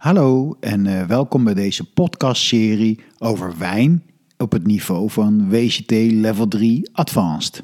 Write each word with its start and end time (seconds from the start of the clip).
Hallo 0.00 0.56
en 0.60 0.84
uh, 0.84 1.06
welkom 1.06 1.44
bij 1.44 1.54
deze 1.54 1.84
podcastserie 1.84 3.00
over 3.18 3.58
wijn 3.58 4.02
op 4.38 4.52
het 4.52 4.66
niveau 4.66 5.10
van 5.10 5.48
WCT 5.48 5.90
Level 5.90 6.48
3 6.48 6.90
Advanced. 6.92 7.62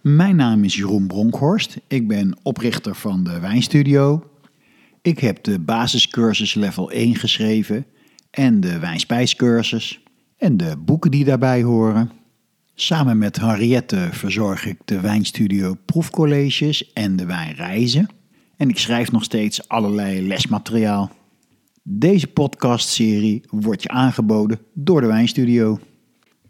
Mijn 0.00 0.36
naam 0.36 0.64
is 0.64 0.74
Jeroen 0.74 1.06
Bronkhorst. 1.06 1.80
Ik 1.86 2.08
ben 2.08 2.36
oprichter 2.42 2.94
van 2.94 3.24
de 3.24 3.40
Wijnstudio. 3.40 4.30
Ik 5.02 5.18
heb 5.18 5.44
de 5.44 5.58
basiscursus 5.58 6.54
Level 6.54 6.90
1 6.90 7.14
geschreven 7.14 7.86
en 8.30 8.60
de 8.60 8.78
wijnspijscursus 8.78 10.02
en 10.36 10.56
de 10.56 10.76
boeken 10.76 11.10
die 11.10 11.24
daarbij 11.24 11.62
horen. 11.62 12.10
Samen 12.74 13.18
met 13.18 13.40
Henriette 13.40 14.08
verzorg 14.10 14.66
ik 14.66 14.78
de 14.84 15.00
Wijnstudio 15.00 15.76
proefcolleges 15.84 16.92
en 16.92 17.16
de 17.16 17.26
wijnreizen. 17.26 18.08
En 18.56 18.68
ik 18.68 18.78
schrijf 18.78 19.12
nog 19.12 19.24
steeds 19.24 19.68
allerlei 19.68 20.26
lesmateriaal. 20.26 21.10
Deze 21.88 22.26
podcastserie 22.26 23.42
wordt 23.50 23.82
je 23.82 23.88
aangeboden 23.88 24.58
door 24.72 25.00
de 25.00 25.06
Wijnstudio. 25.06 25.78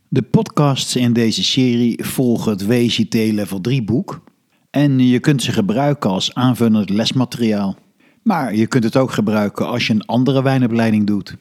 De 0.08 0.22
podcasts 0.22 0.96
in 0.96 1.12
deze 1.12 1.44
serie 1.44 2.04
volgen 2.04 2.52
het 2.52 2.66
WCT 2.66 3.14
Level 3.14 3.60
3 3.60 3.84
boek 3.84 4.22
en 4.70 4.98
je 4.98 5.20
kunt 5.20 5.42
ze 5.42 5.52
gebruiken 5.52 6.10
als 6.10 6.34
aanvullend 6.34 6.90
lesmateriaal. 6.90 7.76
Maar 8.22 8.54
je 8.54 8.66
kunt 8.66 8.84
het 8.84 8.96
ook 8.96 9.10
gebruiken 9.10 9.66
als 9.66 9.86
je 9.86 9.92
een 9.92 10.06
andere 10.06 10.42
wijnopleiding 10.42 11.06
doet. 11.06 11.36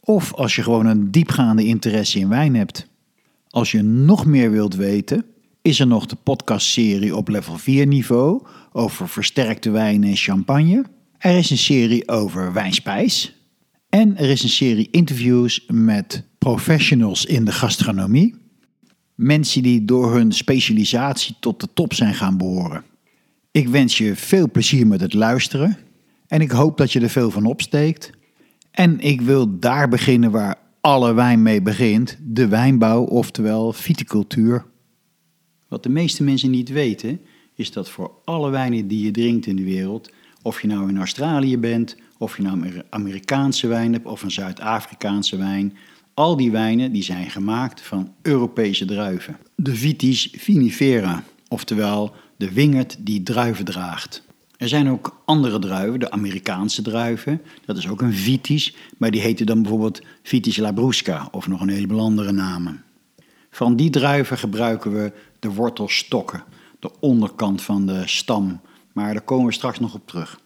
Of 0.00 0.34
als 0.34 0.56
je 0.56 0.62
gewoon 0.62 0.86
een 0.86 1.10
diepgaande 1.10 1.64
interesse 1.64 2.18
in 2.18 2.28
wijn 2.28 2.54
hebt. 2.54 2.88
Als 3.48 3.70
je 3.70 3.82
nog 3.82 4.26
meer 4.26 4.50
wilt 4.50 4.74
weten, 4.74 5.24
is 5.62 5.80
er 5.80 5.86
nog 5.86 6.06
de 6.06 6.16
podcastserie 6.22 7.16
op 7.16 7.28
level 7.28 7.56
4 7.56 7.86
niveau 7.86 8.42
over 8.72 9.08
versterkte 9.08 9.70
wijn 9.70 10.04
en 10.04 10.16
champagne. 10.16 10.84
Er 11.18 11.36
is 11.36 11.50
een 11.50 11.58
serie 11.58 12.08
over 12.08 12.52
wijnspijs. 12.52 13.34
En 13.88 14.16
er 14.16 14.30
is 14.30 14.42
een 14.42 14.48
serie 14.48 14.88
interviews 14.90 15.64
met 15.68 16.24
professionals 16.38 17.24
in 17.24 17.44
de 17.44 17.52
gastronomie. 17.52 18.34
Mensen 19.14 19.62
die 19.62 19.84
door 19.84 20.14
hun 20.14 20.32
specialisatie 20.32 21.36
tot 21.40 21.60
de 21.60 21.68
top 21.74 21.94
zijn 21.94 22.14
gaan 22.14 22.36
behoren. 22.36 22.84
Ik 23.50 23.68
wens 23.68 23.98
je 23.98 24.16
veel 24.16 24.50
plezier 24.50 24.86
met 24.86 25.00
het 25.00 25.14
luisteren. 25.14 25.76
En 26.26 26.40
ik 26.40 26.50
hoop 26.50 26.76
dat 26.76 26.92
je 26.92 27.00
er 27.00 27.10
veel 27.10 27.30
van 27.30 27.44
opsteekt. 27.44 28.10
En 28.70 29.00
ik 29.00 29.20
wil 29.20 29.58
daar 29.58 29.88
beginnen 29.88 30.30
waar 30.30 30.58
alle 30.80 31.14
wijn 31.14 31.42
mee 31.42 31.62
begint: 31.62 32.18
de 32.22 32.48
wijnbouw, 32.48 33.04
oftewel 33.04 33.72
viticultuur. 33.72 34.66
Wat 35.68 35.82
de 35.82 35.88
meeste 35.88 36.22
mensen 36.22 36.50
niet 36.50 36.68
weten, 36.68 37.20
is 37.54 37.72
dat 37.72 37.90
voor 37.90 38.12
alle 38.24 38.50
wijnen 38.50 38.88
die 38.88 39.04
je 39.04 39.10
drinkt 39.10 39.46
in 39.46 39.56
de 39.56 39.64
wereld, 39.64 40.10
of 40.46 40.60
je 40.60 40.66
nou 40.66 40.88
in 40.88 40.98
Australië 40.98 41.58
bent, 41.58 41.96
of 42.18 42.36
je 42.36 42.42
nou 42.42 42.66
een 42.66 42.82
Amerikaanse 42.90 43.66
wijn 43.66 43.92
hebt 43.92 44.06
of 44.06 44.22
een 44.22 44.30
Zuid-Afrikaanse 44.30 45.36
wijn, 45.36 45.76
al 46.14 46.36
die 46.36 46.50
wijnen 46.50 46.92
die 46.92 47.02
zijn 47.02 47.30
gemaakt 47.30 47.80
van 47.80 48.12
Europese 48.22 48.84
druiven. 48.84 49.36
De 49.54 49.74
Vitis 49.74 50.28
vinifera, 50.36 51.22
oftewel 51.48 52.14
de 52.36 52.52
wingerd 52.52 52.96
die 53.00 53.22
druiven 53.22 53.64
draagt. 53.64 54.22
Er 54.56 54.68
zijn 54.68 54.90
ook 54.90 55.22
andere 55.24 55.58
druiven, 55.58 56.00
de 56.00 56.10
Amerikaanse 56.10 56.82
druiven. 56.82 57.42
Dat 57.64 57.76
is 57.76 57.88
ook 57.88 58.00
een 58.00 58.14
Vitis, 58.14 58.76
maar 58.96 59.10
die 59.10 59.20
heten 59.20 59.46
dan 59.46 59.62
bijvoorbeeld 59.62 60.02
Vitis 60.22 60.56
labrusca 60.56 61.28
of 61.30 61.46
nog 61.46 61.60
een 61.60 61.68
heleboel 61.68 62.00
andere 62.00 62.32
namen. 62.32 62.82
Van 63.50 63.76
die 63.76 63.90
druiven 63.90 64.38
gebruiken 64.38 64.92
we 64.92 65.12
de 65.38 65.50
wortelstokken, 65.52 66.44
de 66.78 66.90
onderkant 67.00 67.62
van 67.62 67.86
de 67.86 68.02
stam. 68.04 68.60
Maar 68.96 69.12
daar 69.12 69.22
komen 69.22 69.46
we 69.46 69.52
straks 69.52 69.80
nog 69.80 69.94
op 69.94 70.06
terug. 70.06 70.40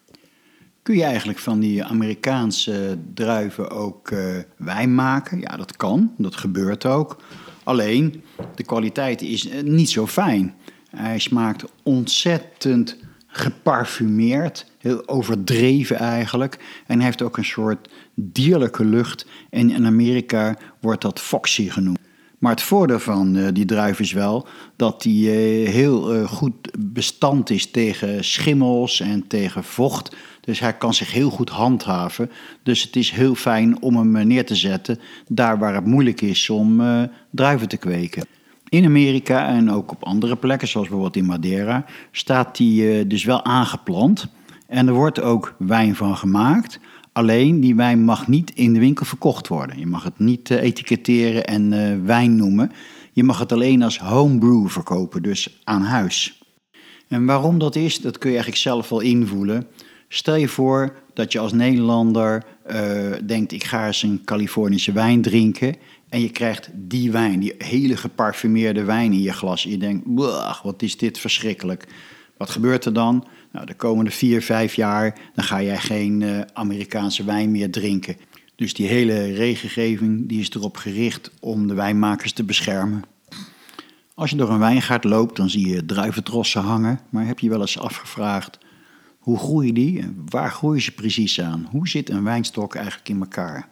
Kun 0.82 0.96
je 0.96 1.02
eigenlijk 1.02 1.38
van 1.38 1.60
die 1.60 1.84
Amerikaanse 1.84 2.98
druiven 3.14 3.70
ook 3.70 4.10
uh, 4.10 4.36
wijn 4.56 4.94
maken? 4.94 5.40
Ja, 5.40 5.56
dat 5.56 5.76
kan, 5.76 6.14
dat 6.16 6.36
gebeurt 6.36 6.86
ook. 6.86 7.22
Alleen, 7.64 8.22
de 8.54 8.64
kwaliteit 8.64 9.22
is 9.22 9.48
eh, 9.48 9.62
niet 9.62 9.90
zo 9.90 10.06
fijn. 10.06 10.54
Hij 10.90 11.18
smaakt 11.18 11.64
ontzettend 11.82 12.96
geparfumeerd, 13.26 14.66
heel 14.78 15.08
overdreven 15.08 15.96
eigenlijk. 15.96 16.82
En 16.86 17.00
heeft 17.00 17.22
ook 17.22 17.36
een 17.36 17.44
soort 17.44 17.90
dierlijke 18.14 18.84
lucht. 18.84 19.26
En 19.50 19.70
in 19.70 19.86
Amerika 19.86 20.56
wordt 20.80 21.02
dat 21.02 21.20
foxy 21.20 21.68
genoemd. 21.68 21.98
Maar 22.40 22.50
het 22.50 22.62
voordeel 22.62 22.98
van 22.98 23.36
uh, 23.36 23.48
die 23.52 23.64
druif 23.64 24.00
is 24.00 24.12
wel 24.12 24.46
dat 24.76 25.02
die 25.02 25.26
uh, 25.26 25.68
heel 25.68 26.16
uh, 26.16 26.28
goed 26.28 26.52
bestand 26.78 27.50
is 27.50 27.70
tegen 27.70 28.24
schimmels 28.24 29.00
en 29.00 29.26
tegen 29.26 29.64
vocht. 29.64 30.16
Dus 30.40 30.60
hij 30.60 30.76
kan 30.76 30.94
zich 30.94 31.12
heel 31.12 31.30
goed 31.30 31.48
handhaven. 31.48 32.30
Dus 32.62 32.82
het 32.82 32.96
is 32.96 33.10
heel 33.10 33.34
fijn 33.34 33.82
om 33.82 33.96
hem 33.96 34.26
neer 34.26 34.46
te 34.46 34.54
zetten 34.54 34.98
daar 35.28 35.58
waar 35.58 35.74
het 35.74 35.86
moeilijk 35.86 36.20
is 36.20 36.50
om 36.50 36.82
druiven 37.30 37.68
te 37.68 37.76
kweken. 37.76 38.24
In 38.68 38.84
Amerika 38.84 39.48
en 39.48 39.70
ook 39.70 39.90
op 39.90 40.04
andere 40.04 40.36
plekken, 40.36 40.68
zoals 40.68 40.88
bijvoorbeeld 40.88 41.16
in 41.16 41.26
Madeira, 41.30 41.84
staat 42.10 42.56
die 42.56 43.06
dus 43.06 43.24
wel 43.24 43.44
aangeplant. 43.44 44.26
En 44.66 44.86
er 44.86 44.94
wordt 44.94 45.20
ook 45.20 45.54
wijn 45.58 45.96
van 45.96 46.16
gemaakt. 46.16 46.80
Alleen 47.12 47.60
die 47.60 47.74
wijn 47.74 48.04
mag 48.04 48.28
niet 48.28 48.52
in 48.54 48.72
de 48.72 48.78
winkel 48.78 49.04
verkocht 49.06 49.48
worden. 49.48 49.78
Je 49.78 49.86
mag 49.86 50.04
het 50.04 50.18
niet 50.18 50.50
uh, 50.50 50.62
etiketteren 50.62 51.46
en 51.46 51.72
uh, 51.72 52.04
wijn 52.04 52.36
noemen. 52.36 52.72
Je 53.12 53.24
mag 53.24 53.38
het 53.38 53.52
alleen 53.52 53.82
als 53.82 53.98
homebrew 53.98 54.68
verkopen, 54.68 55.22
dus 55.22 55.60
aan 55.64 55.82
huis. 55.82 56.42
En 57.08 57.26
waarom 57.26 57.58
dat 57.58 57.76
is, 57.76 58.00
dat 58.00 58.18
kun 58.18 58.30
je 58.30 58.36
eigenlijk 58.36 58.64
zelf 58.64 58.88
wel 58.88 59.00
invoelen. 59.00 59.66
Stel 60.08 60.34
je 60.34 60.48
voor 60.48 60.96
dat 61.14 61.32
je 61.32 61.38
als 61.38 61.52
Nederlander 61.52 62.44
uh, 62.70 63.12
denkt: 63.26 63.52
ik 63.52 63.64
ga 63.64 63.86
eens 63.86 64.02
een 64.02 64.20
Californische 64.24 64.92
wijn 64.92 65.22
drinken. 65.22 65.76
En 66.08 66.20
je 66.20 66.30
krijgt 66.30 66.70
die 66.72 67.10
wijn, 67.10 67.40
die 67.40 67.54
hele 67.58 67.96
geparfumeerde 67.96 68.84
wijn 68.84 69.12
in 69.12 69.22
je 69.22 69.32
glas. 69.32 69.64
En 69.64 69.70
je 69.70 69.78
denkt: 69.78 70.06
wat 70.62 70.82
is 70.82 70.96
dit 70.96 71.18
verschrikkelijk. 71.18 71.86
Wat 72.36 72.50
gebeurt 72.50 72.84
er 72.84 72.92
dan? 72.92 73.26
Nou, 73.52 73.66
de 73.66 73.74
komende 73.74 74.10
vier, 74.10 74.42
vijf 74.42 74.74
jaar 74.74 75.18
dan 75.34 75.44
ga 75.44 75.62
jij 75.62 75.78
geen 75.78 76.20
uh, 76.20 76.40
Amerikaanse 76.52 77.24
wijn 77.24 77.50
meer 77.50 77.70
drinken. 77.70 78.16
Dus 78.56 78.74
die 78.74 78.86
hele 78.86 79.32
regelgeving 79.32 80.28
die 80.28 80.40
is 80.40 80.50
erop 80.50 80.76
gericht 80.76 81.30
om 81.40 81.66
de 81.66 81.74
wijnmakers 81.74 82.32
te 82.32 82.44
beschermen. 82.44 83.02
Als 84.14 84.30
je 84.30 84.36
door 84.36 84.50
een 84.50 84.58
wijngaard 84.58 85.04
loopt, 85.04 85.36
dan 85.36 85.50
zie 85.50 85.68
je 85.68 85.86
druiventrossen 85.86 86.62
hangen. 86.62 87.00
Maar 87.08 87.26
heb 87.26 87.38
je 87.38 87.48
wel 87.48 87.60
eens 87.60 87.78
afgevraagd, 87.78 88.58
hoe 89.18 89.38
groeien 89.38 89.74
die 89.74 90.00
en 90.00 90.22
waar 90.28 90.50
groeien 90.50 90.82
ze 90.82 90.92
precies 90.92 91.40
aan? 91.40 91.68
Hoe 91.70 91.88
zit 91.88 92.10
een 92.10 92.24
wijnstok 92.24 92.74
eigenlijk 92.74 93.08
in 93.08 93.20
elkaar? 93.20 93.68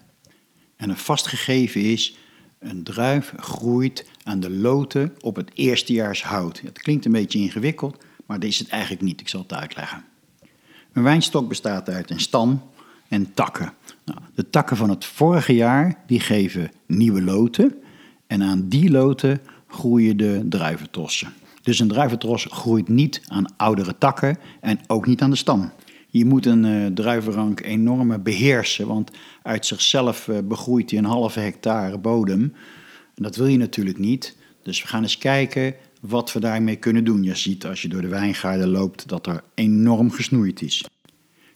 En 0.76 0.90
een 0.90 0.96
vastgegeven 0.96 1.80
is, 1.80 2.16
een 2.58 2.82
druif 2.82 3.32
groeit 3.36 4.10
aan 4.22 4.40
de 4.40 4.50
loten 4.50 5.14
op 5.20 5.36
het 5.36 5.50
eerstejaars 5.54 6.22
hout. 6.22 6.60
Het 6.60 6.78
klinkt 6.78 7.04
een 7.04 7.12
beetje 7.12 7.38
ingewikkeld, 7.38 8.04
maar 8.28 8.38
dat 8.38 8.48
is 8.48 8.58
het 8.58 8.68
eigenlijk 8.68 9.02
niet. 9.02 9.20
Ik 9.20 9.28
zal 9.28 9.40
het 9.40 9.52
uitleggen. 9.52 10.04
Een 10.92 11.02
wijnstok 11.02 11.48
bestaat 11.48 11.88
uit 11.88 12.10
een 12.10 12.20
stam 12.20 12.62
en 13.08 13.34
takken. 13.34 13.72
Nou, 14.04 14.18
de 14.34 14.50
takken 14.50 14.76
van 14.76 14.90
het 14.90 15.04
vorige 15.04 15.54
jaar 15.54 16.02
die 16.06 16.20
geven 16.20 16.70
nieuwe 16.86 17.22
loten. 17.22 17.74
En 18.26 18.42
aan 18.42 18.68
die 18.68 18.90
loten 18.90 19.40
groeien 19.68 20.16
de 20.16 20.46
druiventrossen. 20.48 21.32
Dus 21.62 21.78
een 21.78 21.88
druiventros 21.88 22.46
groeit 22.50 22.88
niet 22.88 23.22
aan 23.26 23.56
oudere 23.56 23.98
takken 23.98 24.38
en 24.60 24.80
ook 24.86 25.06
niet 25.06 25.22
aan 25.22 25.30
de 25.30 25.36
stam. 25.36 25.70
Je 26.08 26.24
moet 26.24 26.46
een 26.46 26.64
uh, 26.64 26.86
druivenrank 26.86 27.60
enorm 27.60 28.22
beheersen, 28.22 28.86
want 28.86 29.10
uit 29.42 29.66
zichzelf 29.66 30.28
uh, 30.28 30.38
begroeit 30.44 30.90
hij 30.90 30.98
een 30.98 31.04
halve 31.04 31.40
hectare 31.40 31.98
bodem. 31.98 32.54
Dat 33.14 33.36
wil 33.36 33.46
je 33.46 33.58
natuurlijk 33.58 33.98
niet. 33.98 34.36
Dus 34.62 34.82
we 34.82 34.88
gaan 34.88 35.02
eens 35.02 35.18
kijken 35.18 35.74
wat 36.00 36.32
we 36.32 36.40
daarmee 36.40 36.76
kunnen 36.76 37.04
doen. 37.04 37.22
Je 37.22 37.34
ziet 37.34 37.66
als 37.66 37.82
je 37.82 37.88
door 37.88 38.00
de 38.00 38.08
wijngaarden 38.08 38.68
loopt 38.68 39.08
dat 39.08 39.26
er 39.26 39.42
enorm 39.54 40.10
gesnoeid 40.10 40.62
is. 40.62 40.84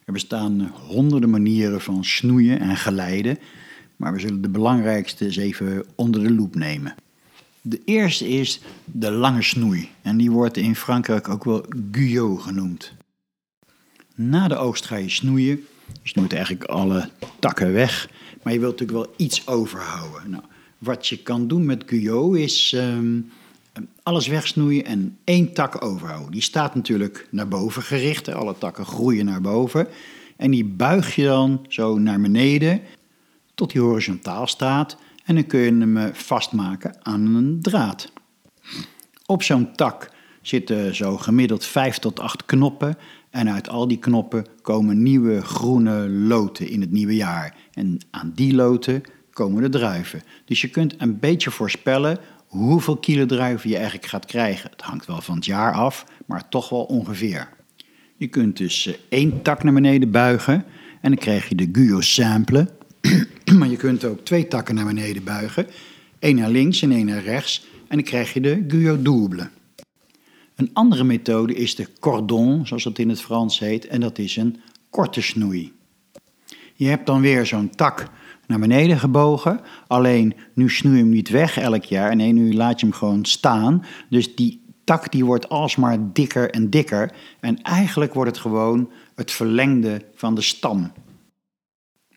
Er 0.05 0.13
bestaan 0.13 0.73
honderden 0.87 1.31
manieren 1.31 1.81
van 1.81 2.05
snoeien 2.05 2.61
en 2.61 2.77
geleiden, 2.77 3.39
maar 3.97 4.13
we 4.13 4.21
zullen 4.21 4.43
de 4.43 4.49
belangrijkste 4.49 5.25
eens 5.25 5.37
even 5.37 5.85
onder 5.95 6.23
de 6.23 6.33
loep 6.33 6.55
nemen. 6.55 6.95
De 7.61 7.81
eerste 7.85 8.29
is 8.29 8.61
de 8.85 9.11
lange 9.11 9.43
snoei 9.43 9.89
en 10.03 10.17
die 10.17 10.31
wordt 10.31 10.57
in 10.57 10.77
Frankrijk 10.77 11.29
ook 11.29 11.45
wel 11.45 11.67
guyot 11.93 12.41
genoemd. 12.41 12.93
Na 14.15 14.49
de 14.49 14.57
oogst 14.57 14.85
ga 14.85 14.97
je 14.97 15.09
snoeien. 15.09 15.61
Je 16.03 16.09
snoeit 16.09 16.33
eigenlijk 16.33 16.65
alle 16.65 17.09
takken 17.39 17.73
weg, 17.73 18.11
maar 18.43 18.53
je 18.53 18.59
wilt 18.59 18.81
natuurlijk 18.81 19.07
wel 19.07 19.15
iets 19.27 19.47
overhouden. 19.47 20.31
Nou, 20.31 20.43
wat 20.79 21.07
je 21.07 21.23
kan 21.23 21.49
doen 21.49 21.67
met 21.67 21.83
guyot 21.87 22.37
is 22.37 22.73
um, 22.73 23.31
alles 24.03 24.27
wegsnoeien 24.27 24.85
en 24.85 25.19
één 25.25 25.53
tak 25.53 25.85
overhouden. 25.85 26.31
Die 26.31 26.43
staat 26.43 26.75
natuurlijk 26.75 27.27
naar 27.31 27.49
boven 27.49 27.83
gericht. 27.83 28.29
Alle 28.29 28.59
takken 28.59 28.87
groeien 28.87 29.25
naar 29.25 29.41
boven. 29.41 29.89
En 30.37 30.51
die 30.51 30.65
buig 30.65 31.15
je 31.15 31.25
dan 31.25 31.67
zo 31.69 31.99
naar 31.99 32.21
beneden 32.21 32.81
tot 33.55 33.73
die 33.73 33.81
horizontaal 33.81 34.47
staat. 34.47 34.97
En 35.25 35.35
dan 35.35 35.47
kun 35.47 35.61
je 35.61 35.71
hem 35.71 35.97
eh, 35.97 36.13
vastmaken 36.13 36.97
aan 37.03 37.35
een 37.35 37.59
draad. 37.61 38.13
Op 39.27 39.43
zo'n 39.43 39.73
tak 39.73 40.11
zitten 40.43 40.95
zo 40.95 41.17
gemiddeld 41.17 41.65
5 41.65 41.99
tot 41.99 42.21
8 42.21 42.45
knoppen. 42.45 42.99
En 43.31 43.51
uit 43.51 43.69
al 43.69 43.89
die 43.89 43.99
knoppen 43.99 44.47
komen 44.63 45.03
nieuwe 45.03 45.43
groene 45.43 46.09
loten 46.09 46.69
in 46.69 46.81
het 46.81 46.91
nieuwe 46.91 47.15
jaar. 47.15 47.57
En 47.73 47.99
aan 48.11 48.33
die 48.35 48.55
loten 48.55 49.03
komen 49.33 49.63
de 49.63 49.69
druiven. 49.69 50.23
Dus 50.45 50.61
je 50.61 50.69
kunt 50.69 50.95
een 50.99 51.19
beetje 51.19 51.51
voorspellen 51.51 52.19
hoeveel 52.53 52.97
kilo 52.97 53.27
druiven 53.27 53.71
je 53.71 53.77
eigenlijk 53.77 54.07
gaat 54.07 54.27
krijgen. 54.27 54.71
Het 54.71 54.81
hangt 54.81 55.07
wel 55.07 55.21
van 55.21 55.35
het 55.35 55.45
jaar 55.45 55.73
af, 55.73 56.05
maar 56.27 56.49
toch 56.49 56.69
wel 56.69 56.83
ongeveer. 56.83 57.49
Je 58.17 58.27
kunt 58.27 58.57
dus 58.57 58.87
eh, 58.87 58.95
één 59.09 59.43
tak 59.43 59.63
naar 59.63 59.73
beneden 59.73 60.11
buigen 60.11 60.55
en 61.01 61.11
dan 61.11 61.19
krijg 61.19 61.49
je 61.49 61.55
de 61.55 61.69
Guyot 61.73 62.05
simple. 62.05 62.69
maar 63.59 63.69
je 63.69 63.77
kunt 63.77 64.05
ook 64.05 64.25
twee 64.25 64.49
takken 64.49 64.75
naar 64.75 64.85
beneden 64.85 65.25
buigen. 65.25 65.67
één 66.19 66.37
naar 66.37 66.51
links 66.51 66.83
en 66.83 66.93
één 66.93 67.07
naar 67.07 67.23
rechts. 67.23 67.67
En 67.89 67.97
dan 67.97 68.07
krijg 68.07 68.33
je 68.33 68.41
de 68.41 68.65
Guyot 68.69 69.05
double. 69.05 69.49
Een 70.55 70.71
andere 70.73 71.05
methode 71.05 71.55
is 71.55 71.75
de 71.75 71.89
cordon, 72.01 72.67
zoals 72.67 72.85
het 72.85 72.99
in 72.99 73.09
het 73.09 73.21
Frans 73.21 73.59
heet. 73.59 73.87
En 73.87 74.01
dat 74.01 74.19
is 74.19 74.37
een 74.37 74.61
korte 74.91 75.23
snoei. 75.23 75.73
Je 76.75 76.89
hebt 76.89 77.07
dan 77.07 77.21
weer 77.21 77.47
zo'n 77.47 77.71
tak 77.71 78.11
naar 78.53 78.69
beneden 78.69 78.99
gebogen. 78.99 79.61
Alleen 79.87 80.35
nu 80.55 80.71
snoei 80.71 80.97
je 80.97 81.03
hem 81.03 81.11
niet 81.11 81.29
weg 81.29 81.59
elk 81.59 81.85
jaar. 81.85 82.17
Nee, 82.17 82.33
nu 82.33 82.55
laat 82.55 82.81
je 82.81 82.87
hem 82.87 82.95
gewoon 82.95 83.25
staan. 83.25 83.85
Dus 84.09 84.35
die 84.35 84.63
tak 84.85 85.13
die 85.13 85.25
wordt 85.25 85.49
alsmaar 85.49 86.13
dikker 86.13 86.51
en 86.51 86.71
dikker. 86.71 87.13
En 87.41 87.63
eigenlijk 87.63 88.15
wordt 88.15 88.31
het 88.31 88.41
gewoon 88.41 88.91
het 89.15 89.31
verlengde 89.31 90.03
van 90.15 90.35
de 90.35 90.41
stam. 90.41 90.93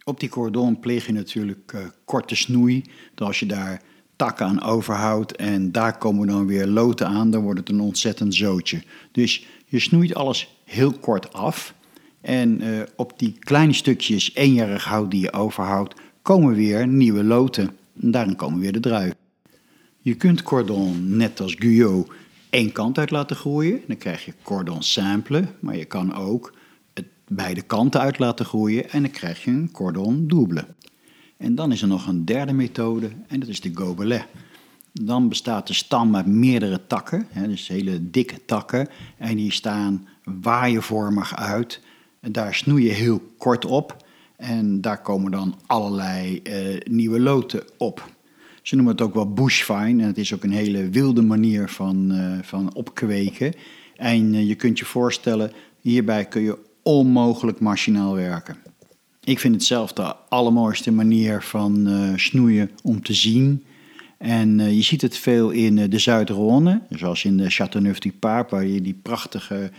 Op 0.03 0.19
die 0.19 0.29
cordon 0.29 0.79
pleeg 0.79 1.05
je 1.05 1.11
natuurlijk 1.11 1.71
uh, 1.75 1.81
korte 2.05 2.35
snoei. 2.35 2.83
Dus 3.15 3.27
als 3.27 3.39
je 3.39 3.45
daar 3.45 3.81
takken 4.15 4.45
aan 4.45 4.63
overhoudt 4.63 5.35
en 5.35 5.71
daar 5.71 5.97
komen 5.97 6.27
dan 6.27 6.45
weer 6.45 6.67
loten 6.67 7.07
aan, 7.07 7.31
dan 7.31 7.43
wordt 7.43 7.59
het 7.59 7.69
een 7.69 7.81
ontzettend 7.81 8.35
zootje. 8.35 8.83
Dus 9.11 9.45
je 9.65 9.79
snoeit 9.79 10.15
alles 10.15 10.59
heel 10.65 10.91
kort 10.91 11.33
af. 11.33 11.73
En 12.21 12.63
uh, 12.63 12.81
op 12.95 13.19
die 13.19 13.35
kleine 13.39 13.73
stukjes 13.73 14.35
eenjarig 14.35 14.83
hout 14.83 15.11
die 15.11 15.21
je 15.21 15.33
overhoudt, 15.33 15.95
komen 16.25 16.55
weer 16.55 16.87
nieuwe 16.87 17.23
loten. 17.23 17.69
En 18.01 18.11
daarin 18.11 18.35
komen 18.35 18.59
weer 18.59 18.71
de 18.71 18.79
druiven. 18.79 19.17
Je 20.01 20.15
kunt 20.15 20.43
cordon, 20.43 21.17
net 21.17 21.39
als 21.39 21.55
Guyot, 21.59 22.11
één 22.49 22.71
kant 22.71 22.97
uit 22.97 23.11
laten 23.11 23.35
groeien. 23.35 23.81
Dan 23.87 23.97
krijg 23.97 24.25
je 24.25 24.33
cordon 24.43 24.83
simple, 24.83 25.47
maar 25.59 25.77
je 25.77 25.85
kan 25.85 26.15
ook 26.15 26.53
het 26.93 27.05
beide 27.27 27.61
kanten 27.61 28.01
uit 28.01 28.19
laten 28.19 28.45
groeien 28.45 28.89
en 28.89 29.01
dan 29.01 29.11
krijg 29.11 29.43
je 29.43 29.51
een 29.51 29.71
cordon 29.71 30.27
double. 30.27 30.65
En 31.37 31.55
dan 31.55 31.71
is 31.71 31.81
er 31.81 31.87
nog 31.87 32.07
een 32.07 32.25
derde 32.25 32.53
methode 32.53 33.09
en 33.27 33.39
dat 33.39 33.49
is 33.49 33.61
de 33.61 33.71
gobelet. 33.73 34.25
Dan 34.93 35.29
bestaat 35.29 35.67
de 35.67 35.73
stam 35.73 36.15
uit 36.15 36.25
meerdere 36.25 36.87
takken, 36.87 37.27
hè, 37.29 37.47
dus 37.47 37.67
hele 37.67 38.09
dikke 38.11 38.45
takken. 38.45 38.87
En 39.17 39.35
die 39.35 39.51
staan 39.51 40.07
waaienvormig 40.23 41.35
uit. 41.35 41.81
En 42.19 42.31
daar 42.31 42.55
snoei 42.55 42.83
je 42.83 42.91
heel 42.91 43.21
kort 43.37 43.65
op. 43.65 44.04
En 44.37 44.81
daar 44.81 45.01
komen 45.01 45.31
dan 45.31 45.55
allerlei 45.65 46.41
uh, 46.43 46.79
nieuwe 46.83 47.19
loten 47.19 47.63
op. 47.77 48.09
Ze 48.61 48.75
noemen 48.75 48.93
het 48.93 49.03
ook 49.03 49.13
wel 49.13 49.33
bushvine. 49.33 50.01
En 50.01 50.07
het 50.07 50.17
is 50.17 50.33
ook 50.33 50.43
een 50.43 50.51
hele 50.51 50.89
wilde 50.89 51.21
manier 51.21 51.69
van, 51.69 52.11
uh, 52.11 52.37
van 52.41 52.73
opkweken. 52.73 53.53
En 53.95 54.33
uh, 54.33 54.47
je 54.47 54.55
kunt 54.55 54.79
je 54.79 54.85
voorstellen, 54.85 55.51
hierbij 55.81 56.25
kun 56.25 56.41
je 56.41 56.57
onmogelijk 56.83 57.59
machinaal 57.59 58.15
werken. 58.15 58.57
Ik 59.23 59.39
vind 59.39 59.55
het 59.55 59.63
zelf 59.63 59.93
de 59.93 60.15
allermooiste 60.29 60.91
manier 60.91 61.41
van 61.41 61.87
snoeien 62.15 62.71
om 62.83 63.03
te 63.03 63.13
zien. 63.13 63.63
En 64.17 64.75
je 64.75 64.81
ziet 64.81 65.01
het 65.01 65.17
veel 65.17 65.49
in 65.49 65.89
de 65.89 65.99
Zuid-Rhône, 65.99 66.87
zoals 66.89 67.23
in 67.23 67.37
de 67.37 67.51
Châteauneuf-du-Pape, 67.51 68.55
waar 68.55 68.65
je 68.65 68.81
die 68.81 68.99
prachtige 69.01 69.71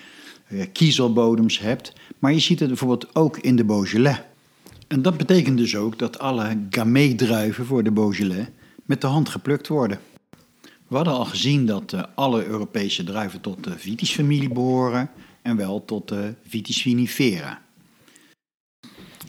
kiezelbodems 0.73 1.59
hebt. 1.59 1.93
Maar 2.19 2.33
je 2.33 2.39
ziet 2.39 2.61
het 2.61 2.69
bijvoorbeeld 2.69 3.15
ook 3.15 3.39
in 3.39 3.57
de 3.57 3.65
Beaujolais. 3.65 4.19
En 4.87 5.03
dat 5.03 5.17
betekent 5.17 5.59
dus 5.59 5.77
ook 5.77 5.99
dat 5.99 6.19
alle 6.19 6.59
Gamay-druiven 6.71 7.67
voor 7.67 7.83
de 7.83 7.91
Beaujolais 7.91 8.47
met 8.85 9.01
de 9.01 9.07
hand 9.07 9.29
geplukt 9.29 9.69
worden. 9.69 9.99
We 10.89 10.97
hadden 10.97 11.15
al 11.15 11.25
gezien 11.25 11.67
dat 11.67 11.93
uh, 11.93 12.03
alle 12.15 12.45
Europese 12.45 13.05
druiven 13.05 13.41
tot 13.41 13.65
de 13.65 13.79
Vitis-familie 13.79 14.53
behoren 14.53 15.11
en 15.43 15.57
wel 15.57 15.85
tot 15.85 16.09
de 16.09 16.35
Vitis 16.47 16.83
vinifera. 16.83 17.63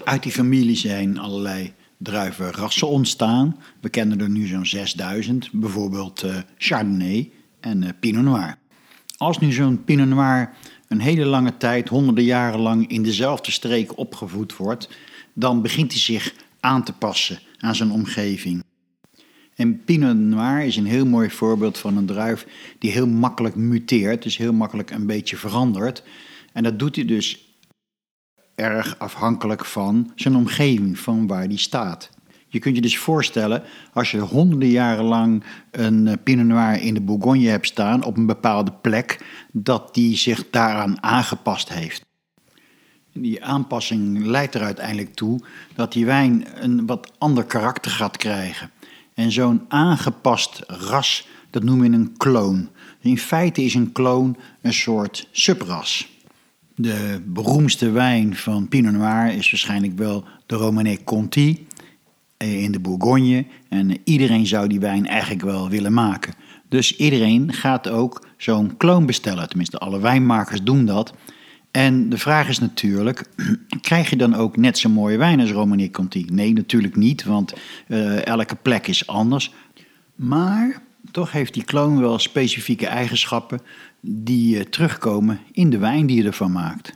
Uit 0.03 0.23
die 0.23 0.31
familie 0.31 0.75
zijn 0.75 1.19
allerlei 1.19 1.73
druivenrassen 1.97 2.87
ontstaan. 2.87 3.59
We 3.81 3.89
kennen 3.89 4.19
er 4.21 4.29
nu 4.29 4.47
zo'n 4.47 4.65
6000, 4.65 5.49
bijvoorbeeld 5.51 6.23
uh, 6.23 6.35
Chardonnay 6.57 7.31
en 7.59 7.81
uh, 7.81 7.89
Pinot 7.99 8.23
Noir. 8.23 8.57
Als 9.17 9.39
nu 9.39 9.51
zo'n 9.51 9.83
Pinot 9.83 10.07
Noir 10.07 10.53
een 10.87 10.99
hele 10.99 11.25
lange 11.25 11.57
tijd, 11.57 11.89
honderden 11.89 12.23
jaren 12.23 12.59
lang 12.59 12.87
in 12.87 13.03
dezelfde 13.03 13.51
streek 13.51 13.97
opgevoed 13.97 14.57
wordt, 14.57 14.89
dan 15.39 15.61
begint 15.61 15.91
hij 15.91 16.01
zich 16.01 16.33
aan 16.59 16.83
te 16.83 16.93
passen 16.93 17.39
aan 17.57 17.75
zijn 17.75 17.91
omgeving. 17.91 18.63
En 19.55 19.83
Pinot 19.83 20.17
Noir 20.17 20.61
is 20.61 20.75
een 20.75 20.85
heel 20.85 21.05
mooi 21.05 21.29
voorbeeld 21.29 21.77
van 21.77 21.97
een 21.97 22.05
druif 22.05 22.47
die 22.79 22.91
heel 22.91 23.07
makkelijk 23.07 23.55
muteert, 23.55 24.23
dus 24.23 24.37
heel 24.37 24.53
makkelijk 24.53 24.91
een 24.91 25.05
beetje 25.05 25.37
verandert. 25.37 26.03
En 26.53 26.63
dat 26.63 26.79
doet 26.79 26.95
hij 26.95 27.05
dus 27.05 27.55
erg 28.55 28.99
afhankelijk 28.99 29.65
van 29.65 30.11
zijn 30.15 30.35
omgeving, 30.35 30.99
van 30.99 31.27
waar 31.27 31.47
die 31.47 31.57
staat. 31.57 32.09
Je 32.47 32.59
kunt 32.59 32.75
je 32.75 32.81
dus 32.81 32.97
voorstellen, 32.97 33.63
als 33.93 34.11
je 34.11 34.19
honderden 34.19 34.69
jaren 34.69 35.05
lang 35.05 35.43
een 35.71 36.07
eh, 36.07 36.13
Pinot 36.23 36.45
Noir 36.45 36.81
in 36.81 36.93
de 36.93 37.01
Bourgogne 37.01 37.47
hebt 37.47 37.67
staan 37.67 38.03
op 38.03 38.17
een 38.17 38.25
bepaalde 38.25 38.71
plek, 38.71 39.25
dat 39.51 39.93
die 39.93 40.17
zich 40.17 40.49
daaraan 40.49 41.03
aangepast 41.03 41.69
heeft. 41.69 42.06
Die 43.21 43.43
aanpassing 43.43 44.25
leidt 44.25 44.55
er 44.55 44.61
uiteindelijk 44.61 45.15
toe 45.15 45.39
dat 45.75 45.93
die 45.93 46.05
wijn 46.05 46.45
een 46.55 46.85
wat 46.85 47.11
ander 47.17 47.43
karakter 47.43 47.91
gaat 47.91 48.17
krijgen. 48.17 48.71
En 49.13 49.31
zo'n 49.31 49.65
aangepast 49.67 50.63
ras, 50.67 51.27
dat 51.49 51.63
noemen 51.63 51.91
we 51.91 51.97
een 51.97 52.17
kloon. 52.17 52.69
In 53.01 53.17
feite 53.17 53.63
is 53.63 53.73
een 53.73 53.91
kloon 53.91 54.37
een 54.61 54.73
soort 54.73 55.27
subras. 55.31 56.15
De 56.75 57.21
beroemdste 57.25 57.89
wijn 57.89 58.35
van 58.35 58.67
Pinot 58.67 58.93
Noir 58.93 59.33
is 59.33 59.51
waarschijnlijk 59.51 59.97
wel 59.97 60.23
de 60.45 60.55
Romanée 60.55 61.03
Conti 61.03 61.67
eh, 62.37 62.63
in 62.63 62.71
de 62.71 62.79
Bourgogne. 62.79 63.45
En 63.69 63.97
iedereen 64.03 64.47
zou 64.47 64.67
die 64.67 64.79
wijn 64.79 65.07
eigenlijk 65.07 65.41
wel 65.41 65.69
willen 65.69 65.93
maken. 65.93 66.33
Dus 66.69 66.95
iedereen 66.95 67.53
gaat 67.53 67.89
ook 67.89 68.27
zo'n 68.37 68.77
kloon 68.77 69.05
bestellen. 69.05 69.47
Tenminste, 69.47 69.77
alle 69.77 69.99
wijnmakers 69.99 70.63
doen 70.63 70.85
dat. 70.85 71.13
En 71.77 72.09
de 72.09 72.17
vraag 72.17 72.47
is 72.47 72.59
natuurlijk, 72.59 73.23
krijg 73.81 74.09
je 74.09 74.15
dan 74.15 74.33
ook 74.35 74.57
net 74.57 74.77
zo'n 74.77 74.91
mooie 74.91 75.17
wijn 75.17 75.39
als 75.39 75.51
Romani 75.51 75.91
Conti? 75.91 76.25
Nee, 76.31 76.53
natuurlijk 76.53 76.95
niet, 76.95 77.23
want 77.23 77.53
uh, 77.87 78.25
elke 78.25 78.55
plek 78.55 78.87
is 78.87 79.07
anders. 79.07 79.53
Maar 80.15 80.81
toch 81.11 81.31
heeft 81.31 81.53
die 81.53 81.63
kloon 81.63 81.99
wel 81.99 82.19
specifieke 82.19 82.87
eigenschappen 82.87 83.59
die 83.99 84.55
uh, 84.55 84.61
terugkomen 84.61 85.39
in 85.51 85.69
de 85.69 85.77
wijn 85.77 86.05
die 86.05 86.17
je 86.17 86.27
ervan 86.27 86.51
maakt. 86.51 86.93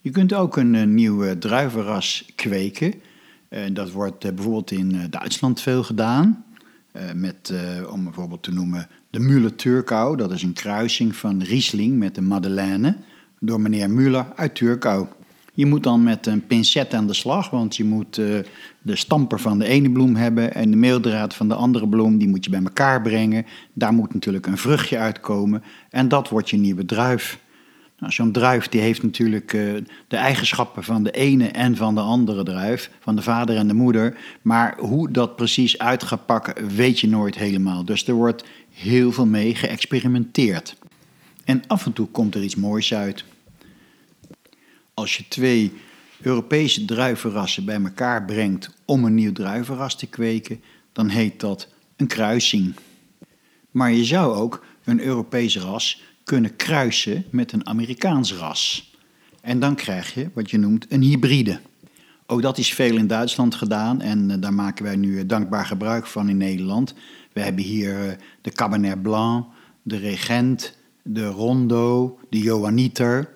Je 0.00 0.10
kunt 0.10 0.34
ook 0.34 0.56
een 0.56 0.74
uh, 0.74 0.84
nieuw 0.84 1.38
druivenras 1.38 2.32
kweken. 2.34 2.94
dat 3.72 3.90
wordt 3.90 4.34
bijvoorbeeld 4.34 4.70
in 4.70 5.06
Duitsland 5.10 5.60
veel 5.60 5.82
gedaan. 5.82 6.44
met, 7.14 7.52
om 7.90 8.04
bijvoorbeeld 8.04 8.42
te 8.42 8.52
noemen, 8.52 8.88
de 9.10 9.20
Müller-Turkau. 9.20 10.16
Dat 10.16 10.32
is 10.32 10.42
een 10.42 10.52
kruising 10.52 11.16
van 11.16 11.42
Riesling 11.42 11.98
met 11.98 12.14
de 12.14 12.22
Madeleine 12.22 12.96
door 13.46 13.60
meneer 13.60 13.90
Muller 13.90 14.26
uit 14.34 14.54
Turkau. 14.54 15.06
Je 15.54 15.66
moet 15.66 15.82
dan 15.82 16.02
met 16.02 16.26
een 16.26 16.46
pincet 16.46 16.94
aan 16.94 17.06
de 17.06 17.14
slag, 17.14 17.50
want 17.50 17.76
je 17.76 17.84
moet 17.84 18.18
uh, 18.18 18.38
de 18.82 18.96
stamper 18.96 19.40
van 19.40 19.58
de 19.58 19.66
ene 19.66 19.90
bloem 19.90 20.16
hebben 20.16 20.54
en 20.54 20.70
de 20.70 20.76
meeldraad 20.76 21.34
van 21.34 21.48
de 21.48 21.54
andere 21.54 21.88
bloem, 21.88 22.18
die 22.18 22.28
moet 22.28 22.44
je 22.44 22.50
bij 22.50 22.62
elkaar 22.62 23.02
brengen. 23.02 23.46
Daar 23.72 23.92
moet 23.92 24.14
natuurlijk 24.14 24.46
een 24.46 24.58
vruchtje 24.58 24.98
uitkomen 24.98 25.62
en 25.90 26.08
dat 26.08 26.28
wordt 26.28 26.50
je 26.50 26.56
nieuwe 26.56 26.84
druif. 26.84 27.38
Nou, 27.98 28.12
Zo'n 28.12 28.32
druif 28.32 28.68
die 28.68 28.80
heeft 28.80 29.02
natuurlijk 29.02 29.52
uh, 29.52 29.74
de 30.08 30.16
eigenschappen 30.16 30.84
van 30.84 31.02
de 31.02 31.10
ene 31.10 31.48
en 31.48 31.76
van 31.76 31.94
de 31.94 32.00
andere 32.00 32.42
druif, 32.42 32.90
van 33.00 33.16
de 33.16 33.22
vader 33.22 33.56
en 33.56 33.68
de 33.68 33.74
moeder. 33.74 34.16
Maar 34.42 34.76
hoe 34.78 35.10
dat 35.10 35.36
precies 35.36 35.78
uit 35.78 36.02
gaat 36.02 36.26
pakken, 36.26 36.68
weet 36.68 37.00
je 37.00 37.08
nooit 37.08 37.34
helemaal. 37.34 37.84
Dus 37.84 38.06
er 38.06 38.14
wordt 38.14 38.44
heel 38.70 39.12
veel 39.12 39.26
mee 39.26 39.54
geëxperimenteerd. 39.54 40.76
En 41.44 41.62
af 41.66 41.86
en 41.86 41.92
toe 41.92 42.06
komt 42.06 42.34
er 42.34 42.42
iets 42.42 42.56
moois 42.56 42.94
uit. 42.94 43.24
Als 44.94 45.16
je 45.16 45.28
twee 45.28 45.72
Europese 46.20 46.84
druivenrassen 46.84 47.64
bij 47.64 47.82
elkaar 47.82 48.24
brengt 48.24 48.70
om 48.84 49.04
een 49.04 49.14
nieuw 49.14 49.32
druivenras 49.32 49.96
te 49.96 50.06
kweken, 50.06 50.60
dan 50.92 51.08
heet 51.08 51.40
dat 51.40 51.68
een 51.96 52.06
kruising. 52.06 52.74
Maar 53.70 53.92
je 53.92 54.04
zou 54.04 54.34
ook 54.34 54.64
een 54.84 55.00
Europees 55.00 55.58
ras 55.58 56.02
kunnen 56.24 56.56
kruisen 56.56 57.24
met 57.30 57.52
een 57.52 57.66
Amerikaans 57.66 58.34
ras. 58.34 58.92
En 59.40 59.60
dan 59.60 59.74
krijg 59.74 60.14
je 60.14 60.30
wat 60.34 60.50
je 60.50 60.58
noemt 60.58 60.86
een 60.88 61.02
hybride. 61.02 61.60
Ook 62.26 62.42
dat 62.42 62.58
is 62.58 62.74
veel 62.74 62.96
in 62.96 63.06
Duitsland 63.06 63.54
gedaan 63.54 64.00
en 64.00 64.30
eh, 64.30 64.36
daar 64.40 64.54
maken 64.54 64.84
wij 64.84 64.96
nu 64.96 65.26
dankbaar 65.26 65.66
gebruik 65.66 66.06
van 66.06 66.28
in 66.28 66.36
Nederland. 66.36 66.94
We 67.32 67.40
hebben 67.40 67.64
hier 67.64 68.08
eh, 68.08 68.16
de 68.40 68.50
Cabernet 68.50 69.02
Blanc, 69.02 69.46
de 69.82 69.96
Regent, 69.96 70.76
de 71.02 71.26
Rondo, 71.26 72.18
de 72.30 72.38
Johanniter. 72.38 73.33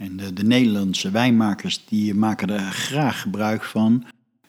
En 0.00 0.16
de, 0.16 0.32
de 0.32 0.44
Nederlandse 0.44 1.10
wijnmakers 1.10 1.84
die 1.88 2.14
maken 2.14 2.50
er 2.50 2.60
graag 2.60 3.20
gebruik 3.20 3.64
van. 3.64 4.04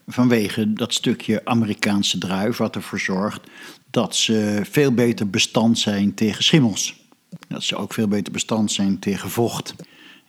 Vanwege 0.07 0.73
dat 0.73 0.93
stukje 0.93 1.45
Amerikaanse 1.45 2.17
druif, 2.17 2.57
wat 2.57 2.75
ervoor 2.75 2.99
zorgt 2.99 3.41
dat 3.89 4.15
ze 4.15 4.61
veel 4.63 4.93
beter 4.93 5.29
bestand 5.29 5.79
zijn 5.79 6.13
tegen 6.13 6.43
schimmels. 6.43 6.95
Dat 7.47 7.63
ze 7.63 7.75
ook 7.75 7.93
veel 7.93 8.07
beter 8.07 8.33
bestand 8.33 8.71
zijn 8.71 8.99
tegen 8.99 9.29
vocht. 9.29 9.75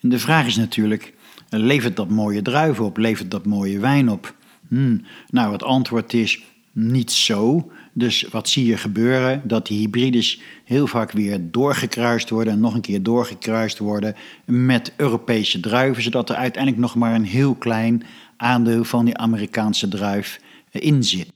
En 0.00 0.08
de 0.08 0.18
vraag 0.18 0.46
is 0.46 0.56
natuurlijk, 0.56 1.14
levert 1.48 1.96
dat 1.96 2.08
mooie 2.08 2.42
druiven 2.42 2.84
op? 2.84 2.96
Levert 2.96 3.30
dat 3.30 3.46
mooie 3.46 3.78
wijn 3.78 4.10
op? 4.10 4.34
Hmm. 4.68 5.04
Nou, 5.30 5.52
het 5.52 5.62
antwoord 5.62 6.12
is 6.12 6.42
niet 6.72 7.12
zo. 7.12 7.70
Dus 7.92 8.26
wat 8.30 8.48
zie 8.48 8.66
je 8.66 8.76
gebeuren? 8.76 9.42
Dat 9.44 9.66
die 9.66 9.78
hybrides 9.78 10.40
heel 10.64 10.86
vaak 10.86 11.12
weer 11.12 11.50
doorgekruist 11.50 12.30
worden 12.30 12.52
en 12.52 12.60
nog 12.60 12.74
een 12.74 12.80
keer 12.80 13.02
doorgekruist 13.02 13.78
worden 13.78 14.14
met 14.44 14.92
Europese 14.96 15.60
druiven, 15.60 16.02
zodat 16.02 16.30
er 16.30 16.36
uiteindelijk 16.36 16.82
nog 16.82 16.94
maar 16.94 17.14
een 17.14 17.24
heel 17.24 17.54
klein 17.54 18.02
aandeel 18.36 18.84
van 18.84 19.04
die 19.04 19.16
Amerikaanse 19.16 19.88
druif 19.88 20.40
in 20.70 21.04
zit. 21.04 21.32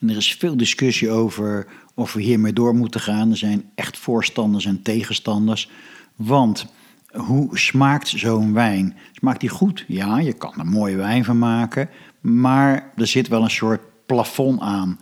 En 0.00 0.10
er 0.10 0.16
is 0.16 0.34
veel 0.34 0.56
discussie 0.56 1.10
over 1.10 1.66
of 1.94 2.12
we 2.12 2.22
hiermee 2.22 2.52
door 2.52 2.74
moeten 2.74 3.00
gaan. 3.00 3.30
Er 3.30 3.36
zijn 3.36 3.70
echt 3.74 3.98
voorstanders 3.98 4.64
en 4.64 4.82
tegenstanders. 4.82 5.70
Want 6.16 6.66
hoe 7.12 7.58
smaakt 7.58 8.08
zo'n 8.08 8.52
wijn? 8.52 8.96
Smaakt 9.12 9.40
die 9.40 9.48
goed? 9.48 9.84
Ja, 9.88 10.18
je 10.18 10.32
kan 10.32 10.54
er 10.58 10.66
mooie 10.66 10.96
wijn 10.96 11.24
van 11.24 11.38
maken. 11.38 11.88
Maar 12.20 12.92
er 12.96 13.06
zit 13.06 13.28
wel 13.28 13.42
een 13.42 13.50
soort 13.50 13.80
plafond 14.06 14.60
aan. 14.60 14.98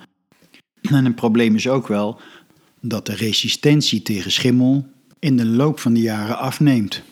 En 0.90 1.04
een 1.04 1.14
probleem 1.14 1.54
is 1.54 1.68
ook 1.68 1.88
wel 1.88 2.20
dat 2.80 3.06
de 3.06 3.14
resistentie 3.14 4.02
tegen 4.02 4.32
schimmel 4.32 4.86
in 5.18 5.36
de 5.36 5.46
loop 5.46 5.78
van 5.78 5.94
de 5.94 6.00
jaren 6.00 6.38
afneemt. 6.38 7.02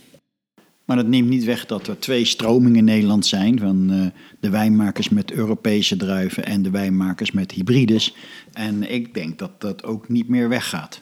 Maar 0.84 0.96
dat 0.96 1.06
neemt 1.06 1.28
niet 1.28 1.44
weg 1.44 1.66
dat 1.66 1.86
er 1.86 1.98
twee 1.98 2.24
stromingen 2.24 2.76
in 2.76 2.84
Nederland 2.84 3.26
zijn: 3.26 3.58
van 3.58 3.92
uh, 3.92 4.06
de 4.40 4.50
wijnmakers 4.50 5.08
met 5.08 5.32
Europese 5.32 5.96
druiven 5.96 6.44
en 6.44 6.62
de 6.62 6.70
wijnmakers 6.70 7.30
met 7.30 7.52
hybrides. 7.52 8.14
En 8.52 8.90
ik 8.92 9.14
denk 9.14 9.38
dat 9.38 9.60
dat 9.60 9.84
ook 9.84 10.08
niet 10.08 10.28
meer 10.28 10.48
weggaat. 10.48 11.00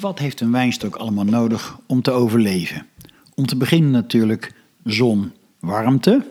Wat 0.00 0.18
heeft 0.18 0.40
een 0.40 0.52
wijnstok 0.52 0.96
allemaal 0.96 1.24
nodig 1.24 1.78
om 1.86 2.02
te 2.02 2.10
overleven? 2.10 2.86
Om 3.34 3.46
te 3.46 3.56
beginnen 3.56 3.90
natuurlijk 3.90 4.52
zon, 4.84 5.32
warmte 5.60 6.26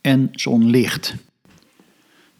en 0.00 0.28
zonlicht. 0.32 1.14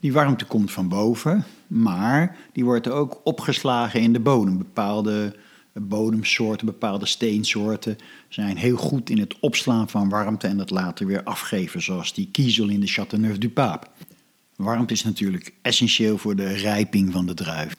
Die 0.01 0.13
warmte 0.13 0.45
komt 0.45 0.73
van 0.73 0.89
boven, 0.89 1.45
maar 1.67 2.37
die 2.53 2.65
wordt 2.65 2.89
ook 2.89 3.21
opgeslagen 3.25 4.01
in 4.01 4.13
de 4.13 4.21
bodem. 4.21 4.59
Bepaalde 4.59 5.37
bodemsoorten, 5.73 6.67
bepaalde 6.67 7.07
steensoorten 7.07 7.97
zijn 8.29 8.57
heel 8.57 8.77
goed 8.77 9.11
in 9.11 9.19
het 9.19 9.39
opslaan 9.41 9.89
van 9.89 10.09
warmte 10.09 10.47
en 10.47 10.57
dat 10.57 10.71
later 10.71 11.07
weer 11.07 11.23
afgeven, 11.23 11.83
zoals 11.83 12.15
die 12.15 12.29
kiezel 12.33 12.69
in 12.69 12.81
de 12.81 12.91
Châteauneuf-du-Pape. 12.91 13.87
Warmte 14.57 14.93
is 14.93 15.05
natuurlijk 15.05 15.55
essentieel 15.63 16.19
voor 16.19 16.37
de 16.37 16.53
rijping 16.53 17.13
van 17.13 17.27
de 17.27 17.35
druif. 17.35 17.75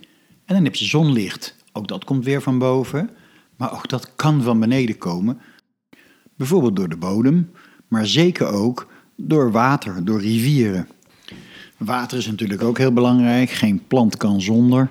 En 0.46 0.56
dan 0.56 0.64
heb 0.64 0.76
je 0.76 0.86
zonlicht. 0.86 1.56
Ook 1.72 1.88
dat 1.88 2.04
komt 2.04 2.26
weer 2.26 2.42
van 2.42 2.58
boven, 2.60 3.10
maar 3.58 3.74
ook 3.74 3.90
dat 3.90 4.16
kan 4.16 4.42
van 4.42 4.60
beneden 4.60 4.98
komen. 4.98 5.40
Bijvoorbeeld 6.38 6.76
door 6.76 6.90
de 6.90 6.98
bodem, 6.98 7.52
maar 7.88 8.06
zeker 8.08 8.48
ook 8.48 8.88
door 9.16 9.52
water, 9.52 10.06
door 10.06 10.22
rivieren. 10.22 10.88
Water 11.78 12.18
is 12.18 12.26
natuurlijk 12.26 12.62
ook 12.62 12.78
heel 12.78 12.94
belangrijk. 12.94 13.50
Geen 13.50 13.84
plant 13.88 14.18
kan 14.18 14.42
zonder. 14.42 14.90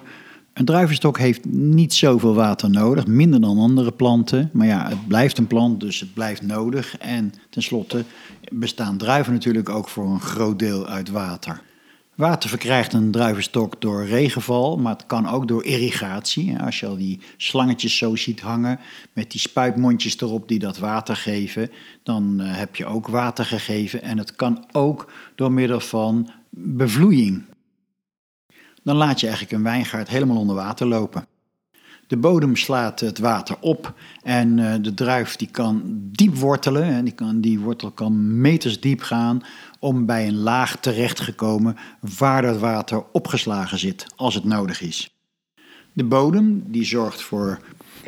Een 0.53 0.65
druivenstok 0.65 1.19
heeft 1.19 1.45
niet 1.45 1.95
zoveel 1.95 2.35
water 2.35 2.71
nodig, 2.71 3.07
minder 3.07 3.41
dan 3.41 3.59
andere 3.59 3.93
planten. 3.93 4.51
Maar 4.53 4.67
ja, 4.67 4.89
het 4.89 5.09
blijft 5.09 5.39
een 5.39 5.47
plant, 5.47 5.81
dus 5.81 6.01
het 6.01 6.15
blijft 6.15 6.43
nodig. 6.43 6.99
En 6.99 7.33
tenslotte 7.51 8.05
bestaan 8.53 8.97
druiven 8.97 9.33
natuurlijk 9.33 9.69
ook 9.69 9.89
voor 9.89 10.07
een 10.07 10.21
groot 10.21 10.59
deel 10.59 10.87
uit 10.87 11.11
water. 11.11 11.63
Water 12.15 12.49
verkrijgt 12.49 12.93
een 12.93 13.11
druivenstok 13.11 13.81
door 13.81 14.07
regenval, 14.07 14.77
maar 14.77 14.93
het 14.93 15.07
kan 15.07 15.29
ook 15.29 15.49
door 15.49 15.65
irrigatie. 15.65 16.59
Als 16.59 16.81
je 16.81 16.87
al 16.87 16.97
die 16.97 17.21
slangetjes 17.37 17.97
zo 17.97 18.17
ziet 18.17 18.41
hangen 18.41 18.81
met 19.13 19.31
die 19.31 19.41
spuitmondjes 19.41 20.21
erop 20.21 20.49
die 20.49 20.59
dat 20.59 20.79
water 20.79 21.17
geven, 21.17 21.71
dan 22.03 22.41
eh, 22.41 22.57
heb 22.57 22.77
je 22.77 22.87
ook 22.87 23.09
water 23.09 23.45
gegeven. 23.45 24.03
En 24.03 24.19
het 24.19 24.37
kan 24.37 24.65
ook 24.73 25.13
door 25.35 25.53
middel 25.53 25.81
van 25.81 26.31
bevloeiing. 26.57 27.45
Dan 28.83 28.97
laat 28.97 29.21
je 29.21 29.27
eigenlijk 29.27 29.57
een 29.57 29.63
wijngaard 29.63 30.09
helemaal 30.09 30.37
onder 30.37 30.57
water 30.57 30.87
lopen. 30.87 31.27
De 32.07 32.17
bodem 32.17 32.57
slaat 32.57 33.01
het 33.01 33.19
water 33.19 33.57
op 33.61 33.95
en 34.23 34.59
eh, 34.59 34.83
de 34.83 34.95
druif 34.95 35.37
die 35.37 35.49
kan 35.51 35.83
diep 36.13 36.35
wortelen. 36.35 36.83
En 36.83 37.05
die, 37.05 37.15
kan, 37.15 37.41
die 37.41 37.61
wortel 37.61 37.91
kan 37.91 38.41
meters 38.41 38.81
diep 38.81 39.01
gaan 39.01 39.43
om 39.79 40.07
bij 40.07 40.29
een 40.29 40.39
laag 40.39 40.77
terecht 40.77 41.25
te 41.25 41.35
komen 41.35 41.77
waar 42.17 42.43
dat 42.43 42.59
water 42.59 43.05
opgeslagen 43.13 43.79
zit 43.79 44.07
als 44.17 44.35
het 44.35 44.45
nodig 44.45 44.81
is. 44.81 45.15
De 45.93 46.05
bodem 46.05 46.63
die 46.67 46.85
zorgt 46.85 47.23
voor 47.23 47.61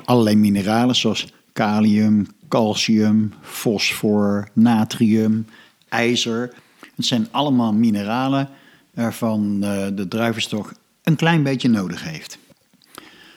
allerlei 0.05 0.37
mineralen 0.37 0.95
zoals 0.95 1.33
kalium, 1.53 2.27
calcium, 2.49 3.33
fosfor, 3.41 4.49
natrium, 4.53 5.47
ijzer 5.89 6.55
het 6.97 7.07
zijn 7.07 7.29
allemaal 7.31 7.73
mineralen 7.73 8.49
waarvan 8.95 9.59
eh, 9.63 9.87
de 9.95 10.09
druivenstok 10.09 10.73
een 11.03 11.17
klein 11.17 11.43
beetje 11.43 11.69
nodig 11.69 12.05
heeft. 12.05 12.39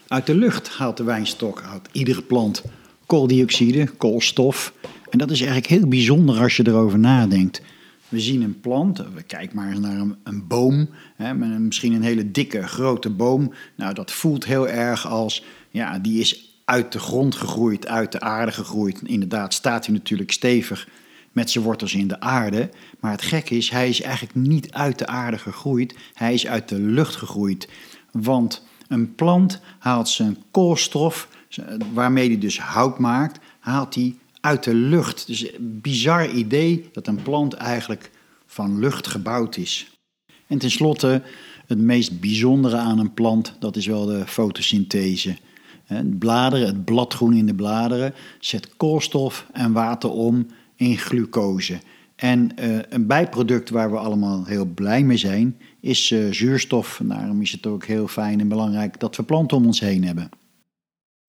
Uit 0.08 0.26
de 0.26 0.36
lucht 0.36 0.70
haalt 0.70 0.98
de 0.98 1.04
wijnstok, 1.04 1.62
haalt 1.62 1.90
iedere 1.92 2.22
plant 2.22 2.64
kooldioxide, 3.06 3.88
koolstof. 3.98 4.74
En 5.10 5.18
dat 5.18 5.32
is 5.32 5.40
eigenlijk 5.40 5.70
heel 5.70 5.88
bijzonder 5.88 6.40
als 6.40 6.58
je 6.58 6.68
erover 6.68 7.00
nadenkt. 7.00 7.62
We 8.10 8.20
zien 8.20 8.42
een 8.42 8.60
plant, 8.60 8.98
we 8.98 9.22
kijken 9.22 9.56
maar 9.56 9.70
eens 9.70 9.80
naar 9.80 10.06
een, 10.24 10.48
boom, 10.48 10.90
hè, 11.16 11.34
met 11.34 11.60
misschien 11.60 11.94
een 11.94 12.02
hele 12.02 12.32
dikke, 12.32 12.68
grote 12.68 13.10
boom. 13.10 13.54
Nou, 13.76 13.94
dat 13.94 14.12
voelt 14.12 14.46
heel 14.46 14.68
erg 14.68 15.08
als, 15.08 15.44
ja, 15.70 16.00
die 16.00 16.20
is 16.20 16.60
uit 16.66 16.92
de 16.92 17.00
grond 17.00 17.36
gegroeid, 17.36 17.88
uit 17.88 18.12
de 18.12 18.20
aarde 18.20 18.52
gegroeid. 18.52 19.02
Inderdaad 19.04 19.54
staat 19.54 19.86
hij 19.86 19.96
natuurlijk 19.96 20.32
stevig 20.32 20.88
met 21.32 21.50
zijn 21.50 21.64
wortels 21.64 21.94
in 21.94 22.08
de 22.08 22.20
aarde. 22.20 22.70
Maar 23.00 23.12
het 23.12 23.22
gekke 23.22 23.56
is, 23.56 23.70
hij 23.70 23.90
is 23.90 24.02
eigenlijk 24.02 24.36
niet 24.36 24.72
uit 24.72 24.98
de 24.98 25.08
aarde 25.08 25.38
gegroeid, 25.38 25.96
hij 26.14 26.34
is 26.34 26.48
uit 26.48 26.70
de 26.70 26.80
lucht 26.80 27.16
gegroeid. 27.16 27.70
Want 28.12 28.68
een 28.88 29.16
plant 29.16 29.62
haalt 29.80 30.10
zijn 30.10 30.38
koolstof, 30.52 31.28
waarmee 31.94 32.28
hij 32.28 32.40
dus 32.40 32.60
hout 32.60 33.00
maakt, 33.00 33.40
haalt 33.60 33.96
hij 33.96 34.16
uit 34.42 34.64
de 34.64 34.74
lucht. 34.74 35.28
Dus 35.28 35.54
een 35.54 35.80
bizar 35.82 36.30
idee 36.30 36.90
dat 36.92 37.08
een 37.08 37.22
plant 37.22 37.54
eigenlijk 37.54 38.12
van 38.46 38.80
lucht 38.80 39.08
gebouwd 39.08 39.58
is. 39.58 39.98
En 40.48 40.58
tenslotte, 40.58 41.22
het 41.68 41.78
meest 41.78 42.20
bijzondere 42.20 42.78
aan 42.78 43.00
een 43.00 43.14
plant, 43.14 43.56
dat 43.60 43.76
is 43.76 43.86
wel 43.86 44.06
de 44.06 44.28
fotosynthese. 44.28 45.38
Bladeren, 46.04 46.68
het 46.68 46.86
bladgroen 46.86 47.34
in 47.34 47.46
de 47.46 47.54
bladeren, 47.54 48.14
zet 48.40 48.78
koolstof 48.78 49.46
en 49.52 49.72
water 49.72 50.10
om 50.10 50.48
in 50.80 50.98
glucose. 50.98 51.80
En 52.16 52.52
uh, 52.60 52.80
een 52.90 53.08
bijproduct 53.08 53.70
waar 53.70 53.92
we 53.92 53.98
allemaal 53.98 54.46
heel 54.46 54.66
blij 54.66 55.04
mee 55.04 55.18
zijn, 55.18 55.58
is 55.80 56.12
uh, 56.12 56.32
zuurstof. 56.32 57.02
Daarom 57.04 57.42
is 57.42 57.52
het 57.52 57.66
ook 57.66 57.86
heel 57.86 58.08
fijn 58.08 58.40
en 58.40 58.48
belangrijk 58.48 59.00
dat 59.00 59.16
we 59.16 59.24
planten 59.24 59.58
om 59.58 59.66
ons 59.66 59.80
heen 59.80 60.04
hebben. 60.04 60.30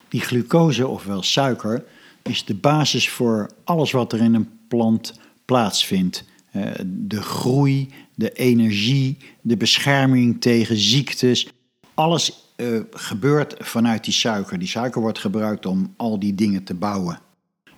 Die 0.09 0.21
glucose, 0.21 0.89
ofwel 0.89 1.23
suiker, 1.23 1.85
is 2.23 2.45
de 2.45 2.55
basis 2.55 3.09
voor 3.09 3.51
alles 3.65 3.91
wat 3.91 4.13
er 4.13 4.21
in 4.21 4.35
een 4.35 4.49
plant 4.69 5.21
plaatsvindt. 5.45 6.25
Uh, 6.57 6.71
de 6.87 7.23
groei, 7.23 7.89
de 8.15 8.33
energie, 8.33 9.17
de 9.41 9.57
bescherming 9.57 10.41
tegen 10.41 10.77
ziektes. 10.77 11.49
Alles 11.95 12.49
gebeurt 12.91 13.55
vanuit 13.59 14.05
die 14.05 14.13
suiker. 14.13 14.59
Die 14.59 14.69
suiker 14.69 15.01
wordt 15.01 15.19
gebruikt 15.19 15.67
om 15.67 15.95
al 15.97 16.19
die 16.19 16.35
dingen 16.35 16.65
te 16.65 16.75
bouwen. 16.75 17.21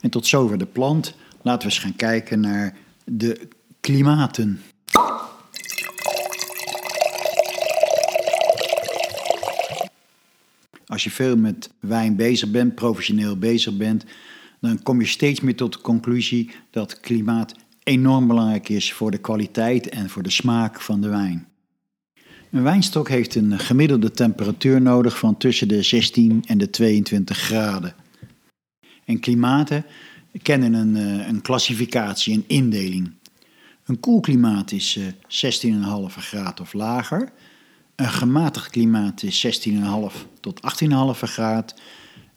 En 0.00 0.11
tot 0.11 0.26
zover 0.26 0.59
de 0.59 0.67
plant. 0.67 1.14
Laten 1.42 1.68
we 1.68 1.75
eens 1.75 1.82
gaan 1.82 1.96
kijken 1.96 2.40
naar 2.40 2.76
de 3.04 3.49
klimaten. 3.80 4.61
Als 10.87 11.04
je 11.04 11.11
veel 11.11 11.37
met 11.37 11.70
wijn 11.80 12.16
bezig 12.16 12.50
bent, 12.50 12.75
professioneel 12.75 13.37
bezig 13.37 13.76
bent, 13.76 14.04
dan 14.61 14.82
kom 14.82 15.00
je 15.00 15.06
steeds 15.06 15.40
meer 15.40 15.56
tot 15.56 15.72
de 15.72 15.80
conclusie 15.80 16.50
dat 16.70 17.00
klimaat 17.00 17.54
enorm 17.82 18.26
belangrijk 18.26 18.68
is 18.68 18.92
voor 18.92 19.11
de 19.11 19.18
kwaliteit 19.18 19.88
en 19.88 20.11
voor 20.11 20.22
de 20.22 20.30
smaak 20.30 20.80
van 20.80 21.00
de 21.00 21.08
wijn. 21.08 21.46
Een 22.50 22.62
wijnstok 22.62 23.08
heeft 23.08 23.34
een 23.34 23.58
gemiddelde 23.58 24.11
temperatuur 24.11 24.80
nodig 24.80 25.18
van 25.18 25.37
tussen 25.37 25.68
de 25.68 25.82
16 25.82 26.42
en 26.46 26.58
de 26.58 26.70
22 26.70 27.37
graden. 27.38 27.94
En 29.04 29.20
klimaten 29.20 29.84
kennen 30.43 30.75
een, 30.75 30.97
eh, 30.97 31.27
een 31.29 31.43
klassificatie, 31.43 32.35
een 32.35 32.45
indeling. 32.47 33.12
Een 33.85 34.01
koel 34.01 34.21
klimaat 34.21 34.73
is 34.73 34.99
16,5 35.27 36.17
eh, 36.17 36.23
graden 36.23 36.65
of 36.65 36.73
lager. 36.73 37.33
Een 37.97 38.11
gematigd 38.11 38.71
klimaat 38.71 39.23
is 39.23 39.41
16,5 39.41 40.27
tot 40.41 40.61
18,5 40.62 41.31
graden. 41.31 41.75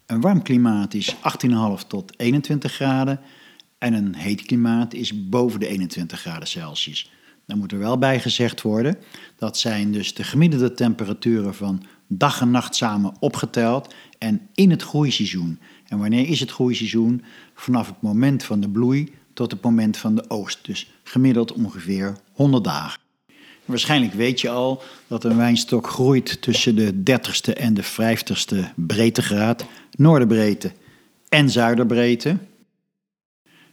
Een 0.06 0.20
warm 0.20 0.42
klimaat 0.42 0.94
is 0.94 1.16
18,5 1.20 1.84
tot 1.86 2.12
21 2.16 2.72
graden. 2.72 3.20
En 3.78 3.92
een 3.92 4.14
heet 4.14 4.42
klimaat 4.42 4.94
is 4.94 5.28
boven 5.28 5.60
de 5.60 5.66
21 5.66 6.20
graden 6.20 6.48
Celsius. 6.48 7.10
Dan 7.46 7.58
moet 7.58 7.72
er 7.72 7.78
wel 7.78 7.98
bij 7.98 8.20
gezegd 8.20 8.62
worden, 8.62 8.98
dat 9.36 9.58
zijn 9.58 9.92
dus 9.92 10.14
de 10.14 10.24
gemiddelde 10.24 10.72
temperaturen 10.72 11.54
van 11.54 11.82
dag 12.06 12.40
en 12.40 12.50
nacht 12.50 12.74
samen 12.74 13.14
opgeteld 13.20 13.94
en 14.18 14.48
in 14.54 14.70
het 14.70 14.82
groeiseizoen. 14.82 15.58
En 15.88 15.98
wanneer 15.98 16.28
is 16.28 16.40
het 16.40 16.50
groeiseizoen? 16.50 17.24
Vanaf 17.54 17.86
het 17.86 18.02
moment 18.02 18.44
van 18.44 18.60
de 18.60 18.68
bloei 18.68 19.14
tot 19.32 19.50
het 19.50 19.62
moment 19.62 19.96
van 19.96 20.14
de 20.14 20.30
oogst. 20.30 20.64
Dus 20.64 20.90
gemiddeld 21.02 21.52
ongeveer 21.52 22.16
100 22.32 22.64
dagen. 22.64 23.00
Waarschijnlijk 23.64 24.12
weet 24.12 24.40
je 24.40 24.48
al 24.48 24.82
dat 25.06 25.24
een 25.24 25.36
wijnstok 25.36 25.86
groeit 25.88 26.42
tussen 26.42 26.76
de 26.76 26.92
30ste 26.94 27.52
en 27.52 27.74
de 27.74 27.84
50ste 27.84 28.74
breedtegraad, 28.74 29.64
noorderbreedte 29.96 30.72
en 31.28 31.50
zuiderbreedte. 31.50 32.36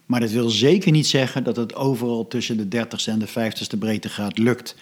Maar 0.06 0.20
dat 0.20 0.32
wil 0.32 0.50
zeker 0.50 0.92
niet 0.92 1.08
zeggen 1.08 1.44
dat 1.44 1.56
het 1.56 1.76
overal 1.76 2.28
tussen 2.28 2.70
de 2.70 2.86
30ste 2.86 3.06
en 3.06 3.20
de 3.20 3.30
50ste 3.30 3.78
breedtegraad 3.80 4.38
lukt. 4.38 4.76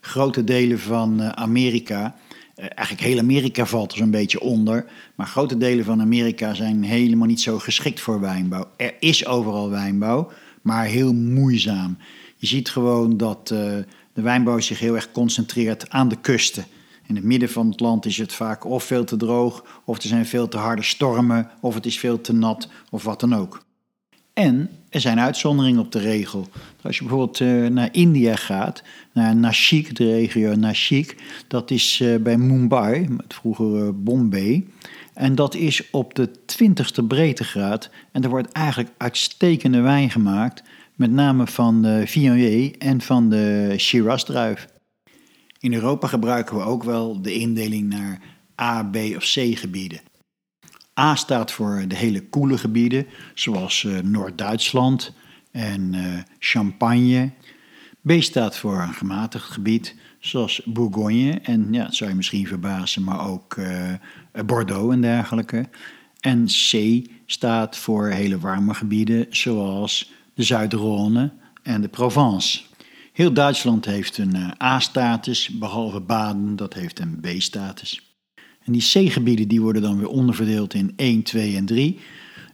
Grote 0.00 0.44
delen 0.44 0.78
van 0.78 1.20
eh, 1.20 1.28
Amerika, 1.28 2.16
eigenlijk 2.58 3.06
heel 3.06 3.18
Amerika 3.18 3.66
valt 3.66 3.92
er 3.92 3.98
zo'n 3.98 4.10
beetje 4.10 4.40
onder, 4.40 4.86
maar 5.14 5.26
grote 5.26 5.56
delen 5.56 5.84
van 5.84 6.00
Amerika 6.00 6.54
zijn 6.54 6.82
helemaal 6.82 7.26
niet 7.26 7.40
zo 7.40 7.58
geschikt 7.58 8.00
voor 8.00 8.20
wijnbouw. 8.20 8.64
Er 8.76 8.94
is 9.00 9.26
overal 9.26 9.70
wijnbouw, 9.70 10.30
maar 10.62 10.84
heel 10.84 11.14
moeizaam. 11.14 11.98
Je 12.36 12.46
ziet 12.46 12.70
gewoon 12.70 13.16
dat 13.16 13.50
uh, 13.52 13.58
de 14.12 14.22
wijnbouw 14.22 14.58
zich 14.58 14.78
heel 14.78 14.94
erg 14.94 15.12
concentreert 15.12 15.90
aan 15.90 16.08
de 16.08 16.20
kusten. 16.20 16.66
In 17.06 17.14
het 17.14 17.24
midden 17.24 17.48
van 17.48 17.70
het 17.70 17.80
land 17.80 18.06
is 18.06 18.18
het 18.18 18.32
vaak 18.32 18.64
of 18.64 18.84
veel 18.84 19.04
te 19.04 19.16
droog, 19.16 19.82
of 19.84 19.96
er 19.96 20.08
zijn 20.08 20.26
veel 20.26 20.48
te 20.48 20.56
harde 20.56 20.82
stormen, 20.82 21.50
of 21.60 21.74
het 21.74 21.86
is 21.86 21.98
veel 21.98 22.20
te 22.20 22.32
nat, 22.32 22.68
of 22.90 23.04
wat 23.04 23.20
dan 23.20 23.34
ook. 23.34 23.66
En 24.38 24.70
er 24.88 25.00
zijn 25.00 25.20
uitzonderingen 25.20 25.80
op 25.80 25.92
de 25.92 25.98
regel. 25.98 26.48
Als 26.82 26.96
je 26.96 27.02
bijvoorbeeld 27.02 27.40
uh, 27.40 27.66
naar 27.66 27.88
India 27.92 28.36
gaat, 28.36 28.82
naar 29.12 29.36
Nashik, 29.36 29.96
de 29.96 30.04
regio 30.04 30.54
Nashik, 30.54 31.16
dat 31.48 31.70
is 31.70 32.00
uh, 32.00 32.16
bij 32.16 32.36
Mumbai, 32.36 33.08
het 33.16 33.34
vroegere 33.34 33.92
Bombay. 33.92 34.66
En 35.14 35.34
dat 35.34 35.54
is 35.54 35.90
op 35.90 36.14
de 36.14 36.28
20ste 36.28 37.06
breedtegraad. 37.08 37.90
En 38.12 38.22
er 38.22 38.28
wordt 38.28 38.52
eigenlijk 38.52 38.90
uitstekende 38.96 39.80
wijn 39.80 40.10
gemaakt, 40.10 40.62
met 40.94 41.10
name 41.10 41.46
van 41.46 41.82
de 41.82 42.02
Viognier 42.06 42.74
en 42.78 43.00
van 43.00 43.30
de 43.30 43.74
Shiraz-druif. 43.76 44.68
In 45.60 45.74
Europa 45.74 46.06
gebruiken 46.06 46.56
we 46.56 46.62
ook 46.62 46.84
wel 46.84 47.22
de 47.22 47.32
indeling 47.32 47.88
naar 47.88 48.20
A, 48.60 48.82
B 48.82 48.96
of 48.96 49.24
C 49.24 49.58
gebieden. 49.58 50.07
A 50.98 51.14
staat 51.14 51.52
voor 51.52 51.84
de 51.88 51.96
hele 51.96 52.28
koele 52.28 52.58
gebieden, 52.58 53.06
zoals 53.34 53.82
uh, 53.82 53.98
Noord-Duitsland 53.98 55.14
en 55.50 55.92
uh, 55.92 56.14
Champagne. 56.38 57.30
B 58.06 58.10
staat 58.10 58.56
voor 58.56 58.80
een 58.80 58.94
gematigd 58.94 59.50
gebied, 59.50 59.94
zoals 60.20 60.62
Bourgogne 60.64 61.40
en 61.42 61.72
ja, 61.72 61.84
dat 61.84 61.94
zou 61.94 62.10
je 62.10 62.16
misschien 62.16 62.46
verbazen, 62.46 63.04
maar 63.04 63.28
ook 63.28 63.56
uh, 63.56 63.92
Bordeaux 64.46 64.92
en 64.92 65.00
dergelijke. 65.00 65.68
En 66.20 66.46
C 66.46 67.02
staat 67.26 67.76
voor 67.76 68.08
hele 68.08 68.38
warme 68.38 68.74
gebieden, 68.74 69.26
zoals 69.30 70.12
de 70.34 70.42
Zuid-Rhône 70.42 71.30
en 71.62 71.80
de 71.80 71.88
Provence. 71.88 72.60
Heel 73.12 73.32
Duitsland 73.32 73.84
heeft 73.84 74.18
een 74.18 74.36
A-status, 74.62 75.48
behalve 75.48 76.00
Baden, 76.00 76.56
dat 76.56 76.74
heeft 76.74 76.98
een 76.98 77.20
B-status. 77.20 78.07
En 78.68 78.74
die 78.74 79.08
C-gebieden 79.08 79.48
die 79.48 79.60
worden 79.60 79.82
dan 79.82 79.98
weer 79.98 80.08
onderverdeeld 80.08 80.74
in 80.74 80.92
1, 80.96 81.22
2 81.22 81.56
en 81.56 81.64
3. 81.64 81.98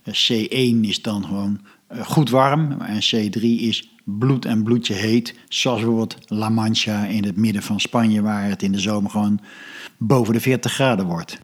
C1 0.08 0.80
is 0.80 1.02
dan 1.02 1.24
gewoon 1.24 1.60
goed 2.02 2.30
warm 2.30 2.80
en 2.80 3.00
C3 3.14 3.40
is 3.40 3.90
bloed 4.04 4.44
en 4.44 4.62
bloedje 4.62 4.94
heet. 4.94 5.34
Zoals 5.48 5.80
bijvoorbeeld 5.80 6.16
La 6.26 6.48
Mancha 6.48 7.04
in 7.04 7.24
het 7.24 7.36
midden 7.36 7.62
van 7.62 7.80
Spanje, 7.80 8.22
waar 8.22 8.48
het 8.48 8.62
in 8.62 8.72
de 8.72 8.78
zomer 8.78 9.10
gewoon 9.10 9.40
boven 9.96 10.34
de 10.34 10.40
40 10.40 10.72
graden 10.72 11.06
wordt. 11.06 11.38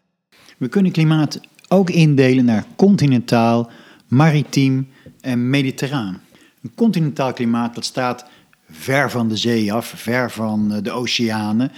We 0.57 0.67
kunnen 0.67 0.91
klimaat 0.91 1.39
ook 1.67 1.89
indelen 1.89 2.45
naar 2.45 2.65
continentaal, 2.75 3.71
maritiem 4.07 4.87
en 5.21 5.49
mediterraan. 5.49 6.21
Een 6.63 6.73
continentaal 6.75 7.33
klimaat 7.33 7.75
dat 7.75 7.85
staat 7.85 8.25
ver 8.69 9.11
van 9.11 9.27
de 9.27 9.37
zee 9.37 9.73
af, 9.73 9.93
ver 9.95 10.31
van 10.31 10.81
de 10.83 10.91
oceanen. 10.91 11.71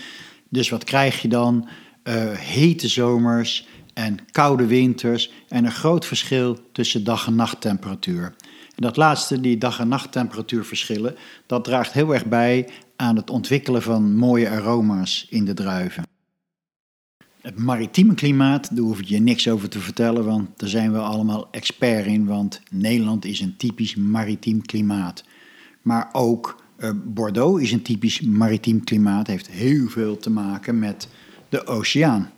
Dus 0.49 0.69
wat 0.69 0.83
krijg 0.83 1.21
je 1.21 1.27
dan? 1.27 1.67
Uh, 2.03 2.31
hete 2.31 2.87
zomers 2.87 3.67
en 3.93 4.17
koude 4.31 4.65
winters 4.65 5.31
en 5.47 5.65
een 5.65 5.71
groot 5.71 6.05
verschil 6.05 6.59
tussen 6.71 7.03
dag- 7.03 7.27
en 7.27 7.35
nachttemperatuur. 7.35 8.23
En 8.75 8.81
dat 8.81 8.97
laatste, 8.97 9.41
die 9.41 9.57
dag- 9.57 9.79
en 9.79 9.87
nachttemperatuurverschillen, 9.87 11.15
dat 11.45 11.63
draagt 11.63 11.91
heel 11.91 12.13
erg 12.13 12.25
bij 12.25 12.69
aan 12.95 13.15
het 13.15 13.29
ontwikkelen 13.29 13.81
van 13.81 14.15
mooie 14.15 14.49
aroma's 14.49 15.27
in 15.29 15.45
de 15.45 15.53
druiven. 15.53 16.03
Het 17.41 17.59
maritieme 17.59 18.13
klimaat, 18.13 18.75
daar 18.75 18.85
hoef 18.85 18.99
ik 18.99 19.05
je 19.05 19.19
niks 19.19 19.47
over 19.47 19.69
te 19.69 19.79
vertellen, 19.79 20.25
want 20.25 20.49
daar 20.59 20.69
zijn 20.69 20.91
we 20.91 20.99
allemaal 20.99 21.47
expert 21.51 22.05
in, 22.05 22.25
want 22.25 22.61
Nederland 22.71 23.25
is 23.25 23.39
een 23.39 23.57
typisch 23.57 23.95
maritiem 23.95 24.61
klimaat. 24.61 25.23
Maar 25.81 26.09
ook 26.11 26.63
uh, 26.77 26.89
Bordeaux 27.05 27.61
is 27.61 27.71
een 27.71 27.81
typisch 27.81 28.21
maritiem 28.21 28.83
klimaat, 28.83 29.27
heeft 29.27 29.47
heel 29.49 29.87
veel 29.87 30.17
te 30.17 30.29
maken 30.29 30.79
met 30.79 31.07
de 31.53 31.67
oceaan. 31.67 32.31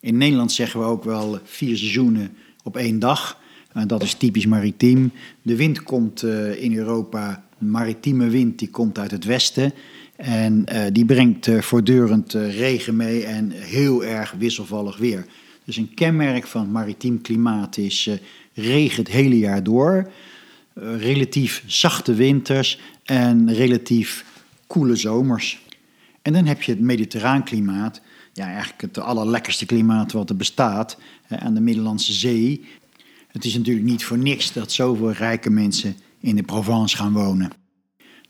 In 0.00 0.16
Nederland 0.16 0.52
zeggen 0.52 0.80
we 0.80 0.86
ook 0.86 1.04
wel 1.04 1.38
vier 1.44 1.76
seizoenen 1.76 2.36
op 2.62 2.76
één 2.76 2.98
dag. 2.98 3.40
En 3.72 3.88
dat 3.88 4.02
is 4.02 4.14
typisch 4.14 4.46
maritiem. 4.46 5.12
De 5.42 5.56
wind 5.56 5.82
komt 5.82 6.22
uh, 6.22 6.62
in 6.62 6.76
Europa, 6.76 7.44
maritieme 7.58 8.28
wind, 8.28 8.58
die 8.58 8.70
komt 8.70 8.98
uit 8.98 9.10
het 9.10 9.24
westen. 9.24 9.72
En 10.16 10.64
uh, 10.72 10.82
die 10.92 11.04
brengt 11.04 11.48
voortdurend 11.60 12.32
regen 12.32 12.96
mee 12.96 13.24
en 13.24 13.50
heel 13.50 14.04
erg 14.04 14.34
wisselvallig 14.38 14.96
weer. 14.96 15.26
Dus 15.64 15.76
een 15.76 15.94
kenmerk 15.94 16.46
van 16.46 16.70
maritiem 16.70 17.20
klimaat 17.20 17.76
is 17.76 18.10
regen 18.54 19.02
het 19.02 19.12
hele 19.12 19.38
jaar 19.38 19.62
door. 19.62 20.10
relatief 20.74 21.62
zachte 21.66 22.14
winters 22.14 22.78
en 23.04 23.54
relatief 23.54 24.24
koele 24.66 24.96
zomers. 24.96 25.60
En 26.22 26.32
dan 26.32 26.46
heb 26.46 26.62
je 26.62 26.72
het 26.72 26.80
mediterraan 26.80 27.44
klimaat 27.44 28.00
ja, 28.32 28.46
eigenlijk 28.46 28.80
het 28.80 28.98
allerlekkerste 28.98 29.66
klimaat 29.66 30.12
wat 30.12 30.30
er 30.30 30.36
bestaat 30.36 30.98
aan 31.28 31.54
de 31.54 31.60
Middellandse 31.60 32.12
Zee. 32.12 32.64
Het 33.28 33.44
is 33.44 33.56
natuurlijk 33.56 33.86
niet 33.86 34.04
voor 34.04 34.18
niks 34.18 34.52
dat 34.52 34.72
zoveel 34.72 35.12
rijke 35.12 35.50
mensen 35.50 35.96
in 36.20 36.36
de 36.36 36.42
Provence 36.42 36.96
gaan 36.96 37.12
wonen. 37.12 37.50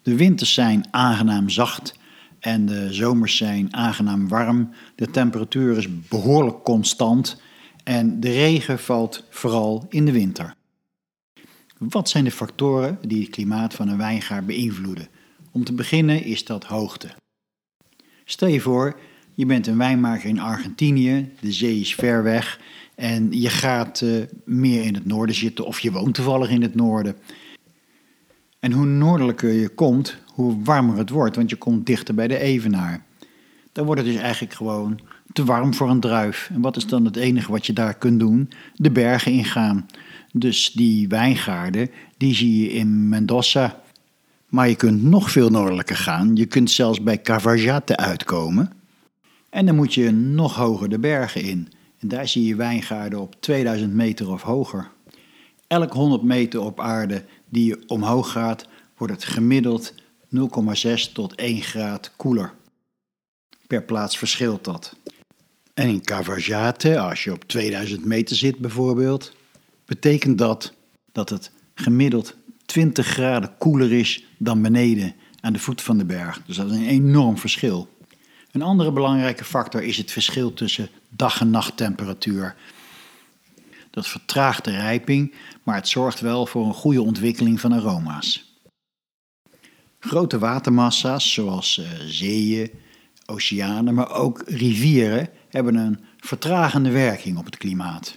De 0.03 0.17
winters 0.17 0.55
zijn 0.55 0.85
aangenaam 0.91 1.49
zacht 1.49 1.95
en 2.41 2.67
de 2.67 2.93
zomers 2.93 3.37
zijn 3.37 3.75
aangenaam 3.75 4.29
warm. 4.29 4.71
De 4.95 5.11
temperatuur 5.11 5.77
is 5.77 6.09
behoorlijk 6.09 6.63
constant 6.63 7.41
en 7.85 8.21
de 8.21 8.31
regen 8.31 8.79
valt 8.79 9.25
vooral 9.31 9.87
in 9.89 10.05
de 10.05 10.13
winter. 10.13 10.55
Wat 11.79 12.09
zijn 12.09 12.25
de 12.25 12.31
factoren 12.31 12.99
die 13.07 13.21
het 13.23 13.31
klimaat 13.31 13.75
van 13.75 13.89
een 13.89 13.97
wijngaard 13.97 14.47
beïnvloeden? 14.47 15.09
Om 15.53 15.65
te 15.65 15.73
beginnen 15.73 16.25
is 16.25 16.45
dat 16.45 16.65
hoogte. 16.65 17.09
Stel 18.25 18.49
je 18.49 18.61
voor, 18.61 19.01
je 19.35 19.47
bent 19.47 19.67
een 19.67 19.79
wijnmaker 19.79 20.29
in 20.29 20.41
Argentinië, 20.41 21.31
de 21.41 21.53
zee 21.53 21.81
is 21.81 21.95
ver 21.95 22.23
weg 22.23 22.61
en 22.95 23.41
je 23.41 23.49
gaat 23.49 24.01
uh, 24.01 24.23
meer 24.45 24.85
in 24.85 24.95
het 24.95 25.07
noorden 25.07 25.35
zitten 25.35 25.67
of 25.67 25.81
je 25.81 25.93
woont 25.93 26.15
toevallig 26.15 26.51
in 26.51 26.63
het 26.63 26.75
noorden. 26.75 27.17
En 28.61 28.73
hoe 28.73 28.87
noordelijker 28.87 29.53
je 29.53 29.69
komt, 29.69 30.17
hoe 30.27 30.63
warmer 30.63 30.97
het 30.97 31.11
wordt, 31.11 31.37
want 31.37 31.51
je 31.51 31.57
komt 31.57 31.87
dichter 31.87 32.15
bij 32.15 32.29
de 32.29 32.39
evenaar. 32.39 33.05
Dan 33.73 33.85
wordt 33.85 34.01
het 34.01 34.11
dus 34.11 34.21
eigenlijk 34.21 34.55
gewoon 34.55 35.01
te 35.33 35.45
warm 35.45 35.75
voor 35.75 35.91
een 35.91 36.01
druif. 36.01 36.51
En 36.55 36.61
wat 36.61 36.77
is 36.77 36.87
dan 36.87 37.05
het 37.05 37.17
enige 37.17 37.51
wat 37.51 37.67
je 37.67 37.73
daar 37.73 37.95
kunt 37.95 38.21
doen? 38.21 38.51
De 38.75 38.91
bergen 38.91 39.33
ingaan. 39.33 39.87
Dus 40.33 40.73
die 40.73 41.09
wijngaarden, 41.09 41.91
die 42.17 42.35
zie 42.35 42.63
je 42.63 42.73
in 42.73 43.09
Mendoza. 43.09 43.83
Maar 44.49 44.69
je 44.69 44.77
kunt 44.77 45.03
nog 45.03 45.31
veel 45.31 45.51
noordelijker 45.51 45.97
gaan. 45.97 46.37
Je 46.37 46.47
kunt 46.47 46.71
zelfs 46.71 47.03
bij 47.03 47.23
Cavajate 47.23 47.97
uitkomen. 47.97 48.73
En 49.53 49.67
dan 49.67 49.75
moet 49.75 49.95
je 49.95 50.11
nog 50.11 50.57
hoger 50.57 50.89
de 50.89 50.99
bergen 50.99 51.43
in. 51.43 51.69
En 51.99 52.09
daar 52.09 52.29
zie 52.29 52.45
je 52.45 52.55
wijngaarden 52.55 53.21
op 53.21 53.37
2000 53.41 53.93
meter 53.93 54.31
of 54.31 54.43
hoger. 54.43 54.91
Elk 55.67 55.93
100 55.93 56.23
meter 56.23 56.61
op 56.61 56.81
aarde 56.81 57.25
die 57.49 57.65
je 57.65 57.83
omhoog 57.87 58.31
gaat, 58.31 58.67
wordt 58.97 59.13
het 59.13 59.25
gemiddeld 59.25 59.95
0,6 59.95 61.13
tot 61.13 61.35
1 61.35 61.63
graad 61.63 62.13
koeler. 62.17 62.53
Per 63.67 63.83
plaats 63.83 64.19
verschilt 64.19 64.65
dat. 64.65 64.97
En 65.75 65.89
in 65.89 66.05
Cavajate, 66.05 66.99
als 66.99 67.25
je 67.25 67.33
op 67.33 67.45
2000 67.45 68.05
meter 68.05 68.37
zit 68.37 68.59
bijvoorbeeld, 68.59 69.33
betekent 69.85 70.39
dat 70.39 70.73
dat 71.13 71.29
het 71.29 71.51
gemiddeld 71.75 72.37
20 72.67 73.07
graden 73.07 73.55
koeler 73.59 73.93
is 73.93 74.25
dan 74.39 74.63
beneden 74.63 75.15
aan 75.41 75.53
de 75.53 75.59
voet 75.59 75.83
van 75.83 75.99
de 75.99 76.05
berg. 76.05 76.43
Dus 76.47 76.57
dat 76.57 76.71
is 76.71 76.77
een 76.77 76.87
enorm 76.87 77.39
verschil. 77.39 77.89
Een 78.53 78.63
andere 78.63 78.93
belangrijke 78.93 79.45
factor 79.45 79.83
is 79.83 79.97
het 79.97 80.11
verschil 80.11 80.55
tussen 80.55 80.89
dag- 81.09 81.41
en 81.41 81.51
nachttemperatuur. 81.51 82.57
Dat 83.91 84.09
vertraagt 84.09 84.65
de 84.65 84.71
rijping, 84.71 85.35
maar 85.63 85.75
het 85.75 85.89
zorgt 85.89 86.21
wel 86.21 86.47
voor 86.47 86.67
een 86.67 86.75
goede 86.75 87.03
ontwikkeling 87.03 87.61
van 87.61 87.73
aroma's. 87.73 88.61
Grote 89.99 90.39
watermassa's 90.39 91.33
zoals 91.33 91.79
uh, 91.79 91.87
zeeën, 92.07 92.71
oceanen, 93.27 93.95
maar 93.95 94.11
ook 94.11 94.43
rivieren 94.47 95.29
hebben 95.49 95.75
een 95.75 96.01
vertragende 96.19 96.91
werking 96.91 97.39
op 97.39 97.45
het 97.45 97.57
klimaat. 97.57 98.17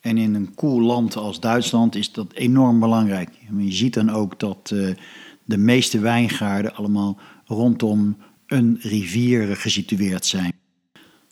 En 0.00 0.18
in 0.18 0.34
een 0.34 0.54
koel 0.54 0.80
land 0.80 1.16
als 1.16 1.40
Duitsland 1.40 1.94
is 1.94 2.12
dat 2.12 2.32
enorm 2.32 2.80
belangrijk. 2.80 3.30
Je 3.58 3.72
ziet 3.72 3.94
dan 3.94 4.10
ook 4.10 4.40
dat 4.40 4.70
uh, 4.74 4.94
de 5.44 5.56
meeste 5.58 5.98
wijngaarden 5.98 6.74
allemaal 6.74 7.18
rondom 7.44 8.16
een 8.48 8.78
rivier 8.80 9.56
gesitueerd 9.56 10.26
zijn. 10.26 10.52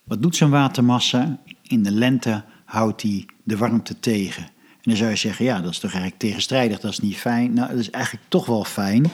Wat 0.05 0.23
doet 0.23 0.37
zo'n 0.37 0.51
watermassa? 0.51 1.41
In 1.63 1.83
de 1.83 1.91
lente 1.91 2.45
houdt 2.65 3.03
hij 3.03 3.27
de 3.43 3.57
warmte 3.57 4.01
tegen. 4.01 4.43
En 4.43 4.93
dan 4.93 4.97
zou 4.97 5.11
je 5.11 5.17
zeggen, 5.17 5.45
ja, 5.45 5.61
dat 5.61 5.71
is 5.71 5.79
toch 5.79 5.91
eigenlijk 5.91 6.21
tegenstrijdig, 6.21 6.81
dat 6.81 6.91
is 6.91 7.01
niet 7.01 7.17
fijn. 7.17 7.53
Nou, 7.53 7.71
dat 7.71 7.79
is 7.79 7.91
eigenlijk 7.91 8.25
toch 8.29 8.47
wel 8.47 8.65
fijn. 8.65 9.07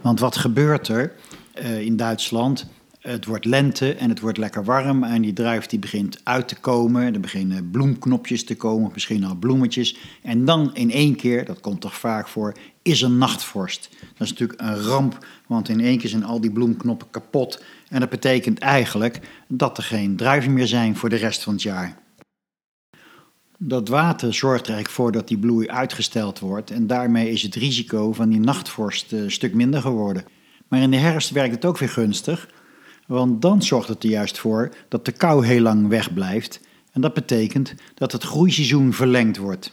Want 0.00 0.20
wat 0.20 0.36
gebeurt 0.36 0.88
er 0.88 1.12
uh, 1.62 1.80
in 1.80 1.96
Duitsland? 1.96 2.66
Het 3.00 3.24
wordt 3.24 3.44
lente 3.44 3.94
en 3.94 4.08
het 4.08 4.20
wordt 4.20 4.38
lekker 4.38 4.64
warm 4.64 5.04
en 5.04 5.22
die 5.22 5.32
druif 5.32 5.66
die 5.66 5.78
begint 5.78 6.20
uit 6.22 6.48
te 6.48 6.54
komen. 6.54 7.14
Er 7.14 7.20
beginnen 7.20 7.70
bloemknopjes 7.70 8.44
te 8.44 8.56
komen, 8.56 8.90
misschien 8.92 9.24
al 9.24 9.34
bloemetjes. 9.34 9.96
En 10.22 10.44
dan 10.44 10.74
in 10.74 10.90
één 10.90 11.16
keer, 11.16 11.44
dat 11.44 11.60
komt 11.60 11.80
toch 11.80 11.98
vaak 11.98 12.28
voor, 12.28 12.56
is 12.86 13.02
er 13.02 13.10
nachtvorst. 13.10 13.88
Dat 14.00 14.26
is 14.26 14.30
natuurlijk 14.30 14.60
een 14.60 14.76
ramp, 14.76 15.26
want 15.46 15.68
in 15.68 15.80
één 15.80 15.98
keer 15.98 16.10
zijn 16.10 16.24
al 16.24 16.40
die 16.40 16.52
bloemknoppen 16.52 17.10
kapot. 17.10 17.62
En 17.88 18.00
dat 18.00 18.08
betekent 18.08 18.58
eigenlijk 18.58 19.20
dat 19.48 19.76
er 19.76 19.82
geen 19.82 20.16
druiven 20.16 20.52
meer 20.52 20.66
zijn 20.66 20.96
voor 20.96 21.08
de 21.08 21.16
rest 21.16 21.42
van 21.42 21.52
het 21.52 21.62
jaar. 21.62 21.98
Dat 23.58 23.88
water 23.88 24.34
zorgt 24.34 24.66
er 24.66 24.72
eigenlijk 24.72 24.94
voor 24.94 25.12
dat 25.12 25.28
die 25.28 25.38
bloei 25.38 25.68
uitgesteld 25.68 26.38
wordt 26.38 26.70
en 26.70 26.86
daarmee 26.86 27.30
is 27.30 27.42
het 27.42 27.54
risico 27.54 28.12
van 28.12 28.28
die 28.28 28.40
nachtvorst 28.40 29.12
een 29.12 29.30
stuk 29.30 29.54
minder 29.54 29.80
geworden. 29.80 30.24
Maar 30.68 30.80
in 30.80 30.90
de 30.90 30.96
herfst 30.96 31.30
werkt 31.30 31.54
het 31.54 31.64
ook 31.64 31.78
weer 31.78 31.88
gunstig, 31.88 32.48
want 33.06 33.42
dan 33.42 33.62
zorgt 33.62 33.88
het 33.88 34.04
er 34.04 34.10
juist 34.10 34.38
voor 34.38 34.74
dat 34.88 35.04
de 35.04 35.12
kou 35.12 35.46
heel 35.46 35.60
lang 35.60 35.88
wegblijft 35.88 36.60
en 36.92 37.00
dat 37.00 37.14
betekent 37.14 37.74
dat 37.94 38.12
het 38.12 38.22
groeiseizoen 38.22 38.92
verlengd 38.92 39.36
wordt. 39.36 39.72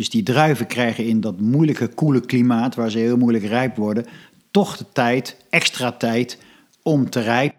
Dus 0.00 0.10
die 0.10 0.22
druiven 0.22 0.66
krijgen 0.66 1.06
in 1.06 1.20
dat 1.20 1.40
moeilijke, 1.40 1.88
koele 1.88 2.20
klimaat, 2.20 2.74
waar 2.74 2.90
ze 2.90 2.98
heel 2.98 3.16
moeilijk 3.16 3.44
rijp 3.44 3.76
worden, 3.76 4.06
toch 4.50 4.76
de 4.76 4.84
tijd, 4.92 5.36
extra 5.50 5.92
tijd 5.92 6.38
om 6.82 7.10
te 7.10 7.20
rijpen. 7.20 7.58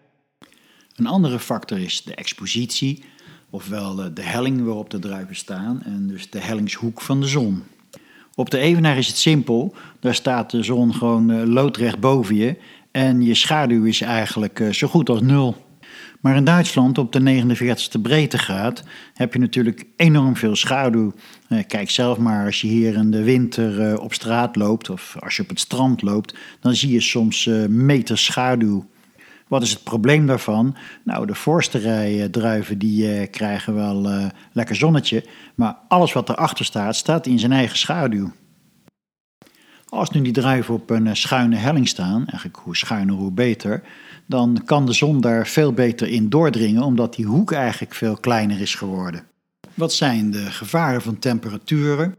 Een 0.95 1.08
andere 1.08 1.39
factor 1.39 1.80
is 1.80 2.04
de 2.04 2.15
expositie, 2.15 3.04
ofwel 3.49 3.95
de 4.13 4.21
helling 4.21 4.63
waarop 4.63 4.89
de 4.89 4.99
druiven 4.99 5.36
staan, 5.36 5.82
en 5.84 6.08
dus 6.08 6.30
de 6.30 6.39
hellingshoek 6.39 7.01
van 7.01 7.21
de 7.21 7.27
zon. 7.27 7.63
Op 8.36 8.49
de 8.49 8.58
evenaar 8.58 8.97
is 8.97 9.08
het 9.08 9.17
simpel, 9.17 9.75
daar 9.99 10.15
staat 10.15 10.51
de 10.51 10.63
zon 10.63 10.93
gewoon 10.93 11.32
eh, 11.32 11.43
loodrecht 11.45 11.99
boven 11.99 12.36
je 12.36 12.58
en 12.91 13.21
je 13.21 13.36
schaduw 13.36 13.84
is 13.84 14.01
eigenlijk 14.01 14.60
eh, 14.60 14.69
zo 14.69 14.88
goed 14.88 15.10
als 15.10 15.21
nul. 15.21 15.70
Maar 16.21 16.36
in 16.36 16.43
Duitsland 16.43 16.97
op 16.97 17.12
de 17.12 17.19
49ste 17.19 18.01
breedtegraad 18.01 18.84
heb 19.13 19.34
je 19.34 19.39
natuurlijk 19.39 19.86
enorm 19.95 20.36
veel 20.36 20.55
schaduw. 20.55 21.13
Eh, 21.47 21.60
kijk 21.67 21.89
zelf 21.89 22.17
maar 22.17 22.45
als 22.45 22.62
je 22.62 22.67
hier 22.67 22.95
in 22.95 23.12
de 23.12 23.23
winter 23.23 23.99
op 23.99 24.13
straat 24.13 24.55
loopt 24.55 24.89
of 24.89 25.15
als 25.19 25.36
je 25.36 25.41
op 25.41 25.49
het 25.49 25.60
strand 25.60 26.01
loopt, 26.01 26.36
dan 26.60 26.75
zie 26.75 26.91
je 26.91 27.01
soms 27.01 27.49
meters 27.69 28.25
schaduw. 28.25 28.89
Wat 29.47 29.62
is 29.62 29.71
het 29.71 29.84
probleem 29.84 30.25
daarvan? 30.25 30.75
Nou, 31.03 31.25
de 31.25 31.36
voorste 31.36 31.77
rij 31.77 32.29
druiven 32.29 32.77
die 32.77 33.27
krijgen 33.27 33.75
wel 33.75 34.31
lekker 34.51 34.75
zonnetje, 34.75 35.25
maar 35.55 35.77
alles 35.88 36.13
wat 36.13 36.29
erachter 36.29 36.65
staat, 36.65 36.95
staat 36.95 37.25
in 37.25 37.39
zijn 37.39 37.51
eigen 37.51 37.77
schaduw. 37.77 38.31
Als 39.91 40.10
nu 40.10 40.21
die 40.21 40.34
druiven 40.34 40.73
op 40.73 40.89
een 40.89 41.15
schuine 41.15 41.55
helling 41.55 41.88
staan, 41.88 42.19
eigenlijk 42.27 42.57
hoe 42.57 42.75
schuiner 42.75 43.15
hoe 43.15 43.31
beter, 43.31 43.84
dan 44.25 44.62
kan 44.65 44.86
de 44.86 44.93
zon 44.93 45.21
daar 45.21 45.47
veel 45.47 45.73
beter 45.73 46.07
in 46.07 46.29
doordringen, 46.29 46.84
omdat 46.84 47.15
die 47.15 47.25
hoek 47.25 47.51
eigenlijk 47.51 47.95
veel 47.95 48.17
kleiner 48.17 48.62
is 48.62 48.75
geworden. 48.75 49.23
Wat 49.73 49.93
zijn 49.93 50.31
de 50.31 50.45
gevaren 50.45 51.01
van 51.01 51.19
temperaturen? 51.19 52.15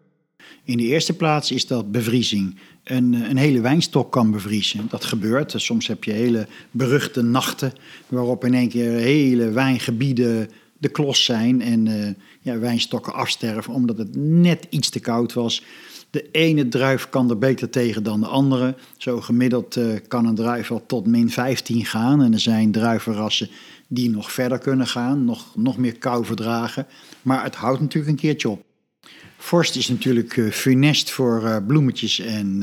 In 0.65 0.77
de 0.77 0.83
eerste 0.83 1.17
plaats 1.17 1.51
is 1.51 1.67
dat 1.67 1.93
bevriezing. 1.93 2.57
Een, 2.85 3.13
een, 3.13 3.37
hele 3.37 3.61
wijnstok 3.61 4.13
kan 4.13 4.31
bevriezen. 4.31 4.87
Dat 4.91 5.05
gebeurt. 5.05 5.55
Soms 5.57 5.87
heb 5.87 6.05
je 6.05 6.13
hele 6.13 6.47
beruchte 6.71 7.23
nachten 7.23 7.73
waarop 8.09 8.45
in 8.45 8.55
één 8.55 8.69
keer 8.69 8.91
hele 8.91 9.51
wijngebieden 9.51 10.51
de 10.79 10.89
klos 10.89 11.25
zijn 11.25 11.61
en 11.61 11.87
uh, 11.87 12.09
ja, 12.41 12.59
wijnstokken 12.59 13.15
afsterven 13.15 13.73
omdat 13.73 13.99
het 13.99 14.17
net 14.17 14.67
iets 14.71 14.89
te 14.89 15.01
koud 15.01 15.33
was. 15.33 15.63
De 16.13 16.31
ene 16.31 16.69
druif 16.69 17.09
kan 17.09 17.31
er 17.31 17.39
beter 17.39 17.71
tegen 17.71 18.03
dan 18.03 18.21
de 18.21 18.27
andere. 18.27 18.75
Zo 18.97 19.21
gemiddeld 19.21 19.77
uh, 19.77 19.97
kan 20.09 20.27
een 20.27 20.35
druif 20.35 20.71
al 20.71 20.87
tot 20.87 21.07
min 21.07 21.31
15 21.31 21.85
gaan. 21.85 22.23
En 22.23 22.33
er 22.33 22.41
zijn 22.41 22.73
druivenrassen 22.73 23.49
die 23.89 24.11
nog 24.11 24.33
verder 24.33 24.59
kunnen 24.59 24.87
gaan, 24.87 25.25
nog, 25.25 25.57
nog 25.57 25.77
meer 25.77 25.99
kou 25.99 26.25
verdragen. 26.25 26.87
Maar 27.23 27.45
het 27.45 27.55
houdt 27.55 27.81
natuurlijk 27.81 28.13
een 28.13 28.19
keertje 28.19 28.49
op. 28.49 28.65
Vorst 29.37 29.77
is 29.77 29.89
natuurlijk 29.89 30.37
uh, 30.37 30.51
funest 30.51 31.11
voor 31.11 31.43
uh, 31.43 31.57
bloemetjes 31.67 32.19
en, 32.19 32.63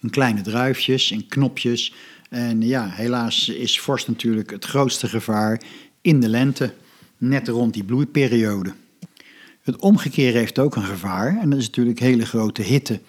en, 0.00 0.10
kleine 0.10 0.40
druifjes 0.40 1.10
en 1.10 1.26
knopjes. 1.26 1.94
En 2.30 2.62
ja, 2.62 2.88
helaas 2.90 3.48
is 3.48 3.80
vorst 3.80 4.08
natuurlijk 4.08 4.50
het 4.50 4.64
grootste 4.64 5.08
gevaar 5.08 5.62
in 6.00 6.20
de 6.20 6.28
lente, 6.28 6.74
net 7.18 7.48
rond 7.48 7.74
die 7.74 7.84
bloeiperiode. 7.84 8.72
Het 9.68 9.80
omgekeerde 9.80 10.38
heeft 10.38 10.58
ook 10.58 10.76
een 10.76 10.84
gevaar 10.84 11.38
en 11.40 11.50
dat 11.50 11.58
is 11.58 11.66
natuurlijk 11.66 11.98
hele 11.98 12.26
grote 12.26 12.62
hitte. 12.62 13.00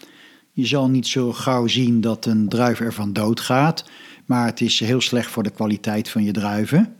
Je 0.51 0.65
zal 0.65 0.89
niet 0.89 1.07
zo 1.07 1.33
gauw 1.33 1.67
zien 1.67 2.01
dat 2.01 2.25
een 2.25 2.49
druif 2.49 2.79
ervan 2.79 3.13
doodgaat, 3.13 3.89
maar 4.25 4.45
het 4.45 4.61
is 4.61 4.79
heel 4.79 5.01
slecht 5.01 5.31
voor 5.31 5.43
de 5.43 5.49
kwaliteit 5.49 6.09
van 6.09 6.23
je 6.23 6.31
druiven. 6.31 6.95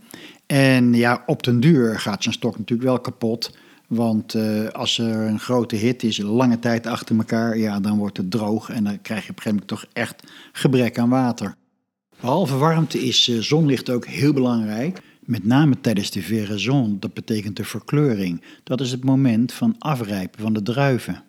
En 0.46 0.94
ja, 0.94 1.24
op 1.26 1.44
den 1.44 1.60
duur 1.60 2.00
gaat 2.00 2.24
zijn 2.24 2.36
stok 2.36 2.58
natuurlijk 2.58 2.90
wel 2.90 3.00
kapot. 3.00 3.58
Want 3.88 4.34
uh, 4.34 4.70
als 4.70 4.98
er 4.98 5.16
een 5.16 5.40
grote 5.40 5.76
hit 5.76 6.04
is, 6.04 6.18
lange 6.18 6.60
tijd 6.60 6.88
achter 6.88 7.18
elkaar, 7.18 7.58
ja, 7.58 7.80
dan 7.80 7.98
wordt 7.98 8.18
het 8.18 8.32
droog 8.32 8.70
en 8.70 8.84
dan 8.84 9.02
krijg 9.02 9.26
je 9.26 9.30
op 9.30 9.36
een 9.36 9.42
gegeven 9.42 9.66
moment 9.68 9.68
toch 9.68 9.86
echt 9.94 10.24
gebrek 10.52 11.00
aan 11.00 11.10
water. 11.10 11.56
Behalve 12.20 12.58
warmte 12.58 13.00
is 13.00 13.28
uh, 13.28 13.42
zonlicht 13.42 13.90
ook 13.90 14.06
heel 14.06 14.34
belangrijk. 14.34 15.02
Met 15.30 15.46
name 15.46 15.82
tijdens 15.82 16.12
de 16.12 16.22
veraison, 16.22 16.98
dat 17.00 17.14
betekent 17.14 17.56
de 17.56 17.64
verkleuring. 17.64 18.42
Dat 18.64 18.82
is 18.82 18.92
het 18.92 19.04
moment 19.04 19.54
van 19.54 19.76
afrijpen 19.80 20.42
van 20.42 20.54
de 20.54 20.62
druiven. 20.62 21.24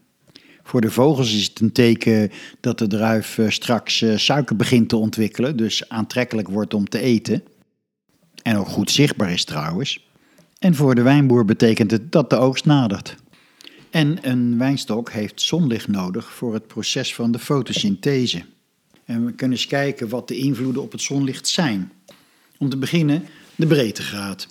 Voor 0.62 0.80
de 0.80 0.90
vogels 0.90 1.34
is 1.34 1.44
het 1.44 1.60
een 1.60 1.72
teken 1.72 2.30
dat 2.60 2.78
de 2.78 2.86
druif 2.86 3.38
eh, 3.38 3.48
straks 3.48 4.02
eh, 4.02 4.16
suiker 4.16 4.56
begint 4.56 4.88
te 4.88 4.96
ontwikkelen, 4.96 5.56
dus 5.56 5.88
aantrekkelijk 5.88 6.48
wordt 6.48 6.74
om 6.74 6.88
te 6.88 6.98
eten. 6.98 7.42
En 8.42 8.56
ook 8.56 8.68
goed 8.68 8.90
zichtbaar 8.90 9.32
is 9.32 9.44
trouwens. 9.44 10.06
En 10.58 10.74
voor 10.74 10.94
de 10.94 11.02
wijnboer 11.02 11.44
betekent 11.44 11.90
het 11.90 12.12
dat 12.12 12.30
de 12.30 12.36
oogst 12.36 12.64
nadert. 12.64 13.16
En 13.90 14.18
een 14.28 14.58
wijnstok 14.58 15.10
heeft 15.10 15.40
zonlicht 15.40 15.88
nodig 15.88 16.32
voor 16.32 16.54
het 16.54 16.66
proces 16.66 17.14
van 17.14 17.32
de 17.32 17.38
fotosynthese. 17.38 18.42
En 19.04 19.24
we 19.24 19.32
kunnen 19.32 19.56
eens 19.56 19.66
kijken 19.66 20.08
wat 20.08 20.28
de 20.28 20.36
invloeden 20.36 20.82
op 20.82 20.92
het 20.92 21.02
zonlicht 21.02 21.48
zijn. 21.48 21.92
Om 22.58 22.68
te 22.68 22.76
beginnen 22.76 23.24
de 23.60 23.66
breedtegraad. 23.66 24.48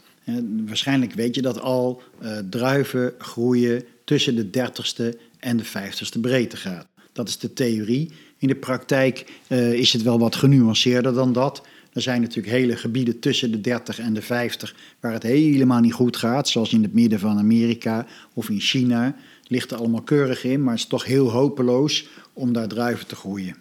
waarschijnlijk 0.65 1.13
weet 1.13 1.36
je 1.36 1.41
dat 1.41 1.60
al, 1.62 2.02
uh, 2.22 2.38
druiven 2.50 3.13
groeien 3.17 3.84
tussen 4.04 4.36
de 4.36 4.45
30ste 4.45 5.17
en 5.39 5.58
de 5.58 5.65
50ste 5.65 6.19
breedtegraad. 6.22 6.88
Dat 7.12 7.28
is 7.28 7.38
de 7.38 7.54
theorie. 7.54 8.12
In 8.38 8.48
de 8.48 8.56
praktijk 8.56 9.26
uh, 9.48 9.74
is 9.74 9.93
het 9.93 10.02
wel 10.02 10.19
wat 10.19 10.36
genuanceerder 10.36 11.13
dan 11.13 11.34
dat. 11.34 11.62
Er 11.93 12.02
zijn 12.02 12.22
natuurlijk 12.22 12.56
hele 12.56 12.76
gebieden 12.76 13.19
tussen 13.19 13.52
de 13.52 13.62
30 13.62 14.00
en 14.00 14.13
de 14.13 14.22
50 14.22 14.76
waar 15.00 15.13
het 15.13 15.24
helemaal 15.24 15.80
niet 15.80 15.93
goed 15.93 16.17
gaat, 16.17 16.50
zoals 16.50 16.74
in 16.74 16.84
het 16.84 16.93
midden 16.93 17.19
van 17.19 17.38
Amerika 17.38 18.06
of 18.34 18.50
in 18.50 18.60
China. 18.60 19.15
Ligt 19.48 19.72
er 19.72 19.78
allemaal 19.78 20.02
keurig 20.02 20.43
in, 20.43 20.63
maar 20.63 20.74
het 20.74 20.82
is 20.82 20.88
toch 20.88 21.06
heel 21.06 21.32
hopeloos 21.32 22.08
om 22.34 22.54
daar 22.54 22.67
druiven 22.67 23.08
te 23.08 23.15
groeien. 23.15 23.56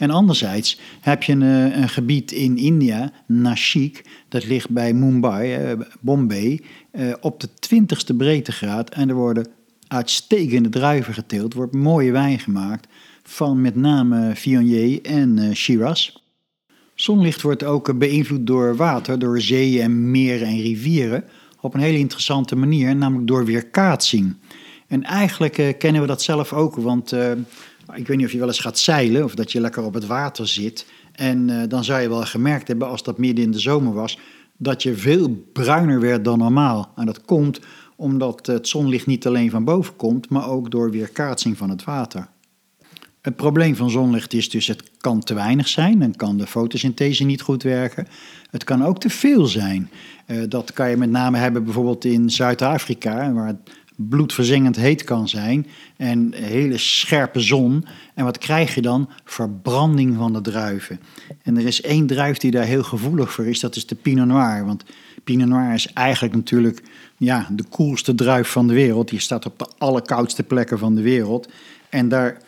En 0.00 0.10
anderzijds 0.10 0.78
heb 1.00 1.22
je 1.22 1.32
een, 1.32 1.42
eh, 1.42 1.80
een 1.80 1.88
gebied 1.88 2.32
in 2.32 2.56
India, 2.56 3.12
Nashik, 3.26 4.04
dat 4.28 4.46
ligt 4.46 4.70
bij 4.70 4.92
Mumbai, 4.92 5.54
eh, 5.54 5.72
Bombay, 6.00 6.60
eh, 6.90 7.12
op 7.20 7.40
de 7.40 7.48
20ste 7.58 8.14
breedtegraad. 8.14 8.90
En 8.90 9.08
er 9.08 9.14
worden 9.14 9.48
uitstekende 9.88 10.68
druiven 10.68 11.14
geteeld, 11.14 11.54
wordt 11.54 11.74
mooie 11.74 12.12
wijn 12.12 12.38
gemaakt 12.38 12.88
van 13.22 13.60
met 13.60 13.74
name 13.74 14.30
Viognier 14.34 15.02
en 15.02 15.56
Shiraz. 15.56 16.12
Zonlicht 16.94 17.42
wordt 17.42 17.64
ook 17.64 17.98
beïnvloed 17.98 18.46
door 18.46 18.76
water, 18.76 19.18
door 19.18 19.40
zeeën 19.40 19.82
en 19.82 20.10
meren 20.10 20.46
en 20.46 20.60
rivieren 20.60 21.24
op 21.60 21.74
een 21.74 21.80
hele 21.80 21.98
interessante 21.98 22.56
manier, 22.56 22.96
namelijk 22.96 23.26
door 23.26 23.44
weerkaatsing. 23.44 24.36
En 24.86 25.02
eigenlijk 25.02 25.74
kennen 25.78 26.00
we 26.00 26.06
dat 26.06 26.22
zelf 26.22 26.52
ook, 26.52 26.76
want 26.76 27.12
ik 27.94 28.06
weet 28.06 28.16
niet 28.16 28.26
of 28.26 28.32
je 28.32 28.38
wel 28.38 28.48
eens 28.48 28.58
gaat 28.58 28.78
zeilen 28.78 29.24
of 29.24 29.34
dat 29.34 29.52
je 29.52 29.60
lekker 29.60 29.84
op 29.84 29.94
het 29.94 30.06
water 30.06 30.48
zit. 30.48 30.86
En 31.12 31.48
uh, 31.48 31.62
dan 31.68 31.84
zou 31.84 32.00
je 32.00 32.08
wel 32.08 32.22
gemerkt 32.24 32.68
hebben, 32.68 32.88
als 32.88 33.02
dat 33.02 33.18
midden 33.18 33.44
in 33.44 33.50
de 33.50 33.58
zomer 33.58 33.92
was, 33.92 34.18
dat 34.56 34.82
je 34.82 34.94
veel 34.94 35.46
bruiner 35.52 36.00
werd 36.00 36.24
dan 36.24 36.38
normaal. 36.38 36.92
En 36.96 37.06
dat 37.06 37.24
komt 37.24 37.60
omdat 37.96 38.46
het 38.46 38.68
zonlicht 38.68 39.06
niet 39.06 39.26
alleen 39.26 39.50
van 39.50 39.64
boven 39.64 39.96
komt, 39.96 40.28
maar 40.28 40.48
ook 40.48 40.70
door 40.70 40.90
weerkaatsing 40.90 41.58
van 41.58 41.70
het 41.70 41.84
water. 41.84 42.28
Het 43.20 43.36
probleem 43.36 43.76
van 43.76 43.90
zonlicht 43.90 44.32
is 44.32 44.50
dus 44.50 44.66
het 44.66 44.90
kan 44.98 45.20
te 45.20 45.34
weinig 45.34 45.68
zijn, 45.68 45.98
dan 45.98 46.14
kan 46.14 46.36
de 46.36 46.46
fotosynthese 46.46 47.24
niet 47.24 47.40
goed 47.40 47.62
werken. 47.62 48.06
Het 48.50 48.64
kan 48.64 48.84
ook 48.84 48.98
te 49.00 49.10
veel 49.10 49.46
zijn. 49.46 49.90
Uh, 50.26 50.42
dat 50.48 50.72
kan 50.72 50.90
je 50.90 50.96
met 50.96 51.10
name 51.10 51.38
hebben 51.38 51.64
bijvoorbeeld 51.64 52.04
in 52.04 52.30
Zuid-Afrika, 52.30 53.32
waar 53.32 53.56
bloedverzengend 54.08 54.76
heet 54.76 55.04
kan 55.04 55.28
zijn 55.28 55.66
en 55.96 56.32
hele 56.34 56.78
scherpe 56.78 57.40
zon. 57.40 57.84
En 58.14 58.24
wat 58.24 58.38
krijg 58.38 58.74
je 58.74 58.82
dan? 58.82 59.08
Verbranding 59.24 60.16
van 60.16 60.32
de 60.32 60.40
druiven. 60.40 61.00
En 61.42 61.56
er 61.56 61.66
is 61.66 61.80
één 61.80 62.06
druif 62.06 62.38
die 62.38 62.50
daar 62.50 62.64
heel 62.64 62.82
gevoelig 62.82 63.32
voor 63.32 63.46
is, 63.46 63.60
dat 63.60 63.76
is 63.76 63.86
de 63.86 63.94
Pinot 63.94 64.26
Noir. 64.26 64.64
Want 64.64 64.84
Pinot 65.24 65.48
Noir 65.48 65.74
is 65.74 65.92
eigenlijk 65.92 66.34
natuurlijk 66.34 66.82
ja, 67.16 67.48
de 67.50 67.64
koelste 67.68 68.14
druif 68.14 68.48
van 68.48 68.66
de 68.66 68.74
wereld. 68.74 69.08
Die 69.08 69.20
staat 69.20 69.46
op 69.46 69.58
de 69.58 69.68
allerkoudste 69.78 70.42
plekken 70.42 70.78
van 70.78 70.94
de 70.94 71.02
wereld. 71.02 71.48
En 71.88 72.08
daar 72.08 72.38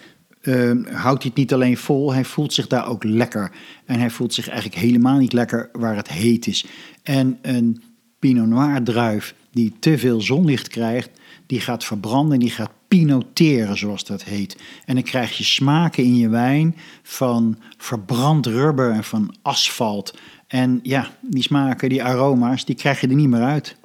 uh, 0.43 0.71
houdt 0.85 1.23
hij 1.23 1.31
het 1.31 1.35
niet 1.35 1.53
alleen 1.53 1.77
vol, 1.77 2.13
hij 2.13 2.25
voelt 2.25 2.53
zich 2.53 2.67
daar 2.67 2.89
ook 2.89 3.05
lekker. 3.05 3.51
En 3.85 3.99
hij 3.99 4.11
voelt 4.11 4.35
zich 4.35 4.49
eigenlijk 4.49 4.81
helemaal 4.81 5.19
niet 5.19 5.33
lekker 5.33 5.69
waar 5.73 5.97
het 5.97 6.09
heet 6.09 6.47
is. 6.47 6.67
En 7.03 7.39
een 7.43 7.83
Pinot 8.19 8.47
Noir 8.47 8.83
druif 8.83 9.35
die 9.51 9.73
te 9.79 9.99
veel 9.99 10.21
zonlicht 10.21 10.69
krijgt, 10.69 11.11
die 11.47 11.61
gaat 11.61 11.85
verbranden, 11.85 12.39
die 12.39 12.51
gaat 12.51 12.71
pinoteren, 12.89 13.79
zoals 13.79 14.05
dat 14.05 14.25
heet. 14.25 14.57
En 14.85 14.95
dan 14.95 15.05
krijg 15.05 15.37
je 15.37 15.45
smaken 15.45 16.05
in 16.05 16.17
je 16.17 16.29
wijn 16.29 16.77
van 17.03 17.59
verbrand 17.77 18.47
rubber 18.47 18.91
en 18.91 19.05
van 19.05 19.35
asfalt. 19.43 20.19
En 20.47 20.81
ja, 20.83 21.11
die 21.21 21.43
smaken, 21.43 21.89
die 21.89 22.05
aroma's, 22.05 22.65
die 22.65 22.75
krijg 22.75 23.01
je 23.01 23.09
er 23.09 23.15
niet 23.15 23.29
meer 23.29 23.43
uit. 23.43 23.77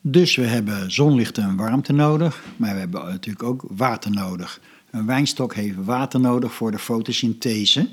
Dus 0.00 0.36
we 0.36 0.46
hebben 0.46 0.92
zonlicht 0.92 1.38
en 1.38 1.56
warmte 1.56 1.92
nodig, 1.92 2.44
maar 2.56 2.74
we 2.74 2.80
hebben 2.80 3.04
natuurlijk 3.04 3.44
ook 3.44 3.64
water 3.68 4.10
nodig. 4.10 4.60
Een 4.90 5.06
wijnstok 5.06 5.54
heeft 5.54 5.76
water 5.84 6.20
nodig 6.20 6.52
voor 6.52 6.70
de 6.70 6.78
fotosynthese. 6.78 7.88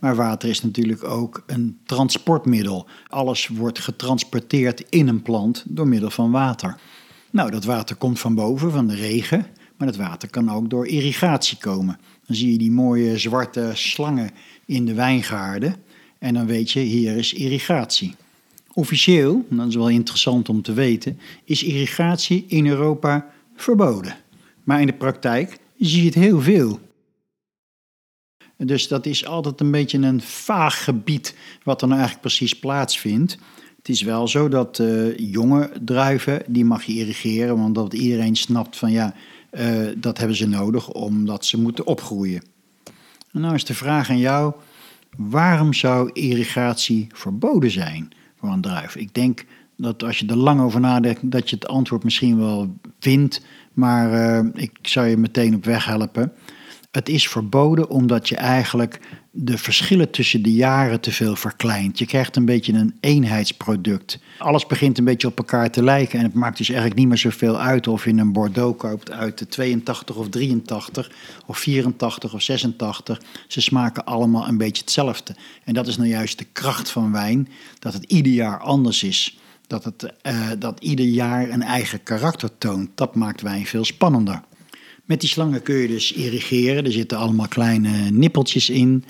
Maar 0.00 0.16
water 0.16 0.48
is 0.48 0.62
natuurlijk 0.62 1.04
ook 1.04 1.42
een 1.46 1.78
transportmiddel. 1.86 2.86
Alles 3.08 3.48
wordt 3.48 3.78
getransporteerd 3.78 4.84
in 4.88 5.08
een 5.08 5.22
plant 5.22 5.64
door 5.66 5.88
middel 5.88 6.10
van 6.10 6.30
water. 6.30 6.76
Nou, 7.30 7.50
dat 7.50 7.64
water 7.64 7.96
komt 7.96 8.20
van 8.20 8.34
boven, 8.34 8.70
van 8.70 8.86
de 8.86 8.94
regen. 8.94 9.46
Maar 9.76 9.86
dat 9.88 9.96
water 9.96 10.30
kan 10.30 10.50
ook 10.50 10.70
door 10.70 10.86
irrigatie 10.86 11.58
komen. 11.58 11.98
Dan 12.26 12.36
zie 12.36 12.52
je 12.52 12.58
die 12.58 12.70
mooie 12.70 13.18
zwarte 13.18 13.70
slangen 13.74 14.30
in 14.64 14.84
de 14.84 14.94
wijngaarden. 14.94 15.74
En 16.18 16.34
dan 16.34 16.46
weet 16.46 16.70
je, 16.70 16.80
hier 16.80 17.16
is 17.16 17.32
irrigatie. 17.32 18.14
Officieel, 18.72 19.46
dat 19.48 19.68
is 19.68 19.74
wel 19.74 19.88
interessant 19.88 20.48
om 20.48 20.62
te 20.62 20.72
weten, 20.72 21.18
is 21.44 21.62
irrigatie 21.62 22.44
in 22.48 22.66
Europa 22.66 23.30
verboden. 23.56 24.16
Maar 24.64 24.80
in 24.80 24.86
de 24.86 24.92
praktijk 24.92 25.58
zie 25.78 26.00
je 26.00 26.06
het 26.06 26.14
heel 26.14 26.40
veel. 26.40 26.80
Dus 28.56 28.88
dat 28.88 29.06
is 29.06 29.26
altijd 29.26 29.60
een 29.60 29.70
beetje 29.70 29.98
een 29.98 30.20
vaag 30.20 30.84
gebied 30.84 31.34
wat 31.62 31.82
er 31.82 31.88
nou 31.88 32.00
eigenlijk 32.00 32.28
precies 32.28 32.58
plaatsvindt. 32.58 33.38
Het 33.80 33.88
is 33.88 34.02
wel 34.02 34.28
zo 34.28 34.48
dat 34.48 34.78
uh, 34.78 35.16
jonge 35.16 35.70
druiven, 35.84 36.42
die 36.46 36.64
mag 36.64 36.82
je 36.82 36.92
irrigeren, 36.92 37.56
want 37.56 37.74
dat 37.74 37.94
iedereen 37.94 38.36
snapt 38.36 38.76
van 38.76 38.92
ja, 38.92 39.14
uh, 39.52 39.88
dat 39.96 40.18
hebben 40.18 40.36
ze 40.36 40.48
nodig 40.48 40.92
omdat 40.92 41.44
ze 41.44 41.60
moeten 41.60 41.86
opgroeien. 41.86 42.42
En 43.32 43.40
nou 43.40 43.54
is 43.54 43.64
de 43.64 43.74
vraag 43.74 44.10
aan 44.10 44.18
jou, 44.18 44.54
waarom 45.16 45.72
zou 45.72 46.10
irrigatie 46.12 47.06
verboden 47.12 47.70
zijn 47.70 48.08
voor 48.38 48.48
een 48.48 48.60
druif? 48.60 48.96
Ik 48.96 49.14
denk 49.14 49.44
dat 49.76 50.02
als 50.02 50.18
je 50.18 50.26
er 50.26 50.36
lang 50.36 50.60
over 50.60 50.80
nadenkt, 50.80 51.30
dat 51.30 51.50
je 51.50 51.56
het 51.56 51.68
antwoord 51.68 52.04
misschien 52.04 52.38
wel 52.38 52.74
vindt, 52.98 53.42
maar 53.72 54.12
uh, 54.44 54.50
ik 54.54 54.78
zou 54.82 55.06
je 55.06 55.16
meteen 55.16 55.54
op 55.54 55.64
weg 55.64 55.84
helpen. 55.84 56.32
Het 56.90 57.08
is 57.08 57.28
verboden 57.28 57.90
omdat 57.90 58.28
je 58.28 58.36
eigenlijk 58.36 59.00
de 59.32 59.58
verschillen 59.58 60.10
tussen 60.10 60.42
de 60.42 60.52
jaren 60.52 61.00
te 61.00 61.12
veel 61.12 61.36
verkleint. 61.36 61.98
Je 61.98 62.06
krijgt 62.06 62.36
een 62.36 62.44
beetje 62.44 62.72
een 62.72 62.96
eenheidsproduct. 63.00 64.18
Alles 64.38 64.66
begint 64.66 64.98
een 64.98 65.04
beetje 65.04 65.26
op 65.26 65.38
elkaar 65.38 65.70
te 65.70 65.82
lijken. 65.82 66.18
En 66.18 66.24
het 66.24 66.34
maakt 66.34 66.56
dus 66.56 66.68
eigenlijk 66.68 66.98
niet 66.98 67.08
meer 67.08 67.18
zoveel 67.18 67.58
uit 67.58 67.88
of 67.88 68.04
je 68.04 68.10
een 68.10 68.32
Bordeaux 68.32 68.78
koopt 68.78 69.10
uit 69.10 69.38
de 69.38 69.46
82 69.46 70.16
of 70.16 70.28
83 70.28 71.10
of 71.46 71.58
84 71.58 72.34
of 72.34 72.42
86. 72.42 73.20
Ze 73.48 73.60
smaken 73.60 74.04
allemaal 74.04 74.48
een 74.48 74.58
beetje 74.58 74.82
hetzelfde. 74.82 75.34
En 75.64 75.74
dat 75.74 75.86
is 75.86 75.96
nou 75.96 76.08
juist 76.08 76.38
de 76.38 76.46
kracht 76.52 76.90
van 76.90 77.12
wijn, 77.12 77.48
dat 77.78 77.92
het 77.92 78.04
ieder 78.04 78.32
jaar 78.32 78.60
anders 78.60 79.02
is. 79.02 79.38
Dat, 79.66 79.84
het, 79.84 80.12
uh, 80.22 80.50
dat 80.58 80.80
ieder 80.80 81.06
jaar 81.06 81.50
een 81.50 81.62
eigen 81.62 82.02
karakter 82.02 82.58
toont. 82.58 82.90
Dat 82.94 83.14
maakt 83.14 83.40
wijn 83.40 83.66
veel 83.66 83.84
spannender. 83.84 84.42
Met 85.10 85.20
die 85.20 85.28
slangen 85.28 85.62
kun 85.62 85.74
je 85.74 85.88
dus 85.88 86.12
irrigeren. 86.12 86.84
Er 86.84 86.92
zitten 86.92 87.18
allemaal 87.18 87.48
kleine 87.48 88.10
nippeltjes 88.10 88.70
in. 88.70 89.04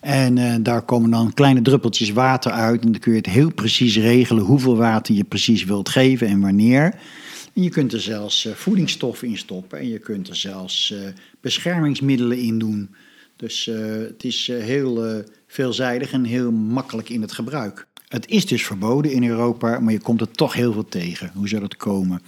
En 0.00 0.36
uh, 0.36 0.54
daar 0.60 0.82
komen 0.82 1.10
dan 1.10 1.34
kleine 1.34 1.62
druppeltjes 1.62 2.10
water 2.10 2.52
uit. 2.52 2.84
En 2.84 2.92
dan 2.92 3.00
kun 3.00 3.12
je 3.12 3.18
het 3.18 3.26
heel 3.26 3.52
precies 3.52 3.96
regelen 3.96 4.44
hoeveel 4.44 4.76
water 4.76 5.14
je 5.14 5.24
precies 5.24 5.64
wilt 5.64 5.88
geven 5.88 6.26
en 6.26 6.40
wanneer. 6.40 6.82
En 7.52 7.62
je 7.62 7.68
kunt 7.68 7.92
er 7.92 8.00
zelfs 8.00 8.44
uh, 8.44 8.52
voedingsstoffen 8.52 9.28
in 9.28 9.38
stoppen. 9.38 9.78
En 9.78 9.88
je 9.88 9.98
kunt 9.98 10.28
er 10.28 10.36
zelfs 10.36 10.90
uh, 10.90 10.98
beschermingsmiddelen 11.40 12.38
in 12.38 12.58
doen. 12.58 12.94
Dus 13.36 13.70
het 14.08 14.24
is 14.24 14.46
heel 14.46 15.24
veelzijdig 15.46 16.12
en 16.12 16.24
heel 16.24 16.52
makkelijk 16.52 17.08
in 17.08 17.20
het 17.20 17.32
gebruik. 17.32 17.86
Het 18.08 18.28
is 18.28 18.46
dus 18.46 18.66
verboden 18.66 19.12
in 19.12 19.24
Europa, 19.28 19.80
maar 19.80 19.92
je 19.92 20.00
komt 20.00 20.20
er 20.20 20.30
toch 20.30 20.54
heel 20.54 20.72
veel 20.72 20.88
tegen. 20.88 21.30
Hoe 21.34 21.48
zou 21.48 21.60
dat 21.60 21.76
komen? 21.76 22.22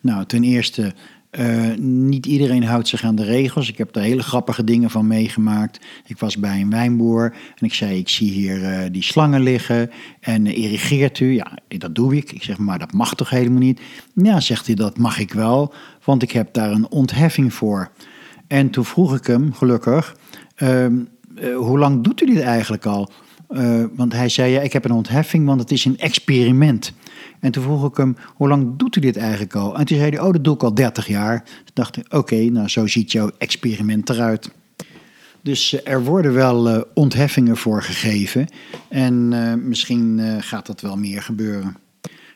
Nou, 0.00 0.26
ten 0.26 0.44
eerste 0.44 0.94
uh, 1.38 1.74
niet 1.78 2.26
iedereen 2.26 2.64
houdt 2.64 2.88
zich 2.88 3.04
aan 3.04 3.14
de 3.14 3.24
regels. 3.24 3.68
Ik 3.68 3.78
heb 3.78 3.92
daar 3.92 4.02
hele 4.02 4.22
grappige 4.22 4.64
dingen 4.64 4.90
van 4.90 5.06
meegemaakt. 5.06 5.80
Ik 6.06 6.18
was 6.18 6.36
bij 6.36 6.60
een 6.60 6.70
wijnboer 6.70 7.34
en 7.58 7.66
ik 7.66 7.74
zei: 7.74 7.98
Ik 7.98 8.08
zie 8.08 8.30
hier 8.30 8.58
uh, 8.62 8.78
die 8.92 9.02
slangen 9.02 9.40
liggen 9.40 9.90
en 10.20 10.44
uh, 10.44 10.58
irrigeert 10.58 11.20
u? 11.20 11.32
Ja, 11.32 11.58
dat 11.68 11.94
doe 11.94 12.16
ik. 12.16 12.32
Ik 12.32 12.42
zeg: 12.42 12.58
Maar 12.58 12.78
dat 12.78 12.92
mag 12.92 13.14
toch 13.14 13.30
helemaal 13.30 13.58
niet? 13.58 13.80
Ja, 14.14 14.40
zegt 14.40 14.66
hij: 14.66 14.74
Dat 14.74 14.98
mag 14.98 15.18
ik 15.18 15.32
wel, 15.32 15.74
want 16.04 16.22
ik 16.22 16.30
heb 16.30 16.52
daar 16.52 16.70
een 16.70 16.90
ontheffing 16.90 17.54
voor. 17.54 17.90
En 18.46 18.70
toen 18.70 18.84
vroeg 18.84 19.16
ik 19.16 19.26
hem, 19.26 19.52
gelukkig: 19.52 20.16
ehm, 20.54 20.94
Hoe 21.56 21.78
lang 21.78 22.04
doet 22.04 22.22
u 22.22 22.26
dit 22.26 22.42
eigenlijk 22.42 22.86
al? 22.86 23.10
want 23.96 24.12
hij 24.12 24.28
zei: 24.28 24.52
Ja, 24.52 24.60
ik 24.60 24.72
heb 24.72 24.84
een 24.84 24.90
ontheffing, 24.90 25.46
want 25.46 25.60
het 25.60 25.70
is 25.70 25.84
een 25.84 25.98
experiment. 25.98 26.92
En 27.44 27.50
toen 27.50 27.62
vroeg 27.62 27.88
ik 27.88 27.96
hem, 27.96 28.16
hoe 28.34 28.48
lang 28.48 28.76
doet 28.76 28.96
u 28.96 29.00
dit 29.00 29.16
eigenlijk 29.16 29.54
al? 29.54 29.78
En 29.78 29.84
toen 29.84 29.98
zei 29.98 30.10
hij, 30.10 30.20
oh, 30.20 30.32
dat 30.32 30.44
doe 30.44 30.54
ik 30.54 30.62
al 30.62 30.74
30 30.74 31.06
jaar. 31.06 31.42
Toen 31.44 31.74
dacht 31.74 31.96
ik, 31.96 32.14
oké, 32.14 32.36
nou 32.36 32.68
zo 32.68 32.86
ziet 32.86 33.12
jouw 33.12 33.30
experiment 33.38 34.10
eruit. 34.10 34.50
Dus 35.42 35.82
eh, 35.82 35.92
er 35.92 36.04
worden 36.04 36.32
wel 36.32 36.70
uh, 36.70 36.80
ontheffingen 36.94 37.56
voor 37.56 37.82
gegeven. 37.82 38.48
En 38.88 39.32
uh, 39.32 39.54
misschien 39.54 40.20
gaat 40.40 40.66
dat 40.66 40.80
wel 40.80 40.96
meer 40.96 41.22
gebeuren. 41.22 41.76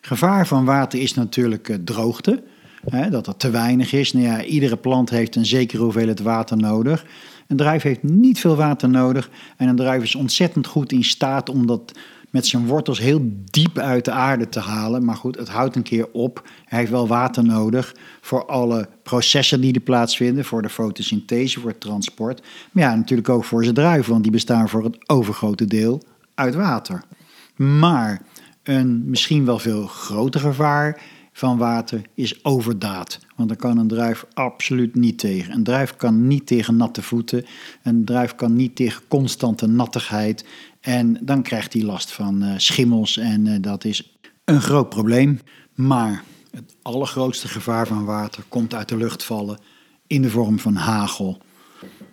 Gevaar 0.00 0.46
van 0.46 0.64
water 0.64 1.00
is 1.00 1.14
natuurlijk 1.14 1.78
droogte. 1.84 2.42
Hè, 2.88 3.10
dat 3.10 3.26
er 3.26 3.36
te 3.36 3.50
weinig 3.50 3.92
is. 3.92 4.12
Nou 4.12 4.24
ja, 4.24 4.44
iedere 4.44 4.76
plant 4.76 5.10
heeft 5.10 5.36
een 5.36 5.46
zekere 5.46 5.82
hoeveelheid 5.82 6.20
water 6.20 6.56
nodig. 6.56 7.04
Een 7.46 7.56
druif 7.56 7.82
heeft 7.82 8.02
niet 8.02 8.40
veel 8.40 8.56
water 8.56 8.88
nodig. 8.88 9.30
En 9.56 9.68
een 9.68 9.76
druif 9.76 10.02
is 10.02 10.14
ontzettend 10.14 10.66
goed 10.66 10.92
in 10.92 11.04
staat 11.04 11.48
om 11.48 11.66
dat 11.66 11.92
met 12.30 12.46
zijn 12.46 12.66
wortels 12.66 12.98
heel 12.98 13.20
diep 13.44 13.78
uit 13.78 14.04
de 14.04 14.10
aarde 14.10 14.48
te 14.48 14.60
halen. 14.60 15.04
Maar 15.04 15.16
goed, 15.16 15.36
het 15.36 15.48
houdt 15.48 15.76
een 15.76 15.82
keer 15.82 16.08
op. 16.12 16.42
Hij 16.64 16.78
heeft 16.78 16.90
wel 16.90 17.06
water 17.06 17.44
nodig 17.44 17.94
voor 18.20 18.46
alle 18.46 18.88
processen 19.02 19.60
die 19.60 19.74
er 19.74 19.80
plaatsvinden. 19.80 20.44
Voor 20.44 20.62
de 20.62 20.68
fotosynthese, 20.68 21.60
voor 21.60 21.70
het 21.70 21.80
transport. 21.80 22.42
Maar 22.72 22.84
ja, 22.84 22.94
natuurlijk 22.94 23.28
ook 23.28 23.44
voor 23.44 23.62
zijn 23.62 23.74
druiven, 23.74 24.10
want 24.10 24.22
die 24.22 24.32
bestaan 24.32 24.68
voor 24.68 24.84
het 24.84 25.08
overgrote 25.08 25.64
deel 25.64 26.02
uit 26.34 26.54
water. 26.54 27.02
Maar 27.56 28.22
een 28.62 29.10
misschien 29.10 29.44
wel 29.44 29.58
veel 29.58 29.86
groter 29.86 30.40
gevaar 30.40 31.00
van 31.38 31.58
water 31.58 32.02
is 32.14 32.44
overdaad. 32.44 33.18
Want 33.36 33.48
daar 33.48 33.58
kan 33.58 33.78
een 33.78 33.88
druif 33.88 34.26
absoluut 34.34 34.94
niet 34.94 35.18
tegen. 35.18 35.52
Een 35.52 35.62
druif 35.62 35.96
kan 35.96 36.26
niet 36.26 36.46
tegen 36.46 36.76
natte 36.76 37.02
voeten. 37.02 37.44
Een 37.82 38.04
druif 38.04 38.34
kan 38.34 38.56
niet 38.56 38.76
tegen 38.76 39.02
constante 39.08 39.66
nattigheid. 39.66 40.44
En 40.88 41.18
dan 41.20 41.42
krijgt 41.42 41.72
hij 41.72 41.82
last 41.82 42.12
van 42.12 42.44
uh, 42.44 42.52
schimmels 42.56 43.16
en 43.16 43.46
uh, 43.46 43.56
dat 43.60 43.84
is 43.84 44.18
een 44.44 44.60
groot 44.60 44.88
probleem. 44.88 45.40
Maar 45.74 46.22
het 46.50 46.76
allergrootste 46.82 47.48
gevaar 47.48 47.86
van 47.86 48.04
water 48.04 48.42
komt 48.48 48.74
uit 48.74 48.88
de 48.88 48.96
lucht 48.96 49.24
vallen 49.24 49.58
in 50.06 50.22
de 50.22 50.30
vorm 50.30 50.58
van 50.58 50.74
hagel. 50.74 51.40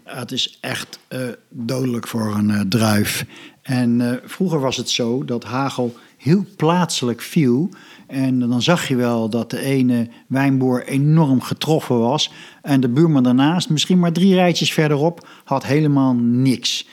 Het 0.03 0.31
is 0.31 0.57
echt 0.61 0.99
uh, 1.09 1.19
dodelijk 1.49 2.07
voor 2.07 2.35
een 2.35 2.69
druif. 2.69 3.25
En 3.65 3.99
uh, 3.99 4.11
vroeger 4.23 4.59
was 4.59 4.77
het 4.77 4.89
zo 4.89 5.23
dat 5.23 5.43
hagel 5.43 5.95
heel 6.17 6.45
plaatselijk 6.55 7.21
viel. 7.21 7.69
En 8.07 8.39
dan 8.39 8.61
zag 8.61 8.87
je 8.87 8.95
wel 8.95 9.29
dat 9.29 9.49
de 9.49 9.59
ene 9.59 10.07
wijnboer 10.27 10.83
enorm 10.87 11.41
getroffen 11.41 11.99
was. 11.99 12.31
En 12.61 12.79
de 12.79 12.89
buurman 12.89 13.23
daarnaast, 13.23 13.69
misschien 13.69 13.99
maar 13.99 14.11
drie 14.11 14.33
rijtjes 14.33 14.73
verderop, 14.73 15.27
had 15.43 15.65
helemaal 15.65 16.13
niks. 16.15 16.87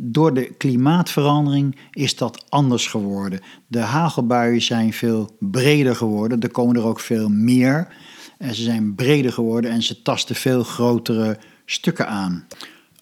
Door 0.00 0.34
de 0.34 0.54
klimaatverandering 0.58 1.76
is 1.90 2.16
dat 2.16 2.44
anders 2.48 2.86
geworden. 2.86 3.40
De 3.66 3.80
hagelbuien 3.80 4.62
zijn 4.62 4.92
veel 4.92 5.36
breder 5.38 5.96
geworden. 5.96 6.40
Er 6.40 6.50
komen 6.50 6.76
er 6.76 6.84
ook 6.84 7.00
veel 7.00 7.28
meer. 7.28 7.88
En 8.38 8.54
ze 8.54 8.62
zijn 8.62 8.94
breder 8.94 9.32
geworden 9.32 9.70
en 9.70 9.82
ze 9.82 10.02
tasten 10.02 10.34
veel 10.34 10.62
grotere 10.62 11.38
stukken 11.64 12.08
aan. 12.08 12.46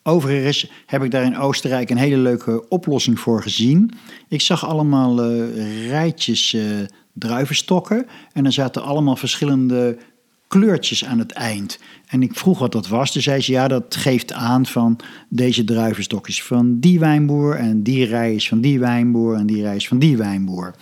Overigens 0.08 0.70
heb 0.86 1.02
ik 1.02 1.10
daar 1.10 1.24
in 1.24 1.38
Oostenrijk 1.38 1.90
een 1.90 1.96
hele 1.96 2.16
leuke 2.16 2.68
oplossing 2.68 3.20
voor 3.20 3.42
gezien. 3.42 3.90
Ik 4.28 4.40
zag 4.40 4.66
allemaal 4.66 5.30
uh, 5.30 5.88
rijtjes 5.88 6.52
uh, 6.52 6.62
druivenstokken 7.12 8.06
en 8.32 8.44
er 8.44 8.52
zaten 8.52 8.82
allemaal 8.82 9.16
verschillende 9.16 9.98
kleurtjes 10.46 11.04
aan 11.04 11.18
het 11.18 11.32
eind. 11.32 11.78
En 12.06 12.22
ik 12.22 12.34
vroeg 12.34 12.58
wat 12.58 12.72
dat 12.72 12.88
was. 12.88 13.12
Toen 13.12 13.22
zei 13.22 13.40
ze, 13.40 13.52
ja, 13.52 13.68
dat 13.68 13.96
geeft 13.96 14.32
aan 14.32 14.66
van 14.66 14.96
deze 15.28 15.64
druivenstokjes 15.64 16.42
van 16.42 16.80
die 16.80 16.98
wijnboer... 16.98 17.54
en 17.54 17.82
die 17.82 18.04
rij 18.04 18.34
is 18.34 18.48
van 18.48 18.60
die 18.60 18.78
wijnboer 18.78 19.34
en 19.34 19.46
die 19.46 19.62
rij 19.62 19.76
is 19.76 19.88
van 19.88 19.98
die 19.98 20.16
wijnboer. 20.16 20.74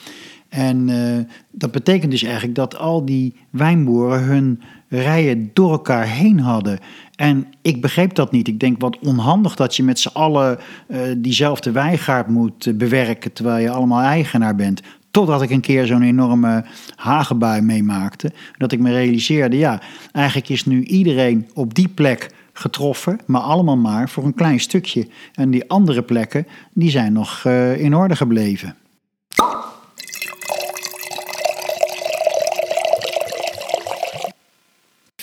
En 0.48 0.88
uh, 0.88 1.18
dat 1.50 1.70
betekent 1.70 2.10
dus 2.10 2.22
eigenlijk 2.22 2.54
dat 2.54 2.78
al 2.78 3.04
die 3.04 3.34
wijnboeren 3.50 4.22
hun 4.22 4.60
rijen 4.88 5.50
door 5.52 5.70
elkaar 5.70 6.06
heen 6.06 6.40
hadden. 6.40 6.78
En 7.16 7.46
ik 7.62 7.80
begreep 7.80 8.14
dat 8.14 8.32
niet. 8.32 8.48
Ik 8.48 8.60
denk 8.60 8.80
wat 8.80 8.98
onhandig 8.98 9.54
dat 9.54 9.76
je 9.76 9.82
met 9.82 9.98
z'n 9.98 10.10
allen 10.12 10.58
uh, 10.88 11.00
diezelfde 11.16 11.70
wijngaard 11.70 12.28
moet 12.28 12.66
uh, 12.66 12.74
bewerken 12.74 13.32
terwijl 13.32 13.62
je 13.62 13.70
allemaal 13.70 14.00
eigenaar 14.00 14.54
bent. 14.54 14.80
Totdat 15.10 15.42
ik 15.42 15.50
een 15.50 15.60
keer 15.60 15.86
zo'n 15.86 16.02
enorme 16.02 16.64
hagelbui 16.96 17.60
meemaakte. 17.60 18.32
Dat 18.56 18.72
ik 18.72 18.78
me 18.78 18.90
realiseerde, 18.90 19.56
ja, 19.56 19.80
eigenlijk 20.12 20.48
is 20.48 20.64
nu 20.64 20.82
iedereen 20.82 21.48
op 21.54 21.74
die 21.74 21.88
plek 21.88 22.30
getroffen, 22.52 23.20
maar 23.26 23.40
allemaal 23.40 23.76
maar 23.76 24.08
voor 24.08 24.24
een 24.24 24.34
klein 24.34 24.60
stukje. 24.60 25.08
En 25.34 25.50
die 25.50 25.68
andere 25.68 26.02
plekken, 26.02 26.46
die 26.72 26.90
zijn 26.90 27.12
nog 27.12 27.44
uh, 27.46 27.80
in 27.80 27.94
orde 27.94 28.16
gebleven. 28.16 28.74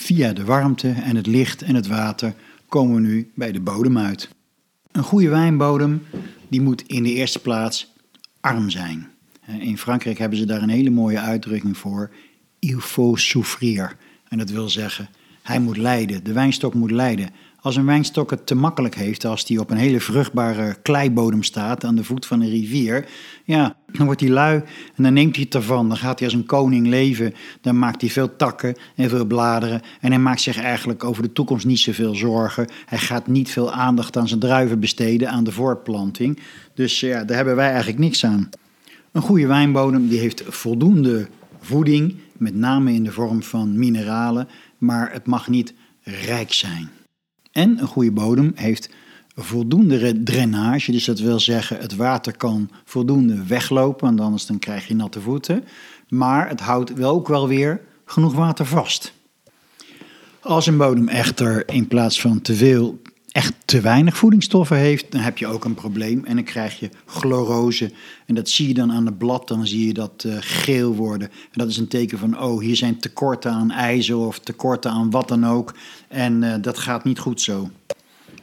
Via 0.03 0.33
de 0.33 0.45
warmte 0.45 0.89
en 0.89 1.15
het 1.15 1.27
licht 1.27 1.61
en 1.61 1.75
het 1.75 1.87
water 1.87 2.33
komen 2.67 2.95
we 2.95 3.01
nu 3.01 3.31
bij 3.35 3.51
de 3.51 3.59
bodem 3.59 3.97
uit. 3.97 4.29
Een 4.91 5.03
goede 5.03 5.29
wijnbodem 5.29 6.03
die 6.47 6.61
moet 6.61 6.83
in 6.87 7.03
de 7.03 7.13
eerste 7.13 7.39
plaats 7.39 7.93
arm 8.39 8.69
zijn. 8.69 9.07
In 9.59 9.77
Frankrijk 9.77 10.17
hebben 10.17 10.37
ze 10.37 10.45
daar 10.45 10.61
een 10.61 10.69
hele 10.69 10.89
mooie 10.89 11.19
uitdrukking 11.19 11.77
voor. 11.77 12.11
Il 12.59 12.79
faut 12.79 13.19
souffrir. 13.19 13.97
En 14.27 14.37
dat 14.37 14.49
wil 14.49 14.69
zeggen, 14.69 15.09
hij 15.41 15.59
moet 15.59 15.77
lijden. 15.77 16.23
De 16.23 16.33
wijnstok 16.33 16.73
moet 16.73 16.91
lijden. 16.91 17.29
Als 17.59 17.75
een 17.75 17.85
wijnstok 17.85 18.29
het 18.29 18.45
te 18.45 18.55
makkelijk 18.55 18.95
heeft, 18.95 19.25
als 19.25 19.45
die 19.45 19.59
op 19.59 19.69
een 19.69 19.77
hele 19.77 19.99
vruchtbare 19.99 20.77
kleibodem 20.81 21.43
staat 21.43 21.83
aan 21.83 21.95
de 21.95 22.03
voet 22.03 22.25
van 22.25 22.41
een 22.41 22.49
rivier, 22.49 23.09
ja, 23.45 23.75
dan 23.97 24.05
wordt 24.05 24.21
hij 24.21 24.29
lui 24.29 24.55
en 24.95 25.03
dan 25.03 25.13
neemt 25.13 25.35
hij 25.35 25.43
het 25.43 25.55
ervan. 25.55 25.87
Dan 25.87 25.97
gaat 25.97 26.19
hij 26.19 26.27
als 26.27 26.37
een 26.37 26.45
koning 26.45 26.87
leven. 26.87 27.33
Dan 27.61 27.79
maakt 27.79 28.01
hij 28.01 28.09
veel 28.09 28.35
takken 28.35 28.75
en 28.95 29.09
veel 29.09 29.25
bladeren. 29.25 29.81
En 29.99 30.11
hij 30.11 30.19
maakt 30.19 30.41
zich 30.41 30.57
eigenlijk 30.57 31.03
over 31.03 31.23
de 31.23 31.33
toekomst 31.33 31.65
niet 31.65 31.79
zoveel 31.79 32.15
zorgen. 32.15 32.67
Hij 32.85 32.97
gaat 32.97 33.27
niet 33.27 33.49
veel 33.49 33.71
aandacht 33.71 34.17
aan 34.17 34.27
zijn 34.27 34.39
druiven 34.39 34.79
besteden, 34.79 35.29
aan 35.29 35.43
de 35.43 35.51
voortplanting. 35.51 36.39
Dus 36.73 36.99
ja, 36.99 37.23
daar 37.23 37.35
hebben 37.35 37.55
wij 37.55 37.69
eigenlijk 37.69 37.99
niks 37.99 38.25
aan. 38.25 38.49
Een 39.11 39.21
goede 39.21 39.47
wijnbodem 39.47 40.07
die 40.07 40.19
heeft 40.19 40.43
voldoende 40.47 41.27
voeding, 41.59 42.15
met 42.37 42.55
name 42.55 42.93
in 42.93 43.03
de 43.03 43.11
vorm 43.11 43.43
van 43.43 43.79
mineralen, 43.79 44.47
maar 44.77 45.11
het 45.11 45.25
mag 45.25 45.47
niet 45.47 45.73
rijk 46.01 46.53
zijn. 46.53 46.89
En 47.51 47.79
een 47.79 47.87
goede 47.87 48.11
bodem 48.11 48.51
heeft 48.55 48.89
voldoende 49.35 50.23
drainage, 50.23 50.91
dus 50.91 51.05
dat 51.05 51.19
wil 51.19 51.39
zeggen 51.39 51.77
het 51.77 51.95
water 51.95 52.37
kan 52.37 52.69
voldoende 52.85 53.43
weglopen, 53.43 54.19
anders 54.19 54.45
dan 54.45 54.59
krijg 54.59 54.87
je 54.87 54.95
natte 54.95 55.21
voeten. 55.21 55.63
Maar 56.09 56.49
het 56.49 56.59
houdt 56.59 56.93
wel 56.93 57.11
ook 57.11 57.27
wel 57.27 57.47
weer 57.47 57.81
genoeg 58.05 58.33
water 58.33 58.65
vast. 58.65 59.13
Als 60.41 60.67
een 60.67 60.77
bodem 60.77 61.07
echter 61.07 61.69
in 61.69 61.87
plaats 61.87 62.21
van 62.21 62.41
te 62.41 62.55
veel 62.55 63.01
echt 63.33 63.53
te 63.65 63.81
weinig 63.81 64.17
voedingsstoffen 64.17 64.77
heeft, 64.77 65.11
dan 65.11 65.21
heb 65.21 65.37
je 65.37 65.47
ook 65.47 65.65
een 65.65 65.73
probleem. 65.73 66.25
En 66.25 66.35
dan 66.35 66.43
krijg 66.43 66.79
je 66.79 66.89
chlorose. 67.05 67.91
En 68.25 68.35
dat 68.35 68.49
zie 68.49 68.67
je 68.67 68.73
dan 68.73 68.91
aan 68.91 69.05
het 69.05 69.17
blad, 69.17 69.47
dan 69.47 69.67
zie 69.67 69.87
je 69.87 69.93
dat 69.93 70.23
uh, 70.27 70.35
geel 70.39 70.95
worden. 70.95 71.27
En 71.27 71.51
dat 71.51 71.69
is 71.69 71.77
een 71.77 71.87
teken 71.87 72.17
van, 72.17 72.41
oh, 72.41 72.61
hier 72.61 72.75
zijn 72.75 72.99
tekorten 72.99 73.51
aan 73.51 73.71
ijzer 73.71 74.17
of 74.17 74.39
tekorten 74.39 74.91
aan 74.91 75.09
wat 75.09 75.27
dan 75.27 75.45
ook. 75.45 75.73
En 76.07 76.41
uh, 76.41 76.53
dat 76.61 76.77
gaat 76.77 77.03
niet 77.03 77.19
goed 77.19 77.41
zo. 77.41 77.69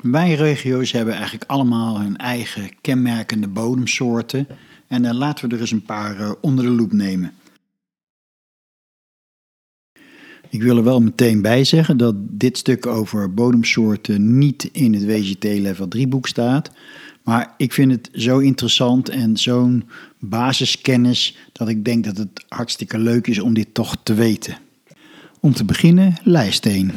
Wijnregio's 0.03 0.93
hebben 0.93 1.15
eigenlijk 1.15 1.51
allemaal 1.51 2.01
hun 2.01 2.17
eigen 2.17 2.71
kenmerkende 2.81 3.49
bodemsoorten. 3.49 4.47
En 4.87 5.03
dan 5.03 5.17
laten 5.17 5.49
we 5.49 5.55
er 5.55 5.61
eens 5.61 5.71
een 5.71 5.83
paar 5.83 6.21
uh, 6.21 6.33
onder 6.41 6.65
de 6.65 6.71
loep 6.71 6.93
nemen. 6.93 7.33
Ik 10.49 10.63
wil 10.63 10.77
er 10.77 10.85
wel 10.85 11.01
meteen 11.01 11.43
bij 11.43 11.65
zeggen 11.65 11.97
dat 11.97 12.15
dit 12.19 12.59
stuk 12.59 12.87
over 12.87 13.35
bodemsoorten 13.35 14.39
niet 14.39 14.69
in 14.73 14.95
het 14.95 15.05
WGT 15.05 15.45
Level 15.45 15.89
3 15.89 16.09
boek 16.09 16.29
staat. 16.29 16.71
Maar 17.23 17.55
ik 17.57 17.73
vind 17.73 17.93
het 17.93 18.09
zo 18.13 18.39
interessant 18.39 19.09
en 19.09 19.37
zo'n 19.37 19.89
basiskennis 20.19 21.37
dat 21.53 21.69
ik 21.69 21.85
denk 21.85 22.05
dat 22.05 22.17
het 22.17 22.45
hartstikke 22.49 22.99
leuk 22.99 23.27
is 23.27 23.39
om 23.39 23.55
dit 23.55 23.75
toch 23.75 23.97
te 24.03 24.15
weten. 24.15 24.57
Om 25.41 25.53
te 25.53 25.65
beginnen, 25.65 26.15
lijsteen. 26.23 26.93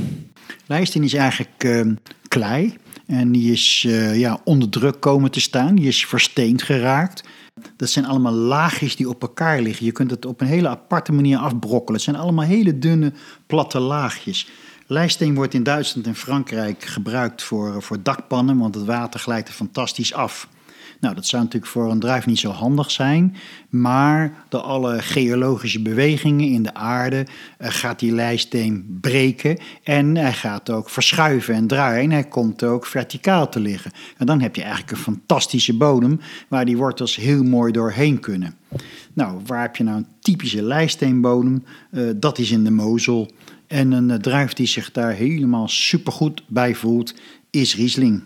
Lijsteen 0.65 1.03
is 1.03 1.13
eigenlijk 1.13 1.63
uh, 1.63 1.81
klei 2.27 2.73
en 3.07 3.31
die 3.31 3.51
is 3.51 3.83
uh, 3.87 4.19
ja, 4.19 4.39
onder 4.43 4.69
druk 4.69 4.99
komen 4.99 5.31
te 5.31 5.39
staan. 5.39 5.75
Die 5.75 5.87
is 5.87 6.05
versteend 6.05 6.61
geraakt. 6.61 7.23
Dat 7.77 7.89
zijn 7.89 8.05
allemaal 8.05 8.33
laagjes 8.33 8.95
die 8.95 9.09
op 9.09 9.21
elkaar 9.21 9.61
liggen. 9.61 9.85
Je 9.85 9.91
kunt 9.91 10.11
het 10.11 10.25
op 10.25 10.41
een 10.41 10.47
hele 10.47 10.67
aparte 10.67 11.11
manier 11.11 11.37
afbrokkelen. 11.37 11.93
Het 11.93 12.01
zijn 12.01 12.15
allemaal 12.15 12.45
hele 12.45 12.79
dunne, 12.79 13.13
platte 13.47 13.79
laagjes. 13.79 14.47
Lijsteen 14.87 15.35
wordt 15.35 15.53
in 15.53 15.63
Duitsland 15.63 16.07
en 16.07 16.15
Frankrijk 16.15 16.83
gebruikt 16.83 17.43
voor, 17.43 17.81
voor 17.81 18.03
dakpannen, 18.03 18.57
want 18.57 18.75
het 18.75 18.85
water 18.85 19.19
glijdt 19.19 19.47
er 19.47 19.53
fantastisch 19.53 20.13
af. 20.13 20.47
Nou, 21.03 21.15
dat 21.15 21.25
zou 21.25 21.43
natuurlijk 21.43 21.71
voor 21.71 21.91
een 21.91 21.99
druif 21.99 22.25
niet 22.25 22.39
zo 22.39 22.51
handig 22.51 22.91
zijn, 22.91 23.35
maar 23.69 24.45
door 24.49 24.61
alle 24.61 25.01
geologische 25.01 25.81
bewegingen 25.81 26.47
in 26.47 26.63
de 26.63 26.73
aarde 26.73 27.25
uh, 27.25 27.67
gaat 27.69 27.99
die 27.99 28.11
lijsteen 28.11 28.97
breken 29.01 29.57
en 29.83 30.15
hij 30.15 30.33
gaat 30.33 30.69
ook 30.69 30.89
verschuiven 30.89 31.55
en 31.55 31.67
draaien 31.67 32.03
en 32.03 32.11
hij 32.11 32.23
komt 32.23 32.63
ook 32.63 32.85
verticaal 32.85 33.49
te 33.49 33.59
liggen. 33.59 33.91
En 34.17 34.25
dan 34.25 34.41
heb 34.41 34.55
je 34.55 34.61
eigenlijk 34.61 34.91
een 34.91 34.97
fantastische 35.03 35.77
bodem 35.77 36.19
waar 36.47 36.65
die 36.65 36.77
wortels 36.77 37.15
heel 37.15 37.43
mooi 37.43 37.71
doorheen 37.71 38.19
kunnen. 38.19 38.55
Nou, 39.13 39.41
waar 39.45 39.61
heb 39.61 39.75
je 39.75 39.83
nou 39.83 39.97
een 39.97 40.07
typische 40.19 40.61
lijsteenbodem? 40.61 41.63
Uh, 41.91 42.09
dat 42.15 42.37
is 42.37 42.51
in 42.51 42.63
de 42.63 42.71
Mozel. 42.71 43.31
En 43.67 43.91
een 43.91 44.09
uh, 44.09 44.15
druif 44.15 44.53
die 44.53 44.67
zich 44.67 44.91
daar 44.91 45.11
helemaal 45.11 45.67
supergoed 45.67 46.43
bij 46.47 46.75
voelt, 46.75 47.13
is 47.49 47.75
Riesling. 47.75 48.21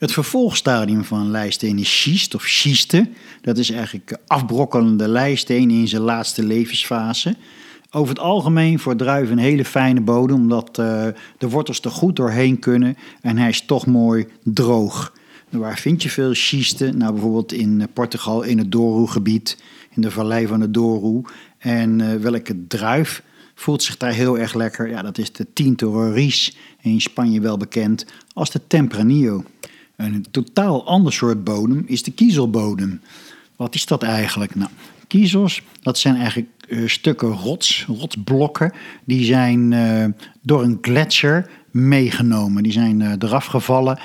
Het 0.00 0.12
vervolgstadium 0.12 1.04
van 1.04 1.30
lijsteen 1.30 1.78
is 1.78 2.00
schist 2.00 2.34
of 2.34 2.42
schiste. 2.42 3.08
Dat 3.40 3.58
is 3.58 3.70
eigenlijk 3.70 4.18
afbrokkelende 4.26 5.08
lijsteen 5.08 5.70
in 5.70 5.88
zijn 5.88 6.02
laatste 6.02 6.42
levensfase. 6.42 7.36
Over 7.90 8.08
het 8.08 8.18
algemeen 8.18 8.78
voor 8.78 8.96
druiven 8.96 9.32
een 9.32 9.44
hele 9.44 9.64
fijne 9.64 10.00
bodem, 10.00 10.36
omdat 10.36 10.78
uh, 10.78 11.06
de 11.38 11.48
wortels 11.48 11.80
er 11.80 11.90
goed 11.90 12.16
doorheen 12.16 12.58
kunnen 12.58 12.96
en 13.20 13.36
hij 13.38 13.48
is 13.48 13.60
toch 13.60 13.86
mooi 13.86 14.26
droog. 14.42 15.12
Waar 15.48 15.78
vind 15.78 16.02
je 16.02 16.10
veel 16.10 16.34
schisten? 16.34 16.98
Nou, 16.98 17.12
bijvoorbeeld 17.12 17.52
in 17.52 17.88
Portugal 17.92 18.42
in 18.42 18.58
het 18.58 18.72
Douro-gebied, 18.72 19.62
in 19.90 20.02
de 20.02 20.10
vallei 20.10 20.46
van 20.46 20.60
de 20.60 20.70
Douro. 20.70 21.22
En 21.58 21.98
uh, 21.98 22.14
welke 22.14 22.66
druif 22.66 23.22
voelt 23.54 23.82
zich 23.82 23.96
daar 23.96 24.12
heel 24.12 24.38
erg 24.38 24.54
lekker? 24.54 24.88
Ja, 24.88 25.02
dat 25.02 25.18
is 25.18 25.32
de 25.32 25.46
Tinto 25.52 25.92
Roriz, 25.92 26.50
in 26.80 27.00
Spanje 27.00 27.40
wel 27.40 27.56
bekend 27.56 28.06
als 28.32 28.50
de 28.50 28.60
Tempranillo. 28.66 29.44
Een 30.00 30.26
totaal 30.30 30.86
ander 30.86 31.12
soort 31.12 31.44
bodem 31.44 31.82
is 31.86 32.02
de 32.02 32.10
kiezelbodem. 32.10 33.00
Wat 33.56 33.74
is 33.74 33.86
dat 33.86 34.02
eigenlijk? 34.02 34.54
Nou, 34.54 34.70
kiezels, 35.06 35.62
dat 35.82 35.98
zijn 35.98 36.16
eigenlijk 36.16 36.48
uh, 36.68 36.88
stukken 36.88 37.28
rots, 37.28 37.84
rotsblokken. 37.88 38.72
Die 39.04 39.24
zijn 39.24 39.72
uh, 39.72 40.04
door 40.42 40.62
een 40.62 40.78
gletsjer 40.80 41.50
meegenomen. 41.70 42.62
Die 42.62 42.72
zijn 42.72 43.00
uh, 43.00 43.12
eraf 43.18 43.44
gevallen, 43.44 43.98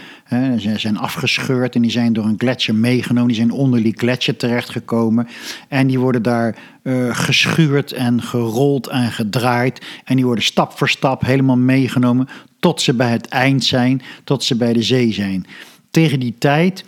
ze 0.59 0.73
zijn 0.77 0.97
afgescheurd 0.97 1.75
en 1.75 1.81
die 1.81 1.91
zijn 1.91 2.13
door 2.13 2.25
een 2.25 2.37
gletsjer 2.37 2.75
meegenomen. 2.75 3.27
Die 3.27 3.37
zijn 3.37 3.51
onder 3.51 3.83
die 3.83 3.97
gletsjer 3.97 4.35
terechtgekomen. 4.35 5.27
En 5.67 5.87
die 5.87 5.99
worden 5.99 6.21
daar 6.21 6.57
geschuurd 7.09 7.91
en 7.91 8.21
gerold 8.21 8.87
en 8.87 9.11
gedraaid. 9.11 9.85
En 10.03 10.15
die 10.15 10.25
worden 10.25 10.43
stap 10.43 10.77
voor 10.77 10.89
stap 10.89 11.21
helemaal 11.21 11.57
meegenomen 11.57 12.27
tot 12.59 12.81
ze 12.81 12.93
bij 12.93 13.11
het 13.11 13.27
eind 13.27 13.63
zijn, 13.63 14.01
tot 14.23 14.43
ze 14.43 14.55
bij 14.55 14.73
de 14.73 14.83
zee 14.83 15.13
zijn. 15.13 15.45
Tegen 15.95 16.19
die 16.19 16.35
tijd 16.37 16.85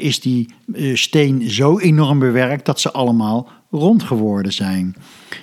is 0.00 0.20
die 0.20 0.48
steen 0.92 1.50
zo 1.50 1.78
enorm 1.78 2.18
bewerkt 2.18 2.66
dat 2.66 2.80
ze 2.80 2.92
allemaal 2.92 3.48
rond 3.70 4.02
geworden 4.02 4.52
zijn. 4.52 4.96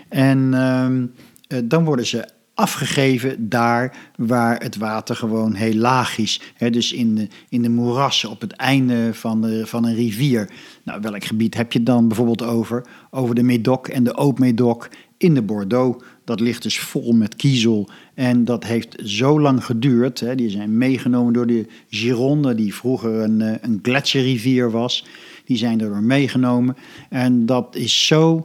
En 0.09 0.53
ehm, 0.53 1.05
eh, 1.47 1.59
dan 1.63 1.85
worden 1.85 2.05
ze 2.05 2.29
afgegeven 2.53 3.49
daar 3.49 3.97
waar 4.17 4.61
het 4.61 4.77
water 4.77 5.15
gewoon 5.15 5.53
heel 5.53 5.73
laag 5.73 6.17
is. 6.17 6.41
dus 6.57 6.93
in 6.93 7.15
de, 7.15 7.27
in 7.49 7.61
de 7.61 7.69
moerassen 7.69 8.29
op 8.29 8.41
het 8.41 8.53
einde 8.53 9.13
van, 9.13 9.63
van 9.65 9.85
een 9.85 9.95
rivier. 9.95 10.49
Nou, 10.83 11.01
welk 11.01 11.23
gebied 11.23 11.55
heb 11.55 11.71
je 11.71 11.83
dan 11.83 12.07
bijvoorbeeld 12.07 12.43
over? 12.43 12.85
Over 13.09 13.35
de 13.35 13.43
Médoc 13.43 13.87
en 13.87 14.03
de 14.03 14.13
Haute-Médoc 14.15 14.89
in 15.17 15.33
de 15.33 15.41
Bordeaux. 15.41 16.03
Dat 16.25 16.39
ligt 16.39 16.63
dus 16.63 16.79
vol 16.79 17.11
met 17.11 17.35
kiezel. 17.35 17.89
En 18.15 18.45
dat 18.45 18.63
heeft 18.63 18.95
zo 19.03 19.39
lang 19.39 19.65
geduurd. 19.65 20.19
Hè. 20.19 20.35
Die 20.35 20.49
zijn 20.49 20.77
meegenomen 20.77 21.33
door 21.33 21.47
de 21.47 21.65
Gironde, 21.89 22.55
die 22.55 22.75
vroeger 22.75 23.13
een, 23.13 23.41
eh, 23.41 23.55
een 23.61 23.79
gletsjerrivier 23.81 24.71
was. 24.71 25.05
Die 25.45 25.57
zijn 25.57 25.81
er 25.81 26.03
meegenomen. 26.03 26.75
En 27.09 27.45
dat 27.45 27.75
is 27.75 28.07
zo 28.07 28.41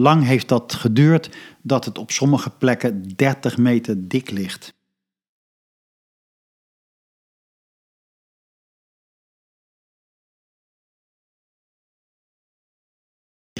lang 0.00 0.24
heeft 0.24 0.48
dat 0.48 0.74
geduurd 0.74 1.30
dat 1.62 1.84
het 1.84 1.98
op 1.98 2.10
sommige 2.10 2.50
plekken 2.50 3.02
30 3.16 3.58
meter 3.58 4.08
dik 4.08 4.30
ligt. 4.30 4.74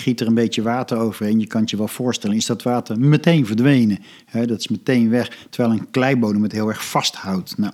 Giet 0.05 0.21
er 0.21 0.27
een 0.27 0.35
beetje 0.35 0.63
water 0.63 0.99
overheen, 0.99 1.41
je 1.41 1.47
kan 1.47 1.63
je 1.65 1.77
wel 1.77 1.89
voorstellen, 1.89 2.37
is 2.37 2.47
dat 2.47 2.63
water 2.63 2.99
meteen 2.99 3.47
verdwenen. 3.47 3.99
dat 4.33 4.61
is 4.61 4.69
meteen 4.69 5.11
weg, 5.11 5.47
terwijl 5.51 5.75
een 5.75 5.91
kleibodem 5.91 6.43
het 6.43 6.53
heel 6.53 6.69
erg 6.69 6.85
vasthoudt. 6.85 7.55
Nou, 7.59 7.73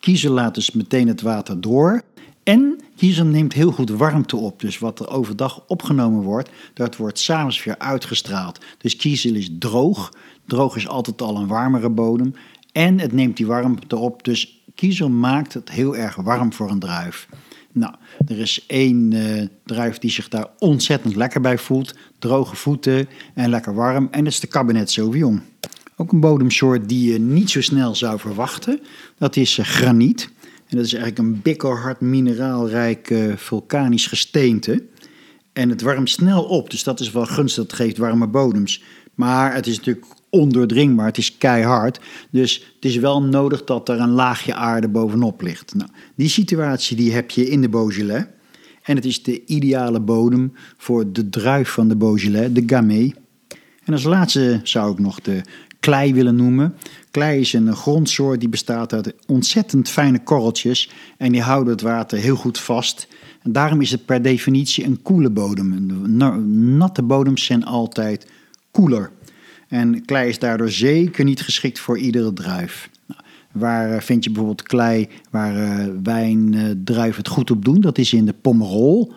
kiezen 0.00 0.30
laat 0.30 0.54
dus 0.54 0.70
meteen 0.70 1.08
het 1.08 1.20
water 1.20 1.60
door. 1.60 2.02
En 2.42 2.80
kiezel 2.96 3.24
neemt 3.24 3.52
heel 3.52 3.72
goed 3.72 3.90
warmte 3.90 4.36
op. 4.36 4.60
Dus 4.60 4.78
wat 4.78 5.00
er 5.00 5.10
overdag 5.10 5.64
opgenomen 5.66 6.22
wordt, 6.22 6.50
dat 6.74 6.96
wordt 6.96 7.18
s'avonds 7.18 7.64
weer 7.64 7.78
uitgestraald. 7.78 8.58
Dus 8.78 8.96
kiezel 8.96 9.34
is 9.34 9.50
droog. 9.58 10.12
Droog 10.46 10.76
is 10.76 10.88
altijd 10.88 11.22
al 11.22 11.36
een 11.36 11.46
warmere 11.46 11.90
bodem. 11.90 12.34
En 12.72 12.98
het 12.98 13.12
neemt 13.12 13.36
die 13.36 13.46
warmte 13.46 13.96
op. 13.96 14.24
Dus 14.24 14.62
kiezel 14.74 15.08
maakt 15.08 15.54
het 15.54 15.70
heel 15.70 15.96
erg 15.96 16.14
warm 16.14 16.52
voor 16.52 16.70
een 16.70 16.78
druif. 16.78 17.28
Nou, 17.72 17.94
er 18.26 18.38
is 18.38 18.64
één 18.66 19.12
uh, 19.12 19.46
druif 19.64 19.98
die 19.98 20.10
zich 20.10 20.28
daar 20.28 20.46
ontzettend 20.58 21.16
lekker 21.16 21.40
bij 21.40 21.58
voelt. 21.58 21.94
Droge 22.18 22.56
voeten 22.56 23.08
en 23.34 23.50
lekker 23.50 23.74
warm. 23.74 24.08
En 24.10 24.24
dat 24.24 24.32
is 24.32 24.40
de 24.40 24.46
Cabernet 24.46 24.90
Sauvignon. 24.90 25.42
Ook 25.96 26.12
een 26.12 26.20
bodemsoort 26.20 26.88
die 26.88 27.12
je 27.12 27.18
niet 27.18 27.50
zo 27.50 27.60
snel 27.60 27.94
zou 27.94 28.18
verwachten. 28.18 28.80
Dat 29.18 29.36
is 29.36 29.58
uh, 29.58 29.64
graniet. 29.64 30.30
En 30.66 30.76
dat 30.76 30.86
is 30.86 30.94
eigenlijk 30.94 31.18
een 31.18 31.42
bikkelhard 31.42 32.00
mineraalrijk 32.00 33.10
uh, 33.10 33.36
vulkanisch 33.36 34.06
gesteente. 34.06 34.84
En 35.52 35.68
het 35.68 35.82
warmt 35.82 36.10
snel 36.10 36.44
op, 36.44 36.70
dus 36.70 36.82
dat 36.82 37.00
is 37.00 37.10
wel 37.10 37.26
gunstig. 37.26 37.62
Het 37.62 37.72
geeft 37.72 37.96
warme 37.96 38.26
bodems. 38.26 38.82
Maar 39.14 39.54
het 39.54 39.66
is 39.66 39.76
natuurlijk 39.76 40.06
ondoordringbaar, 40.30 41.06
het 41.06 41.18
is 41.18 41.38
keihard. 41.38 42.00
Dus 42.30 42.72
het 42.74 42.84
is 42.84 42.96
wel 42.96 43.22
nodig 43.22 43.64
dat 43.64 43.88
er 43.88 44.00
een 44.00 44.10
laagje 44.10 44.54
aarde 44.54 44.88
bovenop 44.88 45.42
ligt. 45.42 45.74
Nou, 45.74 45.90
die 46.14 46.28
situatie 46.28 46.96
die 46.96 47.12
heb 47.12 47.30
je 47.30 47.48
in 47.48 47.60
de 47.60 47.68
Beaujolais. 47.68 48.24
En 48.82 48.96
het 48.96 49.04
is 49.04 49.22
de 49.22 49.44
ideale 49.46 50.00
bodem 50.00 50.52
voor 50.76 51.12
de 51.12 51.28
druif 51.28 51.68
van 51.68 51.88
de 51.88 51.96
Beaujolais, 51.96 52.52
de 52.52 52.62
Gamay. 52.66 53.14
En 53.84 53.92
als 53.92 54.02
laatste 54.02 54.60
zou 54.62 54.92
ik 54.92 54.98
nog 54.98 55.20
de 55.20 55.42
klei 55.80 56.14
willen 56.14 56.36
noemen. 56.36 56.74
Klei 57.10 57.40
is 57.40 57.52
een 57.52 57.76
grondsoort 57.76 58.40
die 58.40 58.48
bestaat 58.48 58.92
uit 58.92 59.14
ontzettend 59.26 59.88
fijne 59.88 60.22
korreltjes 60.22 60.90
en 61.16 61.32
die 61.32 61.42
houden 61.42 61.72
het 61.72 61.82
water 61.82 62.18
heel 62.18 62.36
goed 62.36 62.58
vast. 62.58 63.08
En 63.42 63.52
daarom 63.52 63.80
is 63.80 63.90
het 63.90 64.04
per 64.04 64.22
definitie 64.22 64.84
een 64.84 65.02
koele 65.02 65.30
bodem. 65.30 65.86
Natte 66.76 67.02
bodems 67.02 67.44
zijn 67.44 67.64
altijd 67.64 68.26
koeler. 68.70 69.10
En 69.70 70.04
klei 70.04 70.28
is 70.28 70.38
daardoor 70.38 70.70
zeker 70.70 71.24
niet 71.24 71.40
geschikt 71.42 71.78
voor 71.78 71.98
iedere 71.98 72.32
druif. 72.32 72.90
Nou, 73.06 73.20
waar 73.52 73.92
eh, 73.92 74.00
vind 74.00 74.24
je 74.24 74.30
bijvoorbeeld 74.30 74.68
klei 74.68 75.08
waar 75.30 75.56
uh, 75.56 75.94
wijndruiven 76.02 77.22
het 77.22 77.28
goed 77.28 77.50
op 77.50 77.64
doen? 77.64 77.80
Dat 77.80 77.98
is 77.98 78.12
in 78.12 78.26
de 78.26 78.32
Pomerol, 78.32 79.12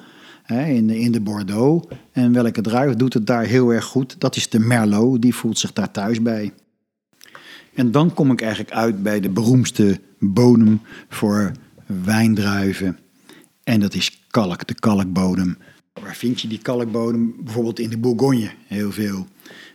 in 0.47 0.87
de, 0.87 0.99
in 0.99 1.11
de 1.11 1.21
Bordeaux. 1.21 1.87
En 2.11 2.33
welke 2.33 2.61
druif 2.61 2.95
doet 2.95 3.13
het 3.13 3.27
daar 3.27 3.45
heel 3.45 3.73
erg 3.73 3.85
goed? 3.85 4.15
Dat 4.19 4.35
is 4.35 4.49
de 4.49 4.59
Merlot, 4.59 5.21
die 5.21 5.35
voelt 5.35 5.59
zich 5.59 5.73
daar 5.73 5.91
thuis 5.91 6.21
bij. 6.21 6.53
En 7.73 7.91
dan 7.91 8.13
kom 8.13 8.31
ik 8.31 8.41
eigenlijk 8.41 8.73
uit 8.73 9.03
bij 9.03 9.19
de 9.19 9.29
beroemdste 9.29 9.99
bodem 10.19 10.81
voor 11.09 11.51
wijndruiven. 11.85 12.99
En 13.63 13.79
dat 13.79 13.93
is 13.93 14.25
kalk, 14.29 14.67
de 14.67 14.73
kalkbodem. 14.73 15.57
Waar 16.01 16.15
vind 16.15 16.41
je 16.41 16.47
die 16.47 16.61
kalkbodem? 16.61 17.35
Bijvoorbeeld 17.43 17.79
in 17.79 17.89
de 17.89 17.97
Bourgogne 17.97 18.51
heel 18.67 18.91
veel. 18.91 19.27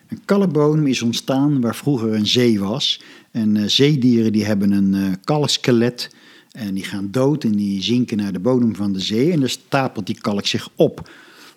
Een 0.08 0.24
kalkbodem 0.24 0.86
is 0.86 1.02
ontstaan 1.02 1.60
waar 1.60 1.76
vroeger 1.76 2.14
een 2.14 2.26
zee 2.26 2.60
was. 2.60 3.00
En 3.30 3.54
uh, 3.54 3.62
zeedieren 3.66 4.32
die 4.32 4.44
hebben 4.44 4.70
een 4.70 4.94
uh, 4.94 5.12
kalkskelet 5.24 6.10
en 6.52 6.74
die 6.74 6.84
gaan 6.84 7.08
dood 7.10 7.44
en 7.44 7.52
die 7.52 7.82
zinken 7.82 8.16
naar 8.16 8.32
de 8.32 8.38
bodem 8.38 8.74
van 8.74 8.92
de 8.92 9.00
zee. 9.00 9.32
En 9.32 9.40
dan 9.40 9.48
stapelt 9.48 10.06
die 10.06 10.20
kalk 10.20 10.46
zich 10.46 10.68
op. 10.74 11.10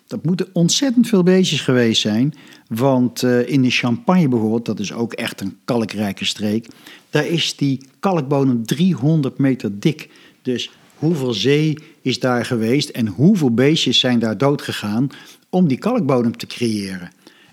Dat 0.06 0.24
moeten 0.24 0.48
ontzettend 0.52 1.08
veel 1.08 1.22
beestjes 1.22 1.60
geweest 1.60 2.00
zijn. 2.00 2.34
Want 2.68 3.22
uh, 3.22 3.48
in 3.48 3.62
de 3.62 3.70
Champagne 3.70 4.28
bijvoorbeeld, 4.28 4.66
dat 4.66 4.80
is 4.80 4.92
ook 4.92 5.12
echt 5.12 5.40
een 5.40 5.56
kalkrijke 5.64 6.24
streek. 6.24 6.66
Daar 7.10 7.26
is 7.26 7.56
die 7.56 7.80
kalkbodem 8.00 8.66
300 8.66 9.38
meter 9.38 9.78
dik. 9.80 10.08
Dus 10.42 10.70
hoeveel 10.94 11.32
zee 11.32 11.78
is 12.02 12.20
daar 12.20 12.44
geweest 12.44 12.88
en 12.88 13.06
hoeveel 13.06 13.54
beestjes 13.54 13.98
zijn 13.98 14.18
daar 14.18 14.38
doodgegaan 14.38 15.08
om 15.50 15.68
die 15.68 15.78
kalkbodem 15.78 16.36
te 16.36 16.46
creëren. 16.46 17.10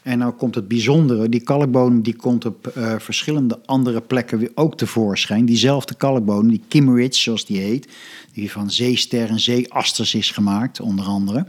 En 0.10 0.18
nou 0.18 0.34
komt 0.34 0.56
het 0.56 0.68
bijzondere, 0.68 1.30
die 1.30 1.40
kalkbodem 1.40 2.02
die 2.02 2.16
komt 2.16 2.46
op 2.46 2.74
uh, 2.78 2.96
verschillende 3.00 3.60
andere 3.66 4.02
plekken 4.02 4.38
weer 4.40 4.52
ook 4.56 4.78
tevoorschijn. 4.78 5.46
Diezelfde 5.46 5.96
kalkbodem, 5.96 6.50
die 6.50 6.62
Kimmeridge 6.68 7.22
zoals 7.22 7.46
die 7.46 7.58
heet, 7.58 7.88
die 8.34 8.52
van 8.52 8.72
zeester 8.72 9.30
en 9.30 9.40
zeeasters 9.40 10.16
is 10.16 10.32
gemaakt 10.32 10.80
onder 10.80 11.06
andere. 11.06 11.48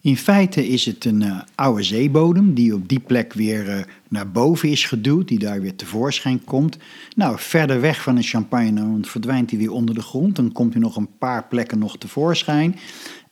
In 0.00 0.16
feite 0.16 0.68
is 0.68 0.84
het 0.84 1.04
een 1.04 1.20
uh, 1.20 1.40
oude 1.54 1.82
zeebodem 1.82 2.54
die 2.54 2.74
op 2.74 2.88
die 2.88 3.00
plek 3.00 3.32
weer 3.32 3.68
uh, 3.68 3.78
naar 4.08 4.30
boven 4.30 4.68
is 4.68 4.84
geduwd, 4.84 5.28
die 5.28 5.38
daar 5.38 5.60
weer 5.60 5.76
tevoorschijn 5.76 6.44
komt. 6.44 6.78
Nou, 7.16 7.36
verder 7.38 7.80
weg 7.80 8.02
van 8.02 8.14
de 8.14 8.22
champagne 8.22 8.72
dan 8.72 9.04
verdwijnt 9.04 9.50
hij 9.50 9.58
weer 9.58 9.72
onder 9.72 9.94
de 9.94 10.02
grond. 10.02 10.36
Dan 10.36 10.52
komt 10.52 10.72
hij 10.72 10.82
nog 10.82 10.96
een 10.96 11.18
paar 11.18 11.44
plekken 11.44 11.78
nog 11.78 11.98
tevoorschijn. 11.98 12.76